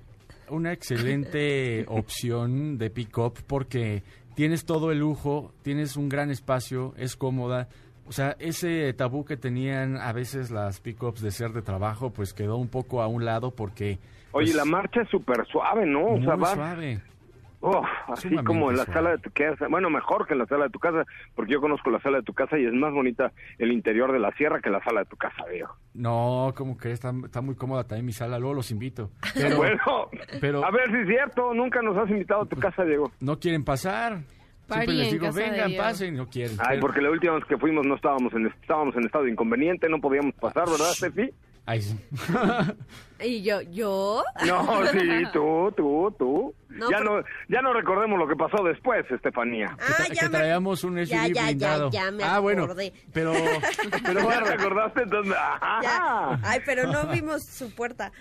una 0.53 0.71
excelente 0.71 1.85
opción 1.87 2.77
de 2.77 2.89
pick-up 2.89 3.39
porque 3.47 4.03
tienes 4.35 4.65
todo 4.65 4.91
el 4.91 4.99
lujo, 4.99 5.51
tienes 5.61 5.97
un 5.97 6.09
gran 6.09 6.29
espacio, 6.31 6.93
es 6.97 7.15
cómoda. 7.15 7.67
O 8.07 8.11
sea, 8.11 8.35
ese 8.39 8.91
tabú 8.93 9.25
que 9.25 9.37
tenían 9.37 9.97
a 9.97 10.11
veces 10.11 10.51
las 10.51 10.79
pick-ups 10.79 11.21
de 11.21 11.31
ser 11.31 11.51
de 11.51 11.61
trabajo, 11.61 12.11
pues 12.11 12.33
quedó 12.33 12.57
un 12.57 12.67
poco 12.67 13.01
a 13.01 13.07
un 13.07 13.25
lado 13.25 13.51
porque... 13.51 13.99
Oye, 14.31 14.47
pues, 14.47 14.55
la 14.55 14.65
marcha 14.65 15.01
es 15.01 15.09
súper 15.09 15.45
suave, 15.47 15.85
¿no? 15.85 16.17
Muy 16.17 16.23
suave 16.23 17.01
así 18.07 18.35
como 18.43 18.71
en 18.71 18.77
la 18.77 18.85
sala 18.85 19.11
de 19.11 19.17
tu 19.19 19.31
casa, 19.31 19.67
bueno, 19.69 19.89
mejor 19.89 20.27
que 20.27 20.33
en 20.33 20.39
la 20.39 20.45
sala 20.45 20.65
de 20.65 20.69
tu 20.69 20.79
casa, 20.79 21.03
porque 21.35 21.53
yo 21.53 21.61
conozco 21.61 21.89
la 21.89 22.01
sala 22.01 22.17
de 22.17 22.23
tu 22.23 22.33
casa 22.33 22.57
y 22.57 22.65
es 22.65 22.73
más 22.73 22.93
bonita 22.93 23.31
el 23.57 23.71
interior 23.71 24.11
de 24.11 24.19
la 24.19 24.31
sierra 24.31 24.59
que 24.61 24.69
la 24.69 24.83
sala 24.83 25.01
de 25.01 25.05
tu 25.05 25.15
casa, 25.15 25.43
viejo. 25.51 25.75
No, 25.93 26.53
como 26.55 26.77
que 26.77 26.91
está, 26.91 27.13
está 27.23 27.41
muy 27.41 27.55
cómoda 27.55 27.83
también 27.83 28.05
mi 28.05 28.11
sala, 28.11 28.37
luego 28.39 28.55
los 28.55 28.71
invito. 28.71 29.11
Pero, 29.33 29.57
bueno, 29.57 29.79
pero, 30.39 30.65
a 30.65 30.71
ver 30.71 30.89
si 30.91 30.97
es 30.97 31.07
cierto, 31.07 31.53
nunca 31.53 31.81
nos 31.81 31.97
has 31.97 32.09
invitado 32.09 32.43
a 32.43 32.45
tu 32.45 32.55
casa, 32.57 32.83
Diego. 32.83 33.11
No 33.19 33.39
quieren 33.39 33.63
pasar. 33.63 34.19
Siempre 34.67 34.93
les 34.93 35.11
digo, 35.11 35.31
vengan, 35.33 35.71
pasen, 35.75 36.15
no 36.15 36.27
quieren. 36.27 36.57
Ay, 36.65 36.79
porque 36.79 37.01
la 37.01 37.11
última 37.11 37.33
vez 37.33 37.45
que 37.45 37.57
fuimos 37.57 37.85
no 37.85 37.95
estábamos 37.95 38.33
en, 38.33 38.47
estábamos 38.47 38.95
en 38.95 39.05
estado 39.05 39.27
inconveniente, 39.27 39.89
no 39.89 39.99
podíamos 39.99 40.33
pasar, 40.35 40.65
¿verdad, 40.65 40.91
Steffi? 40.93 41.29
Ay, 41.65 41.81
sí. 41.81 41.97
Y 43.25 43.41
yo, 43.41 43.61
¿yo? 43.61 44.21
No, 44.45 44.85
sí, 44.87 44.99
tú, 45.31 45.71
tú, 45.77 46.13
tú. 46.19 46.53
No, 46.67 46.91
ya, 46.91 46.97
pero- 46.97 47.21
no, 47.21 47.25
ya 47.47 47.61
no 47.61 47.71
recordemos 47.71 48.19
lo 48.19 48.27
que 48.27 48.35
pasó 48.35 48.61
después, 48.65 49.09
Estefanía. 49.09 49.77
Ah, 49.79 50.03
que, 50.09 50.13
ya 50.15 50.21
que 50.23 50.29
me- 50.29 50.37
traíamos 50.39 50.83
un 50.83 50.95
SUV 50.97 51.05
Ya, 51.05 51.27
ya, 51.27 51.33
ya, 51.33 51.45
blindado. 51.45 51.89
ya 51.91 52.11
me 52.11 52.23
ah, 52.23 52.39
bueno, 52.39 52.63
acordé. 52.63 52.91
pero, 53.13 53.31
pero 54.03 54.19
¿Ya 54.19 54.25
bueno, 54.25 54.45
recordaste 54.45 55.03
entonces? 55.03 55.33
Ajá. 55.37 55.79
Ya. 55.83 56.39
Ay, 56.43 56.59
pero 56.65 56.91
no 56.91 57.05
vimos 57.07 57.43
su 57.45 57.73
puerta. 57.73 58.11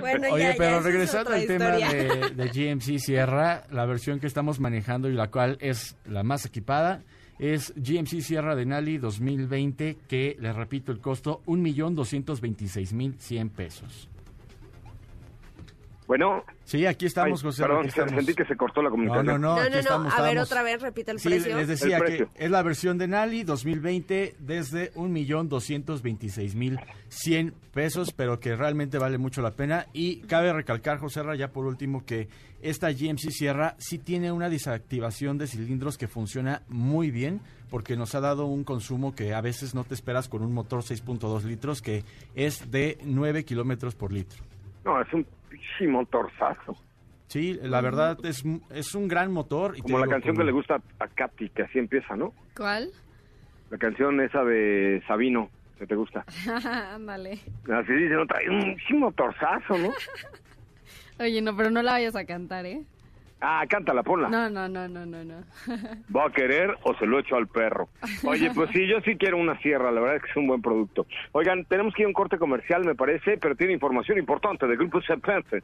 bueno, 0.00 0.28
Oye, 0.32 0.54
pero 0.58 0.70
esa 0.70 0.78
es 0.78 0.84
regresando 0.84 1.32
al 1.32 1.46
tema 1.46 1.66
de, 1.66 2.30
de 2.34 2.48
GMC 2.48 2.98
Sierra, 2.98 3.62
la 3.70 3.86
versión 3.86 4.18
que 4.18 4.26
estamos 4.26 4.58
manejando 4.58 5.08
y 5.08 5.12
la 5.12 5.28
cual 5.30 5.58
es 5.60 5.96
la 6.06 6.22
más 6.24 6.44
equipada 6.44 7.02
es 7.38 7.72
GMC 7.76 8.20
Sierra 8.20 8.54
Denali 8.54 8.98
2020, 8.98 9.96
que 10.08 10.36
les 10.40 10.54
repito 10.54 10.92
el 10.92 11.00
costo, 11.00 11.40
1.226.100 11.46 13.50
pesos. 13.50 14.08
Bueno, 16.06 16.44
Sí, 16.64 16.84
aquí 16.86 17.06
estamos, 17.06 17.40
ay, 17.40 17.44
José. 17.48 17.62
perdón, 17.62 17.78
aquí 17.80 17.88
estamos. 17.88 18.12
sentí 18.14 18.34
que 18.34 18.44
se 18.44 18.56
cortó 18.56 18.80
la 18.82 18.88
No, 18.88 18.92
comunicación. 18.92 19.26
no, 19.26 19.38
no, 19.38 19.54
No, 19.56 19.60
aquí 19.60 19.68
no, 19.70 19.74
no. 19.74 19.80
estamos, 19.80 20.12
A 20.12 20.22
ver, 20.22 20.30
estamos. 20.32 20.48
otra 20.50 20.62
vez, 20.62 20.82
repite 20.82 21.10
el 21.12 21.18
Sí, 21.20 21.28
precio. 21.28 21.56
les 21.56 21.68
decía 21.68 22.00
que 22.00 22.26
es 22.34 22.50
la 22.50 22.62
versión 22.62 22.98
de 22.98 23.08
Nali 23.08 23.44
2020 23.44 24.34
desde 24.38 24.92
1.226.100 24.94 27.52
pesos, 27.72 28.12
pero 28.12 28.40
que 28.40 28.54
realmente 28.56 28.98
vale 28.98 29.18
mucho 29.18 29.42
la 29.42 29.52
pena. 29.52 29.86
Y 29.92 30.20
cabe 30.22 30.52
recalcar, 30.52 30.98
José 30.98 31.22
Ra, 31.22 31.36
ya 31.36 31.48
por 31.48 31.66
último, 31.66 32.04
que 32.04 32.28
esta 32.62 32.90
GMC 32.90 33.30
Sierra 33.30 33.74
sí 33.78 33.98
tiene 33.98 34.32
una 34.32 34.48
desactivación 34.48 35.36
de 35.36 35.46
cilindros 35.46 35.98
que 35.98 36.06
funciona 36.06 36.62
muy 36.68 37.10
bien, 37.10 37.40
porque 37.70 37.96
nos 37.96 38.14
ha 38.14 38.20
dado 38.20 38.46
un 38.46 38.64
consumo 38.64 39.14
que 39.14 39.34
a 39.34 39.40
veces 39.40 39.74
no 39.74 39.84
te 39.84 39.94
esperas 39.94 40.28
con 40.28 40.42
un 40.42 40.54
motor 40.54 40.80
6.2 40.80 41.42
litros, 41.42 41.82
que 41.82 42.04
es 42.34 42.70
de 42.70 42.98
9 43.04 43.44
kilómetros 43.44 43.94
por 43.94 44.12
litro. 44.12 44.44
No, 44.84 45.00
es 45.00 45.12
un 45.12 45.26
motorzazo. 45.90 46.76
Sí, 47.26 47.58
la 47.62 47.80
verdad 47.80 48.18
es, 48.24 48.44
es 48.70 48.94
un 48.94 49.08
gran 49.08 49.32
motor. 49.32 49.72
y 49.74 49.80
te 49.80 49.82
Como 49.82 49.98
la 49.98 50.06
canción 50.06 50.36
que 50.36 50.44
le 50.44 50.52
gusta 50.52 50.80
a 50.98 51.08
Katy, 51.08 51.48
que 51.48 51.62
así 51.62 51.78
empieza, 51.78 52.14
¿no? 52.14 52.34
¿Cuál? 52.56 52.90
La 53.70 53.78
canción 53.78 54.20
esa 54.20 54.44
de 54.44 55.02
Sabino, 55.08 55.48
que 55.78 55.86
te 55.86 55.94
gusta. 55.94 56.24
Ándale. 56.94 57.40
Así 57.72 57.92
dice, 57.92 58.14
no 58.14 58.26
trae 58.26 58.50
un 58.50 58.76
motorzazo, 59.00 59.78
¿no? 59.78 59.90
Oye, 61.22 61.40
no, 61.40 61.56
pero 61.56 61.70
no 61.70 61.82
la 61.82 61.92
vayas 61.92 62.16
a 62.16 62.24
cantar, 62.24 62.66
¿eh? 62.66 62.82
Ah, 63.40 63.64
cántala, 63.68 64.04
ponla. 64.04 64.28
No, 64.28 64.48
no, 64.48 64.68
no, 64.68 64.86
no, 64.86 65.04
no, 65.04 65.24
no. 65.24 65.34
¿Va 66.16 66.26
a 66.26 66.32
querer 66.32 66.76
o 66.82 66.94
se 66.94 67.06
lo 67.06 67.18
echo 67.18 67.36
al 67.36 67.48
perro? 67.48 67.88
Oye, 68.24 68.50
pues 68.54 68.70
sí, 68.70 68.86
yo 68.86 69.00
sí 69.00 69.16
quiero 69.16 69.36
una 69.36 69.58
sierra, 69.58 69.90
la 69.90 70.00
verdad 70.00 70.16
es 70.16 70.22
que 70.22 70.30
es 70.30 70.36
un 70.36 70.46
buen 70.46 70.62
producto. 70.62 71.06
Oigan, 71.32 71.64
tenemos 71.64 71.92
que 71.94 72.02
ir 72.02 72.06
a 72.06 72.08
un 72.08 72.14
corte 72.14 72.38
comercial, 72.38 72.84
me 72.84 72.94
parece, 72.94 73.38
pero 73.38 73.56
tiene 73.56 73.72
información 73.72 74.18
importante 74.18 74.66
del 74.66 74.76
Grupo 74.76 75.00
Cepence. 75.02 75.62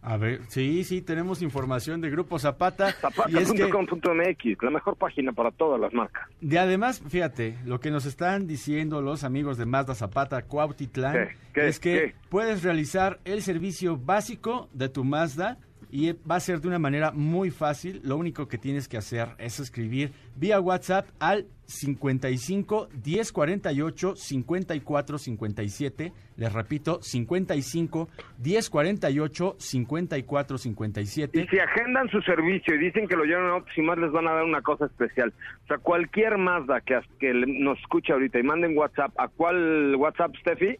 A 0.00 0.16
ver, 0.16 0.42
sí, 0.48 0.84
sí, 0.84 1.02
tenemos 1.02 1.42
información 1.42 2.00
de 2.00 2.08
Grupo 2.10 2.38
Zapata. 2.38 2.90
y 2.90 2.92
Zapata.com.mx, 2.92 4.62
la 4.62 4.70
mejor 4.70 4.96
página 4.96 5.32
para 5.32 5.50
todas 5.50 5.80
las 5.80 5.92
marcas. 5.92 6.28
de 6.40 6.58
además, 6.58 7.02
fíjate, 7.08 7.58
lo 7.64 7.80
que 7.80 7.90
nos 7.90 8.06
están 8.06 8.46
diciendo 8.46 9.02
los 9.02 9.24
amigos 9.24 9.58
de 9.58 9.66
Mazda 9.66 9.94
Zapata 9.94 10.42
Cuautitlán 10.42 11.12
¿Qué? 11.14 11.36
¿Qué? 11.52 11.68
es 11.68 11.80
que 11.80 11.92
¿Qué? 11.92 12.14
puedes 12.28 12.62
realizar 12.62 13.18
el 13.24 13.42
servicio 13.42 13.96
básico 13.96 14.68
de 14.72 14.88
tu 14.88 15.02
Mazda 15.04 15.58
y 15.90 16.12
va 16.12 16.36
a 16.36 16.40
ser 16.40 16.60
de 16.60 16.68
una 16.68 16.78
manera 16.78 17.12
muy 17.12 17.50
fácil. 17.50 18.00
Lo 18.04 18.16
único 18.16 18.48
que 18.48 18.58
tienes 18.58 18.88
que 18.88 18.96
hacer 18.96 19.28
es 19.38 19.60
escribir 19.60 20.12
vía 20.36 20.60
WhatsApp 20.60 21.08
al 21.18 21.46
55 21.66 22.88
10 22.94 23.32
48 23.32 24.16
54 24.16 25.18
57. 25.18 26.12
Les 26.36 26.52
repito, 26.52 27.02
55 27.02 28.08
10 28.38 28.70
48 28.70 29.56
54 29.58 30.58
57. 30.58 31.40
Y 31.40 31.46
si 31.46 31.58
agendan 31.58 32.08
su 32.08 32.20
servicio 32.22 32.74
y 32.74 32.78
dicen 32.78 33.06
que 33.06 33.16
lo 33.16 33.24
llevan 33.24 33.50
a 33.50 33.56
otros 33.56 33.76
y 33.76 33.82
más 33.82 33.98
les 33.98 34.12
van 34.12 34.28
a 34.28 34.32
dar 34.32 34.44
una 34.44 34.62
cosa 34.62 34.86
especial. 34.86 35.32
O 35.64 35.66
sea, 35.66 35.78
cualquier 35.78 36.38
Mazda 36.38 36.80
que, 36.80 36.98
que 37.18 37.32
nos 37.34 37.78
escuche 37.80 38.12
ahorita 38.12 38.38
y 38.38 38.42
manden 38.42 38.76
WhatsApp, 38.76 39.12
¿a 39.18 39.28
cuál 39.28 39.94
WhatsApp, 39.96 40.34
Steffi? 40.40 40.78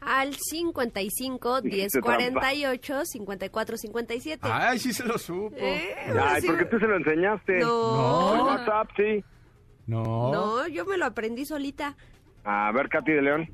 Al 0.00 0.34
55 0.34 1.60
10 1.62 1.74
Hiciste 1.76 2.00
trampa. 2.00 2.40
48 2.40 3.04
54 3.04 3.76
57. 3.76 4.40
Ay, 4.50 4.78
sí 4.78 4.92
se 4.92 5.04
lo 5.04 5.18
supo. 5.18 5.54
Eh, 5.56 5.94
Ay, 6.20 6.40
sí. 6.42 6.46
porque 6.46 6.64
tú 6.66 6.78
se 6.78 6.86
lo 6.86 6.96
enseñaste. 6.96 7.58
No. 7.58 8.34
El 8.34 8.40
WhatsApp, 8.42 8.88
sí. 8.96 9.24
No. 9.86 10.32
No, 10.32 10.68
yo 10.68 10.84
me 10.86 10.96
lo 10.96 11.06
aprendí 11.06 11.44
solita. 11.44 11.96
A 12.44 12.70
ver, 12.72 12.88
Katy 12.88 13.12
de 13.12 13.22
León. 13.22 13.48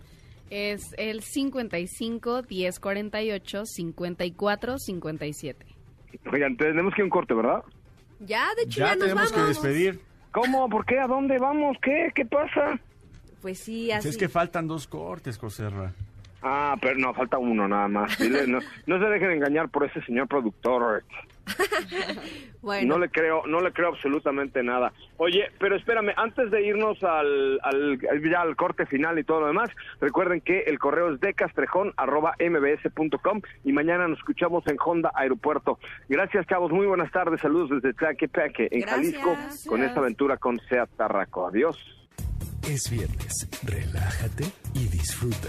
Es 0.50 0.82
el 0.98 1.22
55 1.22 2.42
10 2.42 2.78
48 2.80 3.64
54 3.64 4.78
57. 4.78 5.66
Oigan, 6.30 6.56
tenemos 6.58 6.92
que 6.94 7.00
ir 7.00 7.02
a 7.02 7.04
un 7.04 7.10
corte, 7.10 7.32
¿verdad? 7.32 7.62
Ya, 8.20 8.46
de 8.56 8.62
hecho, 8.64 8.80
ya, 8.80 8.88
Ya 8.88 8.94
nos 8.96 9.04
tenemos 9.08 9.32
que 9.32 9.40
despedir. 9.40 10.00
¿Cómo? 10.30 10.68
¿Por 10.68 10.84
qué? 10.84 10.98
¿A 10.98 11.06
dónde 11.06 11.38
vamos? 11.38 11.76
¿Qué? 11.82 12.10
¿Qué 12.14 12.24
pasa? 12.26 12.78
Pues 13.40 13.58
sí, 13.58 13.86
Si 13.86 13.92
así. 13.92 14.08
es 14.08 14.16
que 14.18 14.28
faltan 14.28 14.68
dos 14.68 14.86
cortes, 14.86 15.38
Joserra. 15.38 15.92
Ah, 16.42 16.76
pero 16.80 16.98
no, 16.98 17.14
falta 17.14 17.38
uno 17.38 17.68
nada 17.68 17.88
más. 17.88 18.18
Dile, 18.18 18.46
no, 18.46 18.58
no 18.86 18.98
se 18.98 19.04
dejen 19.06 19.30
engañar 19.30 19.68
por 19.68 19.84
ese 19.84 20.02
señor 20.02 20.28
productor. 20.28 21.04
bueno, 22.62 22.94
No 22.94 23.00
le 23.00 23.10
creo, 23.10 23.44
no 23.46 23.60
le 23.60 23.72
creo 23.72 23.88
absolutamente 23.88 24.62
nada. 24.62 24.92
Oye, 25.16 25.50
pero 25.58 25.74
espérame, 25.76 26.12
antes 26.16 26.50
de 26.50 26.64
irnos 26.64 27.02
al, 27.02 27.58
al, 27.62 27.98
ya 28.00 28.40
al 28.40 28.56
corte 28.56 28.86
final 28.86 29.18
y 29.18 29.24
todo 29.24 29.40
lo 29.40 29.48
demás, 29.48 29.68
recuerden 30.00 30.40
que 30.40 30.60
el 30.62 30.78
correo 30.78 31.12
es 31.14 31.20
decastrejón.mbs.com 31.20 33.42
y 33.64 33.72
mañana 33.72 34.08
nos 34.08 34.18
escuchamos 34.18 34.66
en 34.66 34.76
Honda 34.84 35.10
Aeropuerto. 35.14 35.78
Gracias, 36.08 36.46
chavos. 36.46 36.72
Muy 36.72 36.86
buenas 36.86 37.10
tardes. 37.12 37.40
Saludos 37.40 37.70
desde 37.70 37.94
Tlaquepaque, 37.94 38.68
en 38.70 38.80
Gracias. 38.82 39.16
Jalisco, 39.22 39.36
con 39.68 39.82
esta 39.82 40.00
aventura 40.00 40.36
con 40.36 40.58
Seat 40.68 40.90
Tarraco. 40.96 41.46
Adiós. 41.48 41.78
Es 42.68 42.88
viernes, 42.90 43.48
relájate 43.64 44.44
y 44.74 44.88
disfruta. 44.88 45.48